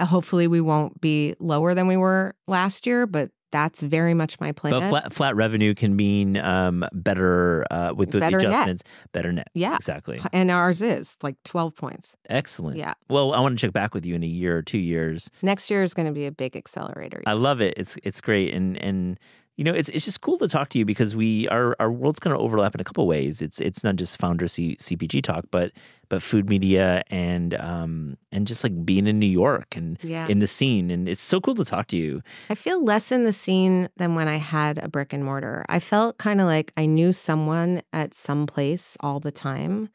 hopefully, 0.00 0.46
we 0.46 0.60
won't 0.60 1.00
be 1.00 1.34
lower 1.40 1.74
than 1.74 1.86
we 1.86 1.96
were 1.96 2.34
last 2.46 2.86
year, 2.86 3.06
but 3.06 3.30
that's 3.54 3.84
very 3.84 4.14
much 4.14 4.40
my 4.40 4.50
plan. 4.50 4.72
But 4.72 4.88
flat 4.88 5.12
flat 5.12 5.36
revenue 5.36 5.74
can 5.74 5.94
mean 5.94 6.36
um, 6.38 6.84
better 6.92 7.64
uh, 7.70 7.92
with 7.94 8.10
the 8.10 8.18
Better 8.18 8.38
net. 8.38 8.48
adjustments. 8.48 8.82
Better 9.12 9.30
net. 9.30 9.46
Yeah. 9.54 9.76
exactly. 9.76 10.20
and 10.32 10.50
ours 10.50 10.82
is 10.82 11.16
like 11.22 11.36
12 11.44 11.76
points. 11.76 12.16
Excellent. 12.28 12.76
Yeah. 12.76 12.94
Well, 13.08 13.32
I 13.32 13.38
want 13.38 13.56
to 13.56 13.64
check 13.64 13.72
back 13.72 13.94
with 13.94 14.04
you 14.04 14.16
in 14.16 14.24
a 14.24 14.26
year 14.26 14.56
or 14.56 14.62
two 14.62 14.78
years. 14.78 15.30
Next 15.40 15.70
year 15.70 15.84
is 15.84 15.94
going 15.94 16.08
to 16.08 16.12
be 16.12 16.26
a 16.26 16.32
big 16.32 16.56
accelerator. 16.56 17.22
I 17.26 17.34
love 17.34 17.60
it. 17.60 17.74
It's 17.76 17.96
it's 18.02 18.20
great, 18.20 18.52
and 18.52 18.76
and 18.82 19.20
you 19.56 19.64
know 19.64 19.72
it's 19.72 19.88
it's 19.90 20.04
just 20.04 20.20
cool 20.20 20.38
to 20.38 20.48
talk 20.48 20.68
to 20.70 20.78
you 20.78 20.84
because 20.84 21.14
we 21.14 21.48
our 21.48 21.76
our 21.78 21.90
worlds 21.90 22.20
kind 22.20 22.34
of 22.34 22.40
overlap 22.40 22.74
in 22.74 22.80
a 22.80 22.84
couple 22.84 23.06
ways. 23.06 23.42
It's 23.42 23.60
it's 23.60 23.84
not 23.84 23.96
just 23.96 24.18
founder 24.18 24.48
C, 24.48 24.76
CPG 24.76 25.22
talk, 25.22 25.44
but 25.50 25.72
but 26.08 26.22
food 26.22 26.48
media 26.48 27.02
and 27.10 27.54
um 27.54 28.16
and 28.32 28.46
just 28.46 28.64
like 28.64 28.84
being 28.84 29.06
in 29.06 29.18
New 29.18 29.26
York 29.26 29.76
and 29.76 29.98
yeah. 30.02 30.26
in 30.28 30.40
the 30.40 30.46
scene, 30.46 30.90
and 30.90 31.08
it's 31.08 31.22
so 31.22 31.40
cool 31.40 31.54
to 31.54 31.64
talk 31.64 31.86
to 31.88 31.96
you. 31.96 32.22
I 32.50 32.54
feel 32.54 32.82
less 32.82 33.12
in 33.12 33.24
the 33.24 33.32
scene 33.32 33.88
than 33.96 34.14
when 34.14 34.28
I 34.28 34.36
had 34.36 34.78
a 34.78 34.88
brick 34.88 35.12
and 35.12 35.24
mortar. 35.24 35.64
I 35.68 35.80
felt 35.80 36.18
kind 36.18 36.40
of 36.40 36.46
like 36.46 36.72
I 36.76 36.86
knew 36.86 37.12
someone 37.12 37.82
at 37.92 38.14
some 38.14 38.46
place 38.46 38.96
all 39.00 39.20
the 39.20 39.32
time. 39.32 39.88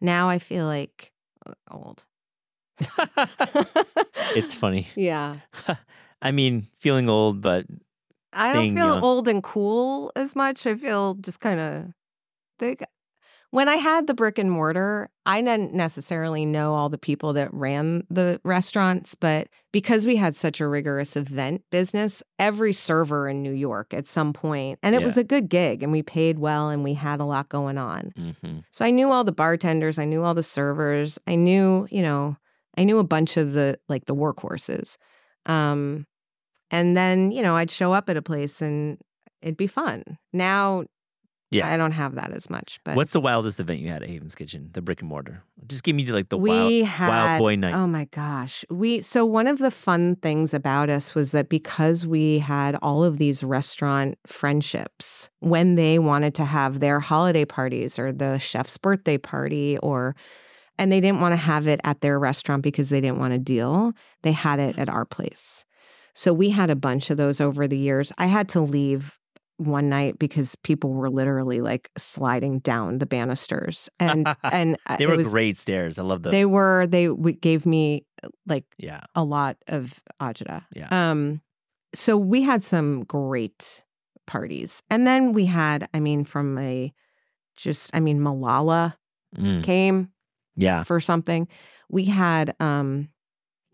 Now 0.00 0.28
I 0.28 0.38
feel 0.38 0.66
like 0.66 1.12
uh, 1.46 1.52
old. 1.70 2.04
It's 4.36 4.54
funny. 4.54 4.88
yeah. 4.96 5.36
I 6.22 6.30
mean, 6.30 6.68
feeling 6.78 7.08
old, 7.08 7.40
but 7.40 7.66
I 8.32 8.52
don't 8.52 8.68
feel 8.74 8.86
young. 8.86 9.02
old 9.02 9.28
and 9.28 9.42
cool 9.42 10.12
as 10.16 10.34
much. 10.34 10.66
I 10.66 10.74
feel 10.74 11.14
just 11.14 11.40
kind 11.40 11.60
of 11.60 11.86
think 12.58 12.82
when 13.50 13.68
I 13.68 13.76
had 13.76 14.06
the 14.06 14.14
brick 14.14 14.38
and 14.38 14.50
mortar, 14.50 15.10
I 15.26 15.42
didn't 15.42 15.74
necessarily 15.74 16.46
know 16.46 16.74
all 16.74 16.88
the 16.88 16.98
people 16.98 17.34
that 17.34 17.52
ran 17.52 18.06
the 18.10 18.40
restaurants, 18.44 19.14
but 19.14 19.48
because 19.72 20.06
we 20.06 20.16
had 20.16 20.34
such 20.36 20.60
a 20.60 20.66
rigorous 20.68 21.16
event 21.16 21.62
business, 21.70 22.22
every 22.38 22.72
server 22.72 23.28
in 23.28 23.42
New 23.42 23.52
York 23.52 23.92
at 23.94 24.06
some 24.06 24.32
point, 24.32 24.78
and 24.82 24.94
it 24.94 25.00
Yeah. 25.00 25.06
was 25.06 25.18
a 25.18 25.24
good 25.24 25.48
gig 25.50 25.82
and 25.82 25.92
we 25.92 26.02
paid 26.02 26.38
well 26.38 26.70
and 26.70 26.82
we 26.82 26.94
had 26.94 27.20
a 27.20 27.24
lot 27.26 27.48
going 27.50 27.78
on. 27.78 28.12
mhm. 28.18 28.64
So 28.70 28.84
I 28.86 28.90
knew 28.90 29.12
all 29.12 29.24
the 29.24 29.32
bartenders, 29.32 29.98
I 29.98 30.06
knew 30.06 30.22
all 30.22 30.34
the 30.34 30.42
servers, 30.42 31.18
I 31.26 31.34
knew, 31.34 31.86
you 31.90 32.02
know, 32.02 32.36
I 32.78 32.84
knew 32.84 32.98
a 32.98 33.04
bunch 33.04 33.36
of 33.36 33.52
the 33.52 33.78
like 33.88 34.06
the 34.06 34.14
workhorses. 34.14 34.96
Um 35.46 36.06
and 36.72 36.96
then, 36.96 37.30
you 37.30 37.42
know, 37.42 37.54
I'd 37.54 37.70
show 37.70 37.92
up 37.92 38.08
at 38.08 38.16
a 38.16 38.22
place 38.22 38.60
and 38.60 38.98
it'd 39.42 39.56
be 39.56 39.68
fun. 39.68 40.02
Now 40.32 40.84
Yeah. 41.50 41.68
I 41.70 41.76
don't 41.76 41.92
have 41.92 42.14
that 42.14 42.32
as 42.32 42.48
much. 42.48 42.80
But 42.82 42.96
What's 42.96 43.12
the 43.12 43.20
wildest 43.20 43.60
event 43.60 43.80
you 43.80 43.88
had 43.88 44.02
at 44.02 44.08
Haven's 44.08 44.34
Kitchen? 44.34 44.70
The 44.72 44.80
brick 44.80 45.00
and 45.02 45.08
mortar. 45.10 45.42
Just 45.68 45.82
give 45.84 45.94
me 45.94 46.06
like 46.06 46.30
the 46.30 46.38
we 46.38 46.48
wild, 46.48 46.86
had 46.86 47.08
wild 47.08 47.38
boy 47.38 47.56
night. 47.56 47.74
Oh 47.74 47.86
my 47.86 48.06
gosh. 48.06 48.64
We 48.70 49.02
so 49.02 49.26
one 49.26 49.46
of 49.46 49.58
the 49.58 49.70
fun 49.70 50.16
things 50.16 50.54
about 50.54 50.88
us 50.88 51.14
was 51.14 51.32
that 51.32 51.50
because 51.50 52.06
we 52.06 52.38
had 52.38 52.76
all 52.80 53.04
of 53.04 53.18
these 53.18 53.44
restaurant 53.44 54.16
friendships, 54.26 55.28
when 55.40 55.74
they 55.74 55.98
wanted 55.98 56.34
to 56.36 56.44
have 56.46 56.80
their 56.80 57.00
holiday 57.00 57.44
parties 57.44 57.98
or 57.98 58.12
the 58.12 58.38
chef's 58.38 58.78
birthday 58.78 59.18
party 59.18 59.76
or 59.82 60.16
and 60.78 60.90
they 60.90 61.00
didn't 61.00 61.20
want 61.20 61.32
to 61.32 61.36
have 61.36 61.66
it 61.66 61.80
at 61.84 62.00
their 62.00 62.18
restaurant 62.18 62.62
because 62.62 62.88
they 62.88 63.00
didn't 63.02 63.18
want 63.18 63.34
to 63.34 63.38
deal, 63.38 63.92
they 64.22 64.32
had 64.32 64.58
it 64.58 64.78
at 64.78 64.88
our 64.88 65.04
place. 65.04 65.66
So 66.14 66.32
we 66.32 66.50
had 66.50 66.70
a 66.70 66.76
bunch 66.76 67.10
of 67.10 67.16
those 67.16 67.40
over 67.40 67.66
the 67.66 67.78
years. 67.78 68.12
I 68.18 68.26
had 68.26 68.48
to 68.50 68.60
leave 68.60 69.18
one 69.58 69.88
night 69.88 70.18
because 70.18 70.56
people 70.56 70.90
were 70.92 71.08
literally 71.10 71.60
like 71.60 71.88
sliding 71.96 72.58
down 72.60 72.98
the 72.98 73.06
banisters 73.06 73.88
and 74.00 74.26
and 74.42 74.76
uh, 74.86 74.96
they 74.96 75.06
were 75.06 75.16
was- 75.16 75.30
great 75.30 75.56
stairs. 75.58 75.98
I 75.98 76.02
love 76.02 76.22
those. 76.22 76.32
they 76.32 76.44
were 76.46 76.86
they 76.86 77.06
w- 77.06 77.36
gave 77.36 77.64
me 77.64 78.04
like 78.46 78.64
Yeah. 78.78 79.02
a 79.14 79.22
lot 79.22 79.56
of 79.68 80.02
agita. 80.20 80.64
Yeah. 80.74 80.88
Um 81.10 81.40
so 81.94 82.16
we 82.16 82.42
had 82.42 82.64
some 82.64 83.04
great 83.04 83.84
parties. 84.26 84.82
And 84.90 85.06
then 85.06 85.32
we 85.32 85.44
had 85.46 85.88
I 85.94 86.00
mean 86.00 86.24
from 86.24 86.58
a 86.58 86.92
just 87.56 87.90
I 87.94 88.00
mean 88.00 88.18
Malala 88.20 88.96
Mm. 89.38 89.62
came 89.62 90.10
Yeah. 90.56 90.82
for 90.82 90.98
something. 91.00 91.46
We 91.88 92.04
had 92.06 92.54
um 92.58 93.08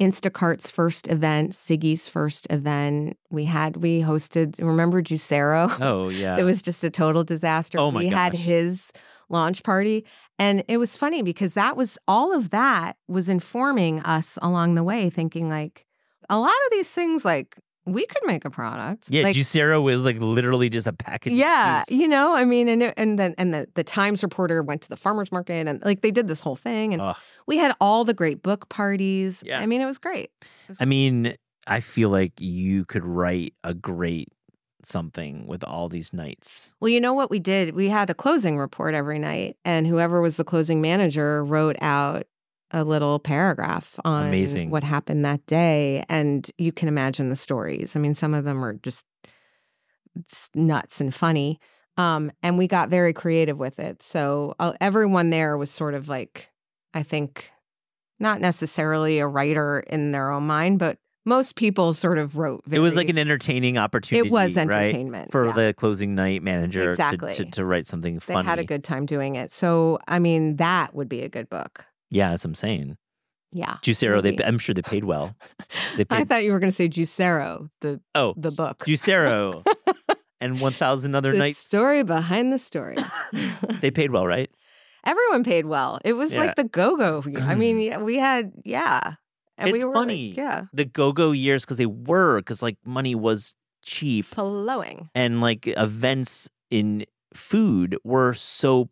Instacart's 0.00 0.70
first 0.70 1.08
event, 1.08 1.52
Siggi's 1.52 2.08
first 2.08 2.46
event. 2.50 3.16
We 3.30 3.44
had 3.44 3.78
we 3.78 4.00
hosted 4.00 4.54
remember 4.58 5.02
Juicero? 5.02 5.76
Oh, 5.80 6.08
yeah. 6.08 6.36
It 6.36 6.44
was 6.44 6.62
just 6.62 6.84
a 6.84 6.90
total 6.90 7.24
disaster. 7.24 7.78
Oh 7.78 7.90
my 7.90 8.00
we 8.00 8.06
had 8.08 8.34
his 8.34 8.92
launch 9.28 9.62
party. 9.62 10.04
And 10.38 10.62
it 10.68 10.76
was 10.78 10.96
funny 10.96 11.22
because 11.22 11.54
that 11.54 11.76
was 11.76 11.98
all 12.06 12.32
of 12.32 12.50
that 12.50 12.96
was 13.08 13.28
informing 13.28 14.00
us 14.00 14.38
along 14.40 14.76
the 14.76 14.84
way, 14.84 15.10
thinking 15.10 15.48
like 15.48 15.84
a 16.30 16.38
lot 16.38 16.50
of 16.50 16.70
these 16.70 16.90
things, 16.90 17.24
like 17.24 17.56
we 17.92 18.06
could 18.06 18.22
make 18.26 18.44
a 18.44 18.50
product. 18.50 19.08
yeah. 19.10 19.22
like, 19.22 19.36
Juicero 19.36 19.82
was 19.82 20.04
like 20.04 20.20
literally 20.20 20.68
just 20.68 20.86
a 20.86 20.92
package. 20.92 21.32
yeah, 21.34 21.82
you 21.88 22.08
know, 22.08 22.34
I 22.34 22.44
mean, 22.44 22.68
and 22.68 22.82
it- 22.82 22.94
and 22.96 23.18
then 23.18 23.34
and 23.38 23.52
the 23.54 23.66
the 23.74 23.84
Times 23.84 24.22
reporter 24.22 24.62
went 24.62 24.82
to 24.82 24.88
the 24.88 24.96
farmers 24.96 25.30
market 25.32 25.66
and 25.66 25.82
like 25.84 26.02
they 26.02 26.10
did 26.10 26.28
this 26.28 26.40
whole 26.40 26.56
thing, 26.56 26.92
and 26.92 27.02
Ugh. 27.02 27.16
we 27.46 27.56
had 27.58 27.74
all 27.80 28.04
the 28.04 28.14
great 28.14 28.42
book 28.42 28.68
parties. 28.68 29.42
Yeah. 29.46 29.60
I 29.60 29.66
mean, 29.66 29.80
it 29.80 29.86
was 29.86 29.98
great. 29.98 30.30
I 30.80 30.84
mean, 30.84 31.34
I 31.66 31.80
feel 31.80 32.10
like 32.10 32.32
you 32.40 32.84
could 32.84 33.04
write 33.04 33.54
a 33.64 33.74
great 33.74 34.28
something 34.84 35.46
with 35.46 35.64
all 35.64 35.88
these 35.88 36.12
nights. 36.12 36.72
Well, 36.80 36.88
you 36.88 37.00
know 37.00 37.12
what 37.12 37.30
we 37.30 37.38
did? 37.40 37.74
We 37.74 37.88
had 37.88 38.10
a 38.10 38.14
closing 38.14 38.58
report 38.58 38.94
every 38.94 39.18
night, 39.18 39.56
and 39.64 39.86
whoever 39.86 40.20
was 40.20 40.36
the 40.36 40.44
closing 40.44 40.80
manager 40.80 41.44
wrote 41.44 41.76
out 41.80 42.24
a 42.70 42.84
little 42.84 43.18
paragraph 43.18 43.98
on 44.04 44.26
Amazing. 44.26 44.70
what 44.70 44.84
happened 44.84 45.24
that 45.24 45.44
day. 45.46 46.04
And 46.08 46.50
you 46.58 46.72
can 46.72 46.88
imagine 46.88 47.30
the 47.30 47.36
stories. 47.36 47.96
I 47.96 47.98
mean, 47.98 48.14
some 48.14 48.34
of 48.34 48.44
them 48.44 48.64
are 48.64 48.74
just, 48.74 49.04
just 50.28 50.54
nuts 50.54 51.00
and 51.00 51.14
funny. 51.14 51.58
Um, 51.96 52.30
and 52.42 52.58
we 52.58 52.68
got 52.68 52.90
very 52.90 53.12
creative 53.12 53.58
with 53.58 53.78
it. 53.78 54.02
So 54.02 54.54
uh, 54.58 54.72
everyone 54.80 55.30
there 55.30 55.56
was 55.56 55.70
sort 55.70 55.94
of 55.94 56.08
like, 56.08 56.50
I 56.94 57.02
think, 57.02 57.50
not 58.20 58.40
necessarily 58.40 59.18
a 59.18 59.26
writer 59.26 59.80
in 59.80 60.12
their 60.12 60.30
own 60.30 60.46
mind, 60.46 60.78
but 60.78 60.98
most 61.24 61.56
people 61.56 61.92
sort 61.92 62.18
of 62.18 62.36
wrote. 62.36 62.62
Very, 62.66 62.78
it 62.78 62.80
was 62.80 62.94
like 62.94 63.08
an 63.08 63.18
entertaining 63.18 63.78
opportunity. 63.78 64.28
it 64.28 64.32
was 64.32 64.56
right? 64.56 64.70
entertainment 64.70 65.30
For 65.30 65.46
yeah. 65.46 65.52
the 65.52 65.74
closing 65.74 66.14
night 66.14 66.42
manager 66.42 66.84
to- 66.84 66.90
Exactly. 66.90 67.34
to, 67.34 67.44
to, 67.44 67.64
write 67.64 67.86
something 67.86 68.18
funny. 68.18 68.42
They 68.42 68.48
had 68.48 68.58
a 68.58 68.64
good 68.64 68.82
time 68.82 69.04
doing 69.04 69.36
it. 69.36 69.52
So, 69.52 69.98
I 70.08 70.18
mean, 70.18 70.56
that 70.56 70.94
would 70.94 71.08
be 71.08 71.22
a 71.22 71.28
good 71.28 71.50
book. 71.50 71.84
Yeah, 72.10 72.30
that's 72.30 72.44
what 72.44 72.50
I'm 72.50 72.54
saying. 72.54 72.96
Yeah. 73.52 73.76
Juicero, 73.82 74.20
they. 74.22 74.36
I'm 74.44 74.58
sure 74.58 74.74
they 74.74 74.82
paid 74.82 75.04
well. 75.04 75.34
They 75.96 76.04
I 76.10 76.24
thought 76.24 76.44
you 76.44 76.52
were 76.52 76.58
going 76.58 76.70
to 76.70 76.76
say 76.76 76.88
Juicero, 76.88 77.68
the 77.80 78.00
oh, 78.14 78.34
the 78.36 78.50
book. 78.50 78.84
Juicero 78.86 79.64
and 80.40 80.60
1,000 80.60 81.14
other 81.14 81.32
the 81.32 81.38
nights. 81.38 81.58
story 81.58 82.02
behind 82.02 82.52
the 82.52 82.58
story. 82.58 82.96
They 83.80 83.90
paid 83.90 84.10
well, 84.10 84.26
right? 84.26 84.50
Everyone 85.04 85.44
paid 85.44 85.64
well. 85.66 85.98
It 86.04 86.12
was 86.14 86.32
Yeah. 86.34 86.40
like 86.40 86.56
the 86.56 86.64
go 86.64 86.96
go. 86.96 87.24
I 87.42 87.54
mean, 87.54 87.76
we 88.04 88.16
had 88.18 88.52
yeah, 88.64 89.14
and 89.56 89.72
we 89.72 89.78
It's 89.78 89.84
were 89.86 89.92
like, 89.94 90.00
funny. 90.02 90.34
yeah, 90.36 90.64
The 90.74 90.84
go 90.84 91.12
go 91.12 91.30
years, 91.32 91.64
because 91.64 91.78
they 91.78 91.86
were, 91.86 92.40
because 92.40 92.62
like 92.62 92.76
money 92.84 93.14
was 93.14 93.54
cheap. 93.82 94.26
flowing. 94.26 95.08
and 95.14 95.40
like 95.40 95.66
events 95.68 96.50
in 96.70 97.06
food 97.32 97.96
were 98.04 98.34
so 98.34 98.90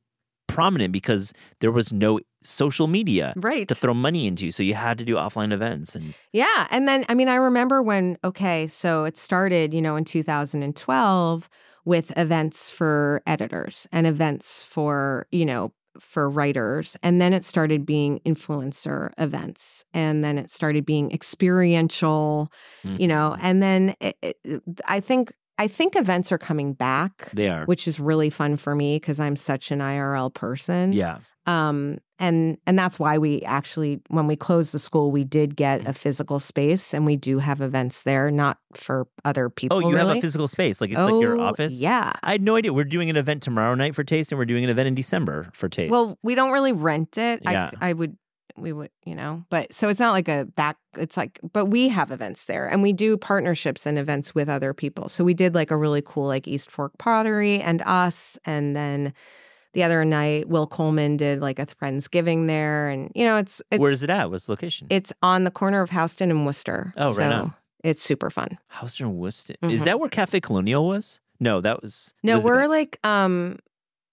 prominent 0.48 0.92
because 0.92 1.34
there 1.60 1.72
was 1.72 1.92
no 1.92 2.20
social 2.46 2.86
media 2.86 3.34
Right. 3.36 3.68
to 3.68 3.74
throw 3.74 3.94
money 3.94 4.26
into 4.26 4.50
so 4.50 4.62
you 4.62 4.74
had 4.74 4.98
to 4.98 5.04
do 5.04 5.16
offline 5.16 5.52
events 5.52 5.94
and 5.94 6.14
Yeah. 6.32 6.66
And 6.70 6.86
then, 6.88 7.04
I 7.08 7.14
mean, 7.14 7.28
I 7.28 7.36
remember 7.36 7.82
when, 7.82 8.18
okay, 8.24 8.66
so 8.66 9.04
it 9.04 9.16
started, 9.16 9.72
you 9.74 9.80
know, 9.82 9.96
in 9.96 10.04
2012 10.04 11.48
with 11.84 12.16
events 12.16 12.68
for 12.70 13.22
editors 13.26 13.86
and 13.92 14.06
events 14.06 14.62
for, 14.62 15.26
you 15.30 15.44
know, 15.46 15.72
for 16.00 16.28
writers. 16.28 16.96
And 17.02 17.20
then 17.22 17.32
it 17.32 17.44
started 17.44 17.86
being 17.86 18.20
influencer 18.26 19.12
events. 19.18 19.84
And 19.94 20.22
then 20.22 20.36
it 20.36 20.50
started 20.50 20.84
being 20.84 21.10
experiential, 21.12 22.52
you 22.84 23.08
know, 23.08 23.34
Mhm. 23.36 23.38
and 23.42 23.62
then 23.62 23.94
it, 24.00 24.16
it, 24.22 24.62
I 24.86 25.00
think, 25.00 25.32
I 25.58 25.68
think 25.68 25.96
events 25.96 26.30
are 26.32 26.38
coming 26.38 26.74
back, 26.74 27.30
they 27.32 27.48
are 27.48 27.64
which 27.64 27.88
is 27.88 27.98
really 27.98 28.28
fun 28.30 28.56
for 28.58 28.74
me 28.74 28.96
because 28.96 29.18
I'm 29.18 29.36
such 29.36 29.70
an 29.70 29.78
IRL 29.80 30.28
person 30.34 30.92
yeah 30.92 31.18
um 31.46 31.98
and 32.18 32.58
and 32.66 32.78
that's 32.78 32.98
why 32.98 33.18
we 33.18 33.42
actually 33.42 34.00
when 34.08 34.26
we 34.26 34.36
closed 34.36 34.72
the 34.72 34.78
school 34.78 35.10
we 35.10 35.24
did 35.24 35.56
get 35.56 35.82
mm. 35.82 35.88
a 35.88 35.92
physical 35.92 36.38
space 36.38 36.94
and 36.94 37.04
we 37.04 37.16
do 37.16 37.38
have 37.38 37.60
events 37.60 38.02
there 38.02 38.30
not 38.30 38.58
for 38.74 39.06
other 39.24 39.46
oh, 39.46 39.50
people 39.50 39.76
oh 39.78 39.90
you 39.90 39.96
have 39.96 40.08
a 40.08 40.20
physical 40.20 40.48
space 40.48 40.80
like 40.80 40.90
it's 40.90 40.98
like 40.98 41.20
your 41.20 41.38
Oh, 41.38 41.44
office? 41.44 41.74
yeah. 41.74 42.12
I 42.22 42.32
had 42.32 42.42
no 42.42 42.56
idea. 42.56 42.72
We're 42.72 42.84
doing 42.84 43.10
an 43.10 43.16
event 43.16 43.42
tomorrow 43.42 43.74
night 43.74 43.94
for 43.94 44.04
taste 44.04 44.32
and 44.32 44.38
we're 44.38 44.44
doing 44.44 44.64
an 44.64 44.70
event 44.70 44.88
in 44.88 44.94
december 44.94 45.50
for 45.52 45.68
taste. 45.68 45.90
Well 45.90 46.18
we 46.22 46.34
don't 46.34 46.52
really 46.52 46.72
rent 46.72 47.18
it. 47.18 47.40
Yeah. 47.42 47.70
i 47.80 47.90
i 47.90 47.92
would 47.92 48.16
we 48.58 48.72
would 48.72 48.90
you 49.04 49.14
know 49.14 49.44
but 49.50 49.72
so 49.74 49.88
it's 49.90 50.00
not 50.00 50.12
like 50.12 50.28
a 50.28 50.46
back 50.56 50.78
it's 50.96 51.16
like 51.16 51.38
but 51.52 51.66
we 51.66 51.88
have 51.88 52.10
events 52.10 52.46
there 52.46 52.66
and 52.66 52.82
we 52.82 52.92
do 52.92 53.18
partnerships 53.18 53.84
and 53.84 53.98
events 53.98 54.34
with 54.34 54.48
other 54.48 54.72
people. 54.72 55.08
So 55.08 55.24
we 55.24 55.34
did 55.34 55.54
like 55.54 55.70
a 55.70 55.76
really 55.76 56.02
cool 56.02 56.26
like 56.26 56.48
east 56.48 56.70
fork 56.70 56.96
pottery 56.98 57.60
and 57.60 57.82
us 57.82 58.38
and 58.46 58.74
then 58.74 59.12
the 59.76 59.82
other 59.84 60.04
night 60.04 60.48
will 60.48 60.66
coleman 60.66 61.16
did 61.18 61.40
like 61.40 61.58
a 61.60 61.66
friendsgiving 61.66 62.46
there 62.48 62.88
and 62.88 63.12
you 63.14 63.24
know 63.24 63.36
it's 63.36 63.60
it's 63.70 63.78
where 63.80 63.92
is 63.92 64.02
it 64.02 64.08
at 64.10 64.30
what's 64.30 64.46
the 64.46 64.52
location 64.52 64.86
It's 64.90 65.12
on 65.22 65.44
the 65.44 65.50
corner 65.50 65.82
of 65.82 65.90
Houston 65.90 66.30
and 66.30 66.44
Wooster. 66.46 66.92
Oh, 66.96 67.08
right 67.08 67.14
so 67.16 67.30
on. 67.42 67.54
It's 67.84 68.02
super 68.02 68.30
fun. 68.30 68.58
Houston 68.80 69.06
and 69.06 69.16
Wooster 69.18 69.54
Mhm. 69.62 69.70
is 69.72 69.84
that 69.84 70.00
where 70.00 70.08
cafe 70.08 70.40
colonial 70.40 70.86
was 70.88 71.20
no 71.38 71.60
that 71.60 71.82
was 71.82 72.14
No, 72.22 72.40
we're 72.40 72.66
like, 72.66 72.98
um, 73.04 73.58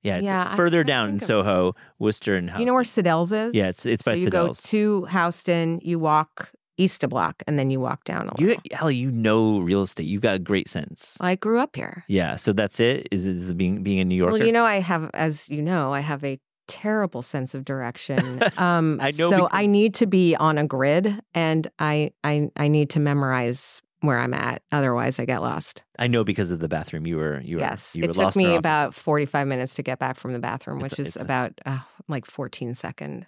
yeah 0.04 0.18
it's 0.18 0.26
yeah, 0.26 0.54
further 0.56 0.84
down 0.84 1.08
in 1.10 1.20
soho 1.22 1.74
wooster 1.98 2.36
and 2.36 2.50
Houston. 2.50 2.60
you 2.60 2.66
know 2.68 2.74
where 2.74 2.84
Sadelle's 2.84 3.32
is? 3.32 3.56
yeah 3.56 3.70
it's 3.70 3.86
it's 3.86 4.04
by 4.04 4.14
so 4.16 4.20
you 4.20 4.28
Sadelle's. 4.30 4.62
go 4.62 4.68
to 4.70 5.06
Houston, 5.06 5.80
you 5.82 5.98
walk 5.98 6.52
east 6.78 7.04
a 7.04 7.08
block, 7.08 7.44
and 7.48 7.58
then 7.60 7.70
you 7.70 7.80
walk 7.80 8.04
down 8.04 8.30
a 8.30 8.34
You, 8.42 8.48
little. 8.48 8.62
Allie, 8.80 8.96
you 8.96 9.12
know 9.12 9.60
real 9.60 9.84
estate. 9.84 10.06
You've 10.08 10.22
got 10.22 10.36
a 10.36 10.40
great 10.40 10.68
sense. 10.68 11.18
I 11.22 11.36
grew 11.36 11.60
up 11.60 11.76
here. 11.76 12.04
Yeah, 12.08 12.36
so 12.36 12.54
that's 12.54 12.80
it. 12.80 13.08
Is 13.12 13.26
is 13.28 13.50
it 13.52 13.58
being 13.58 13.84
being 13.84 14.00
a 14.00 14.06
New 14.06 14.16
Yorker? 14.16 14.34
Well, 14.40 14.46
you 14.46 14.52
know, 14.52 14.66
I 14.66 14.80
have, 14.80 15.10
as 15.14 15.50
you 15.50 15.62
know, 15.62 15.94
I 15.94 16.00
have 16.00 16.24
a 16.24 16.40
terrible 16.68 17.22
sense 17.22 17.54
of 17.54 17.66
direction. 17.66 18.42
Um, 18.58 19.00
I 19.02 19.12
know 19.18 19.30
so 19.30 19.50
I 19.52 19.66
need 19.66 19.94
to 19.96 20.06
be 20.08 20.36
on 20.36 20.58
a 20.58 20.66
grid, 20.66 21.20
and 21.34 21.68
I, 21.80 22.12
I, 22.24 22.50
I 22.56 22.68
need 22.70 22.90
to 22.92 23.00
memorize 23.00 23.82
where 24.02 24.18
I'm 24.20 24.34
at. 24.34 24.62
Otherwise, 24.72 25.20
I 25.20 25.26
get 25.26 25.42
lost. 25.42 25.84
I 26.00 26.08
know 26.08 26.24
because 26.24 26.52
of 26.52 26.60
the 26.60 26.68
bathroom. 26.70 27.06
You 27.08 27.18
were 27.18 27.42
you 27.42 27.58
were 27.58 27.62
yes, 27.62 27.96
you 27.96 28.04
were 28.04 28.10
it 28.10 28.14
took 28.14 28.36
me 28.36 28.56
about 28.56 28.94
45 28.94 29.48
minutes 29.48 29.76
to 29.76 29.84
get 29.84 30.00
back 30.00 30.18
from 30.18 30.34
the 30.34 30.40
bathroom, 30.40 30.82
It's 30.82 30.92
which 30.98 31.00
a- 31.00 31.08
is 31.10 31.18
a- 31.18 31.22
about 31.22 31.54
uh, 31.66 31.80
like 32.08 32.26
14 32.26 32.76
second 32.76 33.26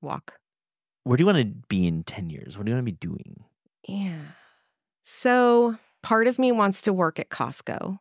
walk. 0.00 0.37
Where 1.08 1.16
do 1.16 1.22
you 1.22 1.26
want 1.26 1.38
to 1.38 1.66
be 1.68 1.86
in 1.86 2.04
ten 2.04 2.28
years? 2.28 2.58
What 2.58 2.66
do 2.66 2.70
you 2.70 2.76
want 2.76 2.86
to 2.86 2.92
be 2.92 2.98
doing? 2.98 3.44
Yeah. 3.88 4.18
So 5.00 5.76
part 6.02 6.26
of 6.26 6.38
me 6.38 6.52
wants 6.52 6.82
to 6.82 6.92
work 6.92 7.18
at 7.18 7.30
Costco. 7.30 7.98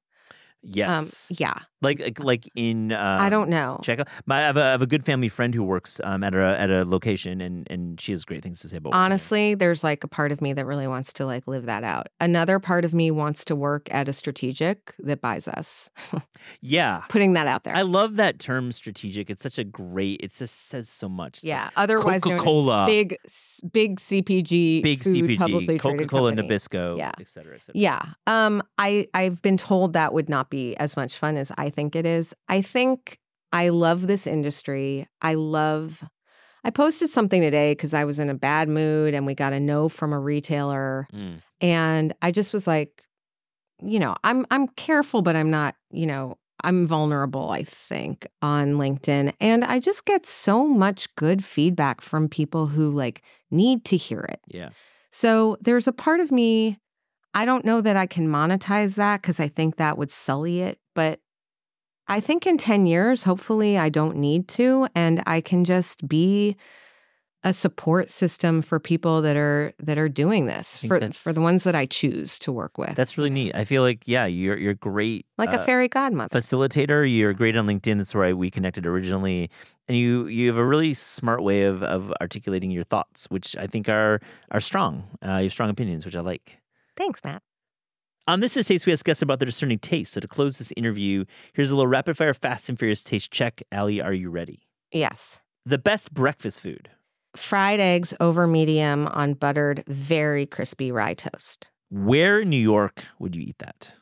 Yes, 0.64 1.32
Um, 1.32 1.38
yeah. 1.40 1.54
like 1.82 2.00
like 2.00 2.20
like 2.20 2.50
in 2.56 2.92
uh, 2.92 3.18
I 3.22 3.30
don't 3.30 3.50
know. 3.50 3.80
check 3.84 4.00
out. 4.00 4.08
My, 4.26 4.38
I, 4.40 4.42
have 4.42 4.58
a, 4.58 4.64
I 4.64 4.68
have 4.72 4.82
a 4.82 4.88
good 4.88 5.06
family 5.06 5.30
friend 5.30 5.54
who 5.54 5.64
works 5.64 6.02
um, 6.04 6.24
at 6.24 6.34
a 6.34 6.60
at 6.60 6.70
a 6.70 6.84
location, 6.84 7.40
and 7.42 7.66
and 7.70 8.02
she 8.02 8.12
has 8.12 8.26
great 8.26 8.44
things 8.44 8.60
to 8.62 8.68
say 8.68 8.78
about. 8.78 8.90
working. 8.90 9.00
Honestly, 9.02 9.56
there's 9.56 9.84
like 9.84 10.04
a 10.04 10.08
part 10.08 10.32
of 10.32 10.42
me 10.42 10.54
that 10.54 10.66
really 10.66 10.88
wants 10.88 11.14
to 11.14 11.26
like 11.26 11.48
live 11.48 11.66
that 11.68 11.84
out. 11.84 12.08
Another 12.20 12.60
part 12.60 12.84
of 12.86 12.94
me 12.94 13.12
wants 13.12 13.46
to 13.46 13.56
work 13.56 13.88
at 13.92 14.10
a 14.10 14.14
strategic 14.14 14.94
that 15.00 15.22
buys 15.22 15.48
us. 15.48 15.90
yeah, 16.62 17.04
Putting 17.10 17.34
that 17.34 17.48
out 17.48 17.64
there. 17.64 17.76
I 17.76 17.84
love 17.84 18.16
that 18.18 18.40
term 18.40 18.72
strategic. 18.72 19.30
It's 19.30 19.44
such 19.44 19.58
a 19.60 19.64
great. 19.64 20.20
It 20.22 20.34
just 20.34 20.68
says 20.68 20.90
so 20.90 21.08
much. 21.08 21.44
yeah. 21.44 21.70
Otherwise 21.76 22.22
Coca 22.24 22.38
Cola. 22.44 22.86
big 22.88 23.16
big 23.72 24.00
CPG 24.00 24.82
big 24.84 25.02
CPG, 25.02 25.80
Coca 25.80 26.06
Cola. 26.08 26.32
Nabisco, 26.34 26.98
Yeah. 26.98 27.12
et 27.20 27.28
cetera, 27.28 27.56
et 27.56 27.64
cetera. 27.64 27.80
Yeah. 27.80 28.02
Um 28.26 28.62
I 28.78 29.08
I've 29.14 29.42
been 29.42 29.58
told 29.58 29.94
that 29.94 30.14
would 30.14 30.30
not 30.30 30.47
not 30.48 30.50
be 30.50 30.76
as 30.78 30.96
much 30.96 31.18
fun 31.18 31.38
as 31.38 31.52
I 31.58 31.70
think 31.70 31.96
it 31.96 32.06
is. 32.06 32.34
I 32.48 32.62
think 32.62 33.20
I 33.52 33.70
love 33.70 34.08
this 34.08 34.28
industry. 34.28 35.08
I 35.22 35.36
love 35.36 36.04
I 36.64 36.70
posted 36.70 37.10
something 37.10 37.42
today 37.42 37.72
because 37.72 37.94
I 37.94 38.04
was 38.04 38.20
in 38.20 38.30
a 38.30 38.34
bad 38.34 38.68
mood 38.68 39.14
and 39.14 39.26
we 39.26 39.36
got 39.36 39.54
a 39.54 39.60
no 39.60 39.88
from 39.88 40.12
a 40.12 40.20
retailer. 40.20 41.08
Mm. 41.14 41.42
And 41.62 42.14
I 42.22 42.32
just 42.32 42.52
was 42.52 42.68
like, 42.68 43.04
you 43.82 44.00
know, 44.00 44.16
I'm 44.24 44.46
I'm 44.52 44.68
careful, 44.70 45.22
but 45.22 45.36
I'm 45.36 45.50
not, 45.50 45.76
you 45.92 46.06
know, 46.06 46.38
I'm 46.64 46.88
vulnerable, 46.88 47.52
I 47.52 47.64
think, 47.64 48.28
on 48.42 48.74
LinkedIn. 48.74 49.34
And 49.40 49.64
I 49.64 49.80
just 49.80 50.06
get 50.06 50.26
so 50.26 50.68
much 50.68 51.14
good 51.16 51.44
feedback 51.44 52.02
from 52.02 52.28
people 52.28 52.68
who 52.68 52.92
like 52.92 53.22
need 53.52 53.86
to 53.86 53.98
hear 53.98 54.22
it. 54.22 54.42
Yeah. 54.48 54.70
So 55.12 55.58
there's 55.62 55.88
a 55.88 55.94
part 55.94 56.20
of 56.20 56.32
me, 56.32 56.78
I 57.34 57.46
don't 57.46 57.66
know 57.66 57.82
that 57.82 57.96
I 57.96 58.06
can 58.06 58.28
monetize 58.28 58.96
that 58.96 59.22
because 59.22 59.40
I 59.40 59.48
think 59.48 59.76
that 59.76 59.98
would 59.98 60.12
sully 60.12 60.62
it. 60.62 60.80
But 60.96 61.20
I 62.08 62.20
think 62.20 62.48
in 62.48 62.58
10 62.58 62.86
years, 62.86 63.24
hopefully, 63.24 63.78
I 63.78 63.90
don't 63.90 64.18
need 64.18 64.48
to. 64.50 64.88
And 64.96 65.22
I 65.28 65.42
can 65.42 65.66
just 65.66 66.08
be 66.08 66.56
a 67.44 67.54
support 67.54 68.10
system 68.10 68.62
for 68.62 68.80
people 68.80 69.22
that 69.22 69.38
are 69.38 69.72
that 69.80 69.98
are 69.98 70.10
doing 70.10 70.48
this 70.48 70.82
for 70.82 71.00
for 71.12 71.32
the 71.32 71.40
ones 71.40 71.64
that 71.64 71.76
I 71.76 71.86
choose 71.86 72.40
to 72.40 72.52
work 72.52 72.78
with. 72.78 72.96
That's 72.96 73.18
really 73.18 73.30
neat. 73.30 73.56
I 73.56 73.64
feel 73.64 73.84
like 73.84 74.04
yeah, 74.06 74.26
you're 74.26 74.58
you're 74.58 74.74
great. 74.74 75.26
like 75.38 75.54
a 75.54 75.60
uh, 75.60 75.66
fairy 75.66 75.88
godmother. 75.88 76.38
facilitator. 76.38 77.10
You're 77.10 77.34
great 77.34 77.56
on 77.56 77.68
LinkedIn. 77.68 77.98
That's 77.98 78.14
where 78.16 78.26
I, 78.26 78.34
we 78.34 78.50
connected 78.50 78.86
originally, 78.86 79.50
and 79.88 79.98
you 79.98 80.28
you 80.28 80.48
have 80.48 80.58
a 80.58 80.66
really 80.66 80.94
smart 80.94 81.44
way 81.44 81.64
of 81.64 81.84
of 81.84 82.12
articulating 82.20 82.72
your 82.72 82.84
thoughts, 82.84 83.28
which 83.30 83.56
I 83.56 83.68
think 83.68 83.88
are 83.88 84.20
are 84.52 84.60
strong. 84.60 85.08
Uh, 85.26 85.38
you 85.38 85.44
have 85.44 85.52
strong 85.52 85.70
opinions, 85.70 86.06
which 86.06 86.16
I 86.16 86.22
like. 86.22 86.60
Thanks, 86.98 87.24
Matt. 87.24 87.42
On 88.28 88.42
this 88.42 88.58
is 88.58 88.68
Taste, 88.68 88.86
we 88.86 88.92
ask 88.92 89.06
guests 89.06 89.22
about 89.22 89.40
their 89.40 89.46
discerning 89.46 89.80
taste. 89.80 90.14
So 90.14 90.20
to 90.20 90.28
close 90.28 90.58
this 90.58 90.74
interview, 90.76 91.24
here's 91.54 91.72
a 91.72 91.76
little 91.76 91.88
rapid 91.88 92.18
fire, 92.18 92.34
fast 92.34 92.68
and 92.68 92.78
furious 92.78 93.04
taste 93.04 93.32
check. 93.32 93.62
Allie, 93.72 94.02
are 94.02 94.12
you 94.14 94.30
ready? 94.30 94.60
Yes. 94.92 95.40
The 95.66 95.78
best 95.78 96.14
breakfast 96.14 96.60
food. 96.60 96.90
Fried 97.38 97.80
eggs 97.80 98.14
over 98.20 98.46
medium 98.48 99.08
on 99.08 99.34
buttered, 99.36 99.84
very 99.88 100.46
crispy 100.46 100.92
rye 100.92 101.14
toast 101.14 101.70
Where 101.90 102.40
in 102.42 102.50
New 102.50 102.58
York 102.58 103.04
would 103.20 103.36
you 103.36 103.44
eat 103.44 103.60
that? 103.60 103.94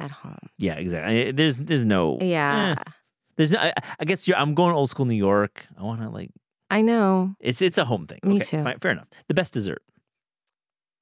at 0.00 0.12
home. 0.12 0.38
Yeah, 0.58 0.74
exactly. 0.74 1.32
There's 1.32 1.56
there's 1.58 1.84
no 1.84 2.18
Yeah. 2.20 2.76
eh. 2.78 2.90
There's 3.36 3.50
no. 3.50 3.58
I, 3.58 3.72
I 3.98 4.04
guess 4.04 4.28
you're, 4.28 4.36
I'm 4.36 4.54
going 4.54 4.72
old 4.72 4.90
school 4.90 5.06
New 5.06 5.14
York. 5.14 5.66
I 5.76 5.82
want 5.82 6.00
to 6.02 6.08
like 6.08 6.30
I 6.70 6.82
know. 6.82 7.34
it's 7.40 7.60
it's 7.60 7.78
a 7.78 7.84
home 7.84 8.06
thing. 8.06 8.20
Me 8.22 8.36
okay, 8.36 8.44
too. 8.44 8.62
Fine, 8.62 8.78
fair 8.78 8.92
enough. 8.92 9.08
The 9.26 9.34
best 9.34 9.52
dessert. 9.54 9.82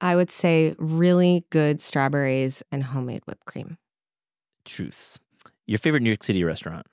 I 0.01 0.15
would 0.15 0.29
say 0.29 0.75
really 0.77 1.45
good 1.49 1.81
strawberries 1.81 2.63
and 2.71 2.83
homemade 2.83 3.23
whipped 3.25 3.45
cream. 3.45 3.77
Truths. 4.65 5.19
Your 5.65 5.79
favorite 5.79 6.03
New 6.03 6.09
York 6.09 6.23
City 6.23 6.43
restaurant. 6.43 6.85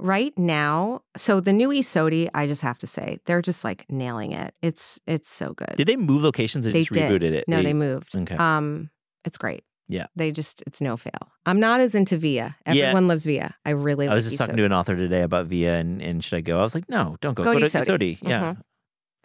Right 0.00 0.36
now, 0.38 1.02
so 1.16 1.40
the 1.40 1.52
new 1.52 1.72
I 1.72 1.76
Sodi, 1.78 2.28
I 2.32 2.46
just 2.46 2.62
have 2.62 2.78
to 2.78 2.86
say, 2.86 3.18
they're 3.26 3.42
just 3.42 3.64
like 3.64 3.84
nailing 3.90 4.30
it. 4.30 4.54
It's 4.62 5.00
it's 5.06 5.32
so 5.32 5.54
good. 5.54 5.74
Did 5.76 5.88
they 5.88 5.96
move 5.96 6.22
locations 6.22 6.68
or 6.68 6.70
They 6.72 6.82
just 6.84 6.92
did. 6.92 7.10
rebooted 7.10 7.32
it? 7.32 7.44
no, 7.48 7.62
they, 7.62 7.72
moved. 7.72 8.14
Okay. 8.14 8.36
Um, 8.36 8.90
it's 9.24 9.36
great. 9.36 9.64
Yeah. 9.88 10.06
They 10.14 10.30
just 10.30 10.62
it's 10.68 10.80
no 10.80 10.96
fail. 10.96 11.32
I'm 11.46 11.58
not 11.58 11.80
as 11.80 11.96
into 11.96 12.16
Via. 12.16 12.56
Yeah. 12.66 12.72
Everyone 12.84 13.08
loves 13.08 13.24
Via. 13.24 13.56
I 13.64 13.70
really. 13.70 14.06
I 14.06 14.10
like 14.10 14.16
was 14.16 14.26
just 14.26 14.38
talking 14.38 14.56
to 14.56 14.64
an 14.64 14.72
author 14.72 14.94
today 14.94 15.22
about 15.22 15.46
Via 15.46 15.78
and, 15.78 16.00
and 16.00 16.22
should 16.22 16.36
I 16.36 16.42
go? 16.42 16.60
I 16.60 16.62
was 16.62 16.76
like, 16.76 16.88
no, 16.88 17.16
don't 17.20 17.34
go. 17.34 17.42
Go 17.42 17.54
to 17.54 17.68
to 17.68 17.78
I 17.78 17.82
Sodi. 17.82 18.18
Isodi. 18.20 18.28
Yeah. 18.28 18.54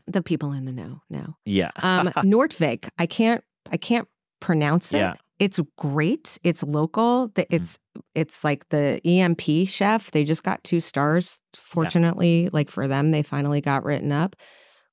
The 0.08 0.22
people 0.22 0.51
in 0.51 0.66
the 0.66 0.72
know 0.74 1.01
know. 1.10 1.36
Yeah. 1.45 1.72
Um, 1.82 2.08
Nordvik. 2.18 2.89
I 2.97 3.06
can't 3.06 3.43
I 3.72 3.78
can't 3.78 4.08
pronounce 4.41 4.93
it. 4.93 4.97
Yeah. 4.97 5.14
It's 5.39 5.60
great. 5.78 6.38
It's 6.43 6.64
local. 6.64 7.30
The- 7.30 7.45
Mhm. 7.45 7.47
It's 7.62 7.80
it's 8.16 8.43
like 8.43 8.68
the 8.70 9.01
EMP 9.06 9.68
chef. 9.68 10.12
They 10.12 10.24
just 10.24 10.43
got 10.43 10.64
two 10.64 10.80
stars. 10.82 11.39
Fortunately, 11.56 12.49
like 12.54 12.70
for 12.70 12.88
them, 12.88 13.12
they 13.12 13.22
finally 13.24 13.62
got 13.62 13.84
written 13.84 14.12
up. 14.12 14.36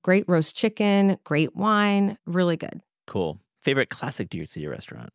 Great 0.03 0.25
roast 0.29 0.57
chicken, 0.57 1.19
great 1.25 1.55
wine, 1.55 2.17
really 2.27 2.57
good. 2.57 2.81
cool. 3.07 3.39
Favorite 3.63 3.91
classic 3.91 4.33
New 4.33 4.39
York 4.39 4.49
City 4.51 4.67
restaurant. 4.67 5.11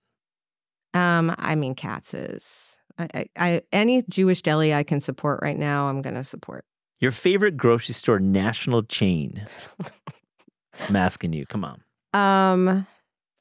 Um, 0.94 1.34
I 1.40 1.56
mean, 1.56 1.74
Katz's. 1.76 2.78
I, 2.98 3.08
I, 3.14 3.26
I 3.38 3.62
any 3.74 4.04
Jewish 4.10 4.42
deli 4.42 4.74
I 4.74 4.84
can 4.84 5.02
support 5.02 5.40
right 5.42 5.58
now, 5.58 5.88
I'm 5.88 6.02
gonna 6.02 6.24
support. 6.24 6.64
Your 7.00 7.12
favorite 7.12 7.58
grocery 7.58 7.94
store 7.94 8.20
national 8.20 8.84
chain. 8.84 9.46
I'm 10.90 10.96
asking 10.96 11.34
you. 11.34 11.46
Come 11.46 11.64
on. 11.66 11.84
Um, 12.14 12.88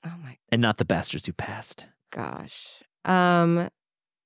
oh 0.04 0.14
my 0.22 0.36
And 0.50 0.60
not 0.62 0.78
the 0.78 0.84
bastards 0.84 1.26
who 1.26 1.32
passed. 1.32 1.86
gosh. 2.10 2.82
Um, 3.04 3.68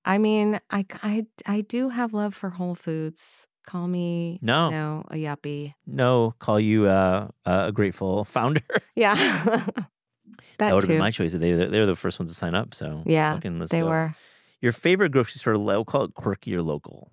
I 0.05 0.19
mean, 0.19 0.61
I 0.71 0.87
I 1.03 1.27
I 1.47 1.61
do 1.63 1.89
have 1.91 2.15
love 2.15 2.35
for 2.35 2.51
Whole 2.51 2.75
Foods. 2.75 3.47
Call 3.67 3.87
me 3.87 4.39
No. 4.41 4.71
know, 4.71 5.05
a 5.11 5.17
yuppie. 5.17 5.75
No, 5.87 6.35
call 6.39 6.59
you 6.59 6.87
uh, 6.87 7.29
a 7.45 7.71
grateful 7.73 8.25
founder. 8.25 8.63
Yeah, 8.97 9.15
that 9.15 9.75
that, 10.59 10.75
would 10.75 10.83
have 10.85 10.89
been 10.89 10.99
my 10.99 11.11
choice. 11.11 11.33
They 11.33 11.53
they're 11.53 11.87
the 11.87 11.95
first 11.97 12.19
ones 12.19 12.31
to 12.31 12.35
sign 12.35 12.55
up. 12.55 12.75
So 12.75 13.03
Yeah, 13.07 13.39
they 13.43 13.81
go. 13.81 13.87
were. 13.87 14.15
Your 14.61 14.73
favorite 14.73 15.13
grocery 15.13 15.39
store? 15.39 15.59
We'll 15.59 15.85
call 15.85 16.05
it 16.05 16.15
quirky 16.15 16.55
or 16.57 16.63
local. 16.63 17.13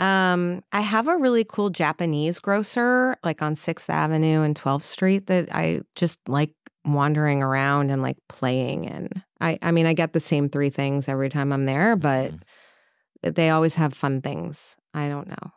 Um, 0.00 0.62
I 0.72 0.80
have 0.80 1.06
a 1.08 1.16
really 1.16 1.44
cool 1.44 1.70
Japanese 1.70 2.38
grocer 2.40 3.16
like 3.22 3.42
on 3.42 3.54
6th 3.54 3.88
Avenue 3.90 4.42
and 4.42 4.56
12th 4.56 4.82
Street 4.84 5.26
that 5.26 5.48
I 5.54 5.82
just 5.94 6.18
like 6.26 6.52
wandering 6.86 7.42
around 7.42 7.90
and 7.90 8.00
like 8.02 8.16
playing 8.28 8.84
in. 8.84 9.10
I 9.40 9.58
I 9.62 9.70
mean, 9.72 9.86
I 9.86 9.92
get 9.92 10.12
the 10.14 10.20
same 10.20 10.48
three 10.48 10.70
things 10.70 11.06
every 11.08 11.28
time 11.28 11.52
I'm 11.52 11.66
there, 11.66 11.96
but 11.96 12.32
Mhm. 12.32 13.34
they 13.34 13.50
always 13.50 13.74
have 13.74 13.92
fun 13.92 14.22
things. 14.22 14.76
I 14.94 15.08
don't 15.08 15.28
know. 15.28 15.52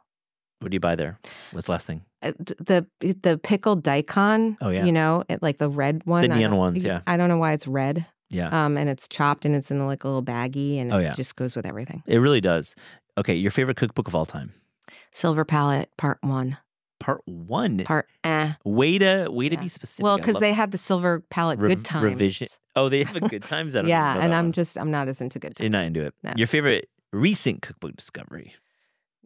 What 0.60 0.72
do 0.72 0.76
you 0.76 0.80
buy 0.82 0.96
there? 0.96 1.20
What's 1.52 1.66
the 1.68 1.72
last 1.74 1.88
thing? 1.88 2.02
Uh, 2.22 2.34
The 2.40 2.86
the 3.00 3.38
pickled 3.42 3.84
daikon, 3.84 4.58
Oh, 4.62 4.70
yeah. 4.70 4.86
you 4.86 4.92
know, 4.92 5.24
it, 5.30 5.42
like 5.42 5.58
the 5.58 5.70
red 5.70 6.02
one. 6.06 6.30
I 6.32 6.38
neon 6.38 6.56
ones, 6.58 6.84
yeah. 6.84 7.02
I 7.08 7.16
don't 7.18 7.30
know 7.30 7.38
why 7.38 7.54
it's 7.54 7.68
red. 7.68 8.06
Yeah, 8.30 8.48
Um, 8.66 8.78
and 8.78 8.90
it's 8.90 9.08
chopped 9.08 9.46
and 9.46 9.56
it's 9.56 9.70
in 9.70 9.86
like 9.86 10.04
a 10.04 10.08
little 10.08 10.24
baggie 10.24 10.80
and 10.80 10.92
Oh, 10.92 10.98
it 10.98 11.04
yeah. 11.04 11.14
just 11.14 11.36
goes 11.36 11.56
with 11.56 11.66
everything. 11.68 12.02
it 12.08 12.18
really 12.18 12.42
does. 12.42 12.76
Okay, 13.18 13.36
your 13.36 13.52
favorite 13.52 13.78
cookbook 13.78 14.08
of 14.08 14.16
all 14.16 14.26
time? 14.26 14.54
Silver 15.12 15.46
Palate, 15.46 15.90
part 15.98 16.18
one. 16.22 16.58
Part 17.00 17.22
one. 17.26 17.80
Part 17.84 18.08
eh. 18.24 18.54
way 18.64 18.98
to 18.98 19.28
way 19.30 19.50
to 19.50 19.56
Yeah. 19.56 19.62
be 19.62 19.68
specific. 19.68 20.04
Well, 20.04 20.18
because 20.18 20.38
they 20.38 20.54
had 20.54 20.72
the 20.72 20.78
Silver 20.78 21.20
Palate 21.30 21.60
Rev- 21.60 21.70
good 21.78 21.86
times. 21.86 22.04
revision. 22.04 22.48
Oh, 22.76 22.90
they 22.90 23.04
have 23.04 23.16
a 23.16 23.28
good 23.28 23.44
times. 23.54 23.76
I 23.76 23.82
don't 23.82 23.90
yeah, 23.90 24.18
and 24.20 24.34
I'm 24.34 24.46
one. 24.46 24.52
just 24.54 24.78
I'm 24.78 24.90
not 24.90 25.08
as 25.10 25.20
into 25.22 25.38
good 25.40 25.56
Times. 25.56 25.66
You're 25.66 25.70
not 25.72 25.86
into 25.86 26.06
it. 26.06 26.14
No. 26.24 26.34
Your 26.38 26.48
favorite 26.48 26.90
recent 27.12 27.62
cookbook 27.62 27.96
discovery? 27.98 28.54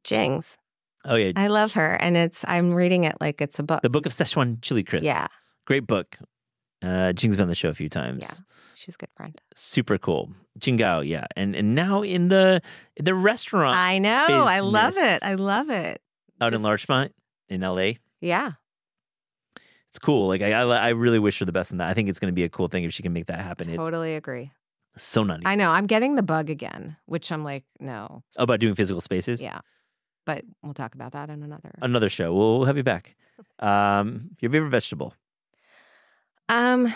Jings. 0.03 0.57
Oh 1.05 1.15
yeah, 1.15 1.31
I 1.35 1.47
love 1.47 1.73
her, 1.73 1.93
and 2.01 2.17
it's 2.17 2.43
I'm 2.47 2.73
reading 2.73 3.03
it 3.03 3.15
like 3.21 3.41
it's 3.41 3.59
a 3.59 3.63
book. 3.63 3.81
the 3.83 3.89
Book 3.89 4.05
of 4.05 4.11
Sichuan 4.11 4.61
Chili 4.61 4.83
Crisp. 4.83 5.05
Yeah, 5.05 5.27
great 5.65 5.85
book. 5.87 6.17
Uh, 6.83 7.13
Jing's 7.13 7.35
been 7.37 7.43
on 7.43 7.49
the 7.49 7.55
show 7.55 7.69
a 7.69 7.73
few 7.73 7.89
times. 7.89 8.21
Yeah. 8.23 8.45
She's 8.87 8.95
a 8.95 8.99
good 8.99 9.09
friend. 9.17 9.41
super 9.53 9.97
cool. 9.97 10.31
Jing 10.57 10.77
Gao, 10.77 11.01
yeah, 11.01 11.25
and 11.35 11.53
and 11.57 11.75
now 11.75 12.03
in 12.03 12.29
the 12.29 12.61
the 12.97 13.13
restaurant 13.13 13.75
I 13.75 13.97
know. 13.97 14.25
I 14.29 14.61
love 14.61 14.93
it. 14.95 15.21
I 15.23 15.33
love 15.33 15.69
it. 15.69 16.01
out 16.39 16.53
in 16.53 16.61
Larchmont 16.61 17.13
in 17.49 17.63
L.A. 17.63 17.99
Yeah. 18.21 18.53
It's 19.89 19.99
cool. 19.99 20.29
Like 20.29 20.41
I, 20.41 20.53
I, 20.53 20.63
I 20.63 20.89
really 20.89 21.19
wish 21.19 21.37
her 21.39 21.45
the 21.45 21.51
best 21.51 21.71
in 21.71 21.79
that. 21.79 21.89
I 21.89 21.93
think 21.93 22.07
it's 22.07 22.17
going 22.19 22.31
to 22.31 22.35
be 22.35 22.45
a 22.45 22.49
cool 22.49 22.69
thing 22.69 22.85
if 22.85 22.93
she 22.93 23.03
can 23.03 23.11
make 23.11 23.25
that 23.25 23.41
happen. 23.41 23.75
Totally 23.75 24.15
agree. 24.15 24.51
So 24.95 25.23
nutty. 25.25 25.43
I 25.45 25.55
know. 25.55 25.71
I'm 25.71 25.85
getting 25.85 26.15
the 26.15 26.23
bug 26.23 26.49
again, 26.49 26.95
which 27.07 27.29
I'm 27.29 27.43
like, 27.43 27.65
no. 27.81 28.23
Oh, 28.37 28.43
about 28.43 28.61
doing 28.61 28.73
physical 28.73 29.01
spaces. 29.01 29.41
Yeah. 29.41 29.59
But 30.25 30.45
we'll 30.63 30.73
talk 30.73 30.95
about 30.95 31.11
that 31.11 31.29
in 31.29 31.43
another. 31.43 31.71
Another 31.81 32.09
show. 32.09 32.33
We'll, 32.33 32.59
we'll 32.59 32.67
have 32.67 32.77
you 32.77 32.83
back. 32.83 33.17
Um, 33.59 34.29
your 34.39 34.49
favorite 34.49 34.69
vegetable? 34.69 35.13
Um, 36.49 36.93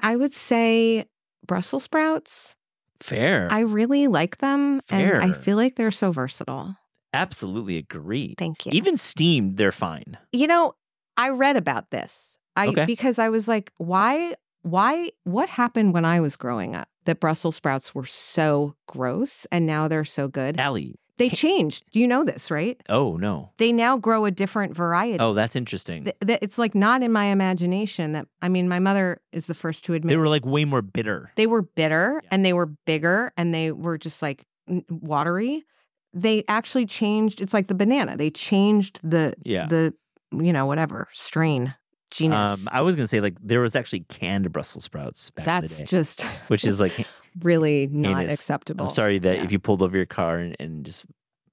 I 0.00 0.16
would 0.16 0.34
say 0.34 1.06
Brussels 1.46 1.84
sprouts. 1.84 2.54
Fair. 3.00 3.48
I 3.50 3.60
really 3.60 4.06
like 4.08 4.38
them, 4.38 4.80
and 4.90 5.22
I 5.22 5.32
feel 5.32 5.56
like 5.56 5.76
they're 5.76 5.90
so 5.90 6.12
versatile. 6.12 6.76
absolutely 7.12 7.76
agree. 7.76 8.34
Thank 8.38 8.66
you. 8.66 8.72
Even 8.74 8.96
steamed, 8.96 9.56
they're 9.56 9.72
fine. 9.72 10.16
you 10.32 10.46
know, 10.46 10.74
I 11.16 11.30
read 11.30 11.56
about 11.56 11.90
this. 11.90 12.38
I 12.56 12.68
Okay. 12.68 12.86
because 12.86 13.18
I 13.18 13.28
was 13.28 13.48
like, 13.48 13.72
why 13.78 14.34
why 14.62 15.10
what 15.24 15.48
happened 15.48 15.94
when 15.94 16.04
I 16.04 16.20
was 16.20 16.36
growing 16.36 16.74
up 16.74 16.88
that 17.04 17.20
Brussels 17.20 17.56
sprouts 17.56 17.94
were 17.94 18.06
so 18.06 18.74
gross 18.86 19.46
and 19.52 19.66
now 19.66 19.88
they're 19.88 20.04
so 20.04 20.26
good? 20.28 20.58
Allie. 20.58 20.96
They 21.18 21.28
changed. 21.30 21.84
Do 21.92 21.98
you 22.00 22.06
know 22.06 22.24
this, 22.24 22.50
right? 22.50 22.80
Oh 22.88 23.16
no. 23.16 23.50
They 23.58 23.72
now 23.72 23.96
grow 23.96 24.24
a 24.26 24.30
different 24.30 24.74
variety. 24.76 25.18
Oh, 25.20 25.32
that's 25.32 25.56
interesting. 25.56 26.04
Th- 26.04 26.16
th- 26.26 26.38
it's 26.42 26.58
like 26.58 26.74
not 26.74 27.02
in 27.02 27.10
my 27.12 27.24
imagination 27.26 28.12
that 28.12 28.26
I 28.42 28.48
mean 28.48 28.68
my 28.68 28.78
mother 28.78 29.20
is 29.32 29.46
the 29.46 29.54
first 29.54 29.84
to 29.86 29.94
admit 29.94 30.10
They 30.10 30.16
were 30.18 30.28
like 30.28 30.44
way 30.44 30.64
more 30.64 30.82
bitter. 30.82 31.32
they 31.36 31.46
were 31.46 31.62
bitter 31.62 32.20
Yeah. 32.22 32.28
and 32.32 32.44
they 32.44 32.52
were 32.52 32.66
bigger 32.66 33.32
and 33.36 33.54
they 33.54 33.72
were 33.72 33.96
just 33.98 34.20
like 34.20 34.44
n- 34.68 34.84
watery. 34.90 35.64
They 36.12 36.44
actually 36.48 36.86
changed. 36.86 37.40
It's 37.40 37.54
like 37.54 37.68
the 37.68 37.74
banana. 37.74 38.16
They 38.16 38.30
changed 38.30 39.00
the 39.02 39.34
Yeah. 39.44 39.66
the 39.66 39.94
you 40.32 40.52
know 40.52 40.66
whatever 40.66 41.08
strain 41.12 41.74
genus. 42.10 42.66
Um, 42.66 42.68
I 42.72 42.82
was 42.82 42.94
gonna 42.96 43.06
say 43.08 43.20
like 43.20 43.36
there 43.42 43.60
was 43.60 43.74
actually 43.74 44.00
canned 44.00 44.50
Brussels 44.52 44.84
sprouts 44.84 45.30
back 45.30 45.46
in 45.46 45.46
That's 45.62 45.78
the 45.78 45.84
day, 45.84 45.86
just 45.86 46.22
which 46.48 46.64
is 46.64 46.80
like 46.80 47.06
really 47.42 47.86
not 47.86 48.24
acceptable. 48.26 48.86
I'm 48.86 48.90
sorry 48.90 49.18
that 49.18 49.36
Yeah. 49.38 49.44
if 49.44 49.52
you 49.52 49.58
pulled 49.58 49.82
over 49.82 49.96
your 49.96 50.06
car 50.06 50.38
and, 50.38 50.56
and 50.58 50.84
just 50.84 51.04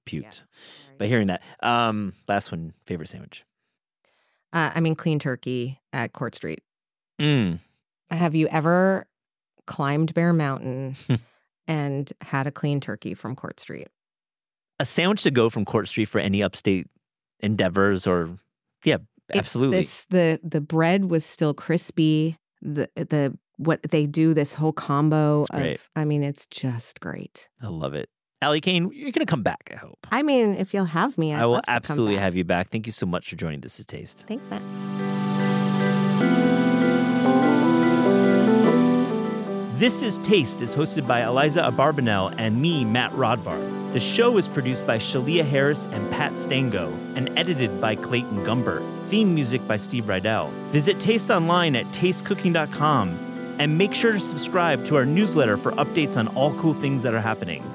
puked. 0.06 0.42
But 0.98 1.08
hearing 1.08 1.26
that, 1.28 1.42
um, 1.60 2.14
last 2.28 2.52
one, 2.52 2.72
favorite 2.86 3.08
sandwich. 3.08 3.44
Uh, 4.52 4.70
I 4.74 4.80
mean, 4.80 4.94
clean 4.94 5.18
turkey 5.18 5.80
at 5.92 6.12
Court 6.12 6.34
Street. 6.34 6.60
Mm. 7.20 7.58
Have 8.10 8.34
you 8.34 8.46
ever 8.48 9.06
climbed 9.66 10.14
Bear 10.14 10.32
Mountain 10.32 10.96
and 11.66 12.12
had 12.20 12.46
a 12.46 12.52
clean 12.52 12.80
turkey 12.80 13.14
from 13.14 13.34
Court 13.34 13.58
Street? 13.58 13.88
A 14.78 14.84
sandwich 14.84 15.22
to 15.24 15.30
go 15.30 15.50
from 15.50 15.64
Court 15.64 15.88
Street 15.88 16.06
for 16.06 16.20
any 16.20 16.42
upstate 16.42 16.86
endeavors 17.40 18.06
or 18.06 18.38
yeah, 18.84 18.98
absolutely. 19.32 19.78
This 19.78 20.04
the 20.10 20.38
the 20.42 20.60
bread 20.60 21.06
was 21.06 21.24
still 21.24 21.54
crispy. 21.54 22.36
The 22.60 22.88
the 22.94 23.36
what 23.56 23.82
they 23.82 24.06
do 24.06 24.34
this 24.34 24.54
whole 24.54 24.72
combo 24.72 25.44
of 25.52 25.90
I 25.96 26.04
mean, 26.04 26.22
it's 26.22 26.46
just 26.46 27.00
great. 27.00 27.48
I 27.62 27.68
love 27.68 27.94
it. 27.94 28.08
Allie 28.42 28.60
Cayne, 28.60 28.90
you're 28.92 29.10
gonna 29.10 29.24
come 29.24 29.42
back, 29.42 29.70
I 29.72 29.76
hope. 29.76 30.06
I 30.12 30.22
mean, 30.22 30.56
if 30.56 30.74
you'll 30.74 30.84
have 30.84 31.16
me, 31.16 31.32
I'd 31.32 31.42
I 31.42 31.46
will 31.46 31.62
to 31.62 31.70
absolutely 31.70 32.16
have 32.16 32.36
you 32.36 32.44
back. 32.44 32.70
Thank 32.70 32.86
you 32.86 32.92
so 32.92 33.06
much 33.06 33.30
for 33.30 33.36
joining 33.36 33.60
This 33.60 33.80
is 33.80 33.86
Taste. 33.86 34.24
Thanks, 34.28 34.50
Matt. 34.50 34.60
This 39.78 40.02
is 40.02 40.18
Taste 40.20 40.60
is 40.60 40.76
hosted 40.76 41.06
by 41.06 41.24
Eliza 41.24 41.62
Abarbanel 41.62 42.34
and 42.38 42.60
me, 42.60 42.84
Matt 42.84 43.12
Rodbard. 43.12 43.92
The 43.92 44.00
show 44.00 44.36
is 44.38 44.46
produced 44.46 44.86
by 44.86 44.98
Shalia 44.98 45.44
Harris 45.44 45.86
and 45.86 46.10
Pat 46.10 46.38
Stango 46.38 46.92
and 47.14 47.30
edited 47.38 47.80
by 47.80 47.94
Clayton 47.96 48.44
Gumbert. 48.44 48.82
Theme 49.06 49.34
music 49.34 49.66
by 49.66 49.76
Steve 49.76 50.04
Rydell. 50.04 50.52
Visit 50.70 51.00
Taste 51.00 51.30
online 51.30 51.76
at 51.76 51.86
tastecooking.com 51.86 53.33
and 53.58 53.76
make 53.76 53.94
sure 53.94 54.12
to 54.12 54.20
subscribe 54.20 54.84
to 54.84 54.96
our 54.96 55.04
newsletter 55.04 55.56
for 55.56 55.72
updates 55.72 56.16
on 56.16 56.28
all 56.28 56.54
cool 56.54 56.74
things 56.74 57.02
that 57.02 57.14
are 57.14 57.20
happening. 57.20 57.73